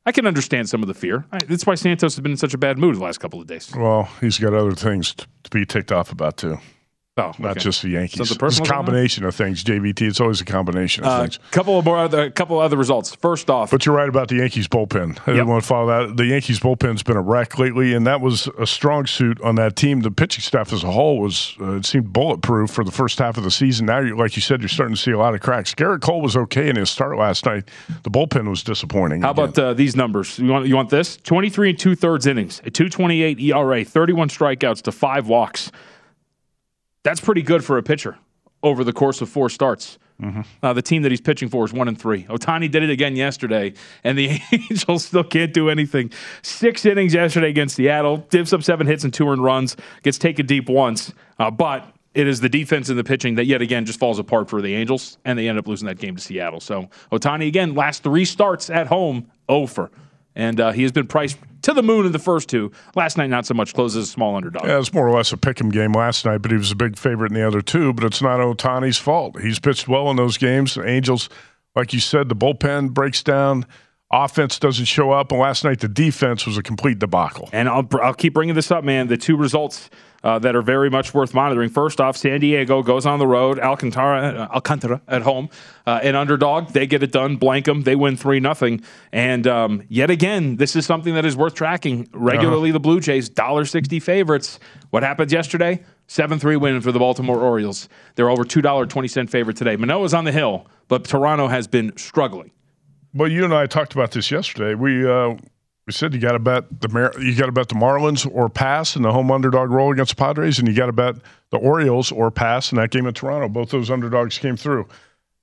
I 0.06 0.12
can 0.12 0.28
understand 0.28 0.70
some 0.70 0.84
of 0.84 0.88
the 0.88 0.94
fear. 0.94 1.26
That's 1.48 1.66
why 1.66 1.76
Santos 1.76 2.16
has 2.16 2.22
been 2.22 2.34
in 2.34 2.38
such 2.38 2.54
a 2.54 2.58
bad 2.60 2.78
mood 2.78 2.96
the 2.96 3.04
last 3.04 3.18
couple 3.20 3.42
of 3.42 3.48
days. 3.48 3.72
Well, 3.76 4.08
he's 4.22 4.38
got 4.38 4.54
other 4.54 4.74
things 4.74 5.16
to 5.16 5.50
be 5.50 5.66
ticked 5.66 5.92
off 5.92 6.12
about 6.12 6.38
too. 6.38 6.60
Oh, 7.18 7.32
not 7.40 7.52
okay. 7.52 7.62
just 7.62 7.82
the 7.82 7.88
Yankees. 7.88 8.28
So 8.28 8.36
the 8.36 8.46
it's 8.46 8.60
a 8.60 8.64
combination 8.64 9.24
of 9.24 9.34
things. 9.34 9.64
JVT. 9.64 10.02
It's 10.02 10.20
always 10.20 10.42
a 10.42 10.46
combination 10.46 11.06
of 11.06 11.12
uh, 11.12 11.22
things. 11.22 11.40
Couple 11.52 11.80
of 11.80 11.86
more 11.86 11.98
other, 11.98 12.30
couple 12.30 12.60
of 12.60 12.66
other 12.66 12.76
results. 12.76 13.16
First 13.16 13.50
off, 13.50 13.72
but 13.72 13.86
you're 13.86 13.96
right 13.96 14.10
about 14.10 14.28
the 14.28 14.36
Yankees 14.36 14.68
bullpen. 14.68 15.18
I 15.22 15.32
didn't 15.32 15.48
want 15.48 15.64
to 15.64 15.68
follow 15.68 16.08
that. 16.08 16.18
The 16.18 16.26
Yankees 16.26 16.60
bullpen's 16.60 17.04
been 17.04 17.16
a 17.16 17.22
wreck 17.22 17.58
lately, 17.58 17.94
and 17.94 18.06
that 18.06 18.20
was 18.20 18.50
a 18.60 18.68
strong 18.68 19.06
suit 19.06 19.40
on 19.40 19.56
that 19.56 19.78
team. 19.78 20.02
The 20.02 20.12
pitching 20.12 20.42
staff 20.42 20.74
as 20.74 20.84
a 20.84 20.92
whole 20.92 21.20
was 21.20 21.56
uh, 21.62 21.78
it 21.78 21.86
seemed 21.86 22.12
bulletproof 22.12 22.70
for 22.72 22.84
the 22.84 22.92
first 22.92 23.18
half 23.18 23.38
of 23.38 23.46
the 23.46 23.52
season. 23.52 23.86
Now, 23.86 24.02
like 24.14 24.36
you 24.36 24.42
said, 24.42 24.60
you're 24.60 24.68
starting 24.68 24.98
to 24.98 25.02
see 25.02 25.12
a 25.12 25.18
lot 25.18 25.34
of 25.34 25.40
cracks. 25.40 25.74
Gerrit 25.74 26.02
Cole 26.02 26.22
was 26.22 26.36
okay 26.36 26.68
in 26.68 26.76
his 26.76 26.90
start 26.90 27.18
last 27.18 27.46
night. 27.46 27.70
The 28.04 28.12
bullpen 28.12 28.50
was 28.50 28.62
disappointing. 28.62 29.22
How 29.22 29.32
again. 29.32 29.46
about 29.46 29.58
uh, 29.58 29.74
these 29.74 29.96
numbers? 29.96 30.38
You 30.38 30.50
want 30.50 30.68
you 30.68 30.76
want 30.76 30.90
this? 30.90 31.16
23 31.16 31.70
and 31.70 31.80
two 31.80 31.96
thirds 31.96 32.28
innings, 32.28 32.60
a 32.66 32.72
2.28 32.72 33.40
ERA, 33.40 33.86
31 33.86 34.28
strikeouts 34.28 34.82
to 34.82 34.92
five 34.92 35.30
walks. 35.30 35.72
That's 37.06 37.20
pretty 37.20 37.44
good 37.44 37.64
for 37.64 37.78
a 37.78 37.84
pitcher 37.84 38.18
over 38.64 38.84
the 38.84 38.92
course 38.92 39.22
of 39.22 39.30
four 39.30 39.48
starts. 39.48 40.00
Mm-hmm. 40.20 40.42
Uh, 40.64 40.74
the 40.74 40.82
team 40.82 41.04
that 41.04 41.12
he's 41.12 41.22
pitching 41.22 41.50
for 41.50 41.64
is 41.64 41.72
one 41.72 41.88
and 41.88 42.00
three. 42.00 42.24
Ohtani 42.24 42.72
did 42.72 42.82
it 42.82 42.90
again 42.90 43.16
yesterday, 43.16 43.74
and 44.04 44.18
the 44.18 44.40
Angels 44.52 45.06
still 45.06 45.24
can't 45.24 45.54
do 45.54 45.70
anything. 45.70 46.10
Six 46.42 46.84
innings 46.84 47.14
yesterday 47.14 47.50
against 47.50 47.76
Seattle, 47.76 48.18
dips 48.32 48.54
up 48.54 48.64
seven 48.64 48.88
hits 48.88 49.04
and 49.04 49.14
two 49.14 49.30
earned 49.30 49.44
runs, 49.44 49.78
gets 50.02 50.18
taken 50.18 50.48
deep 50.48 50.68
once, 50.68 51.14
uh, 51.38 51.52
but 51.52 51.94
it 52.16 52.28
is 52.28 52.40
the 52.42 52.50
defense 52.50 52.90
and 52.90 52.98
the 52.98 53.04
pitching 53.04 53.36
that 53.36 53.46
yet 53.46 53.62
again 53.62 53.86
just 53.86 54.00
falls 54.00 54.18
apart 54.18 54.50
for 54.50 54.60
the 54.60 54.74
Angels, 54.74 55.20
and 55.26 55.38
they 55.38 55.48
end 55.48 55.60
up 55.60 55.68
losing 55.68 55.86
that 55.86 56.00
game 56.00 56.16
to 56.16 56.22
Seattle. 56.22 56.60
So 56.60 56.90
Ohtani 57.12 57.48
again, 57.48 57.76
last 57.76 58.02
three 58.02 58.26
starts 58.26 58.72
at 58.72 58.88
home, 58.88 59.30
over. 59.48 59.92
And 60.36 60.60
uh, 60.60 60.72
he 60.72 60.84
has 60.84 60.92
been 60.92 61.08
priced 61.08 61.38
to 61.62 61.74
the 61.74 61.82
moon 61.82 62.06
in 62.06 62.12
the 62.12 62.20
first 62.20 62.50
two. 62.50 62.72
Last 62.96 63.18
night, 63.18 63.30
not 63.30 63.46
so 63.46 63.54
much. 63.54 63.74
Closes 63.74 64.08
a 64.08 64.12
small 64.12 64.36
underdog. 64.36 64.66
Yeah, 64.66 64.80
it's 64.80 64.94
more 64.94 65.08
or 65.08 65.16
less 65.16 65.32
a 65.32 65.38
pick 65.38 65.60
'em 65.62 65.70
game 65.70 65.94
last 65.94 66.26
night, 66.26 66.40
but 66.40 66.52
he 66.52 66.58
was 66.58 66.72
a 66.72 66.76
big 66.76 66.98
favorite 66.98 67.32
in 67.32 67.36
the 67.36 67.48
other 67.48 67.62
two. 67.62 67.94
But 67.94 68.04
it's 68.04 68.22
not 68.22 68.40
Ohtani's 68.40 68.98
fault. 68.98 69.40
He's 69.42 69.60
pitched 69.60 69.88
well 69.88 70.10
in 70.12 70.18
those 70.18 70.38
games. 70.38 70.76
The 70.76 70.86
Angels, 70.88 71.30
like 71.76 71.94
you 71.94 72.00
said, 72.00 72.30
the 72.30 72.36
bullpen 72.36 72.94
breaks 72.94 73.24
down. 73.24 73.66
Offense 74.12 74.60
doesn't 74.60 74.86
show 74.86 75.12
up, 75.12 75.32
and 75.32 75.42
last 75.42 75.64
night 75.64 75.80
the 75.80 75.88
defense 75.88 76.46
was 76.46 76.58
a 76.58 76.64
complete 76.64 77.00
debacle. 77.00 77.50
And 77.52 77.68
I'll 77.68 77.88
I'll 78.02 78.14
keep 78.14 78.36
bringing 78.36 78.54
this 78.54 78.70
up, 78.70 78.84
man. 78.84 79.08
The 79.08 79.18
two 79.18 79.36
results 79.36 79.90
uh, 80.24 80.38
that 80.40 80.56
are 80.56 80.62
very 80.62 80.92
much 80.92 81.14
worth 81.14 81.34
monitoring. 81.34 81.70
First 81.70 82.00
off, 82.00 82.16
San 82.16 82.40
Diego 82.40 82.84
goes 82.84 83.08
on 83.08 83.18
the 83.18 83.26
road. 83.26 83.60
Alcantara, 83.60 84.48
uh, 84.52 84.56
Alcantara 84.56 85.02
at 85.08 85.24
home, 85.24 85.50
uh, 85.88 86.00
an 86.04 86.16
underdog. 86.16 86.70
They 86.70 86.86
get 86.86 87.02
it 87.02 87.12
done. 87.12 87.38
Blank 87.38 87.66
them. 87.66 87.82
They 87.82 87.96
win 87.96 88.16
three 88.16 88.40
nothing. 88.40 88.84
And 89.12 89.48
um, 89.48 89.84
yet 89.90 90.12
again, 90.12 90.58
this 90.58 90.76
is 90.76 90.86
something 90.86 91.16
that 91.16 91.26
is 91.26 91.36
worth 91.36 91.56
tracking. 91.56 92.08
Regularly, 92.14 92.70
uh-huh. 92.70 92.74
the 92.74 92.80
Blue 92.82 93.00
Jays 93.00 93.28
dollar 93.28 93.66
sixty 93.66 94.00
favorites. 94.00 94.60
What 94.92 95.02
happened 95.02 95.32
yesterday? 95.32 95.84
Seven 96.08 96.38
three 96.38 96.58
win 96.58 96.80
for 96.82 96.92
the 96.92 97.00
Baltimore 97.00 97.42
Orioles. 97.42 97.90
They're 98.14 98.30
over 98.30 98.44
two 98.44 98.62
dollar 98.62 98.86
twenty 98.86 99.08
cent 99.08 99.32
favorite 99.32 99.58
today. 99.58 99.76
Manoah's 99.78 100.14
on 100.14 100.26
the 100.26 100.32
hill, 100.32 100.68
but 100.88 101.06
Toronto 101.06 101.48
has 101.48 101.68
been 101.68 101.98
struggling. 101.98 102.52
Well, 103.16 103.32
you 103.32 103.46
and 103.46 103.54
I 103.54 103.66
talked 103.66 103.94
about 103.94 104.12
this 104.12 104.30
yesterday. 104.30 104.76
We 104.76 105.10
uh, 105.10 105.38
we 105.88 105.94
said 105.94 106.14
you 106.14 106.20
got 106.20 106.34
to 106.34 106.40
bet 106.40 106.82
the 106.82 106.90
Mar- 106.90 107.14
you 107.18 107.34
got 107.34 107.46
to 107.46 107.54
bet 107.54 107.70
the 107.70 107.76
Marlins 107.76 108.30
or 108.30 108.50
pass 108.50 108.98
in 108.98 109.04
the 109.04 109.14
home 109.14 109.32
underdog 109.32 109.70
role 109.70 109.94
against 109.94 110.18
the 110.18 110.22
Padres, 110.22 110.60
and 110.60 110.68
you 110.68 110.74
got 110.74 110.88
to 110.88 110.92
bet 110.92 111.16
the 111.50 111.58
Orioles 111.58 112.12
or 112.12 112.30
pass 112.30 112.74
in 112.74 112.76
that 112.76 112.90
game 112.90 113.08
in 113.08 113.14
Toronto. 113.14 113.48
Both 113.48 113.70
those 113.70 113.90
underdogs 113.90 114.38
came 114.38 114.58
through. 114.58 114.90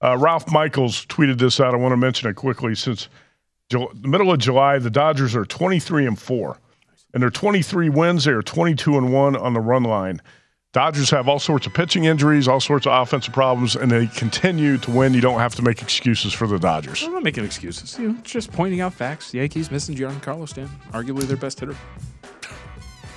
Uh, 0.04 0.18
Ralph 0.18 0.52
Michaels 0.52 1.06
tweeted 1.06 1.38
this 1.38 1.60
out. 1.60 1.72
I 1.72 1.78
want 1.78 1.92
to 1.92 1.96
mention 1.96 2.28
it 2.28 2.34
quickly 2.34 2.74
since 2.74 3.08
the 3.70 3.88
middle 4.02 4.30
of 4.30 4.38
July, 4.38 4.78
the 4.78 4.90
Dodgers 4.90 5.34
are 5.34 5.46
23 5.46 6.06
and 6.06 6.18
four, 6.18 6.58
and 7.14 7.22
their 7.22 7.30
23 7.30 7.88
wins. 7.88 8.26
They 8.26 8.32
are 8.32 8.42
22 8.42 8.98
and 8.98 9.14
one 9.14 9.34
on 9.34 9.54
the 9.54 9.60
run 9.60 9.84
line. 9.84 10.20
Dodgers 10.72 11.10
have 11.10 11.28
all 11.28 11.38
sorts 11.38 11.66
of 11.66 11.74
pitching 11.74 12.04
injuries, 12.04 12.48
all 12.48 12.58
sorts 12.58 12.86
of 12.86 12.94
offensive 12.94 13.34
problems, 13.34 13.76
and 13.76 13.90
they 13.90 14.06
continue 14.06 14.78
to 14.78 14.90
win. 14.90 15.12
You 15.12 15.20
don't 15.20 15.38
have 15.38 15.54
to 15.56 15.62
make 15.62 15.82
excuses 15.82 16.32
for 16.32 16.46
the 16.46 16.58
Dodgers. 16.58 17.02
I'm 17.02 17.12
not 17.12 17.22
making 17.22 17.44
excuses. 17.44 17.98
You 17.98 18.08
know, 18.08 18.16
just 18.22 18.50
pointing 18.52 18.80
out 18.80 18.94
facts. 18.94 19.32
The 19.32 19.38
Yankees 19.38 19.70
missing 19.70 19.94
Giancarlo 19.94 20.48
Stanton, 20.48 20.74
arguably 20.92 21.24
their 21.24 21.36
best 21.36 21.60
hitter. 21.60 21.76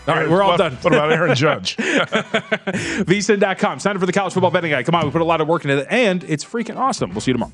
All 0.05 0.15
right, 0.15 0.29
we're 0.29 0.43
all 0.43 0.49
what, 0.49 0.57
done. 0.57 0.73
What 0.81 0.93
about 0.93 1.13
Aaron 1.13 1.33
Judge? 1.33 1.77
VSIN.com. 1.77 3.79
Sign 3.79 3.95
up 3.95 4.01
for 4.01 4.05
the 4.05 4.11
college 4.11 4.33
football 4.33 4.51
betting 4.51 4.71
guide. 4.71 4.85
Come 4.85 4.95
on, 4.95 5.05
we 5.05 5.11
put 5.11 5.21
a 5.21 5.25
lot 5.25 5.39
of 5.39 5.47
work 5.47 5.63
into 5.63 5.77
it, 5.77 5.87
and 5.89 6.25
it's 6.25 6.43
freaking 6.43 6.75
awesome. 6.75 7.11
We'll 7.11 7.21
see 7.21 7.31
you 7.31 7.35
tomorrow. 7.35 7.53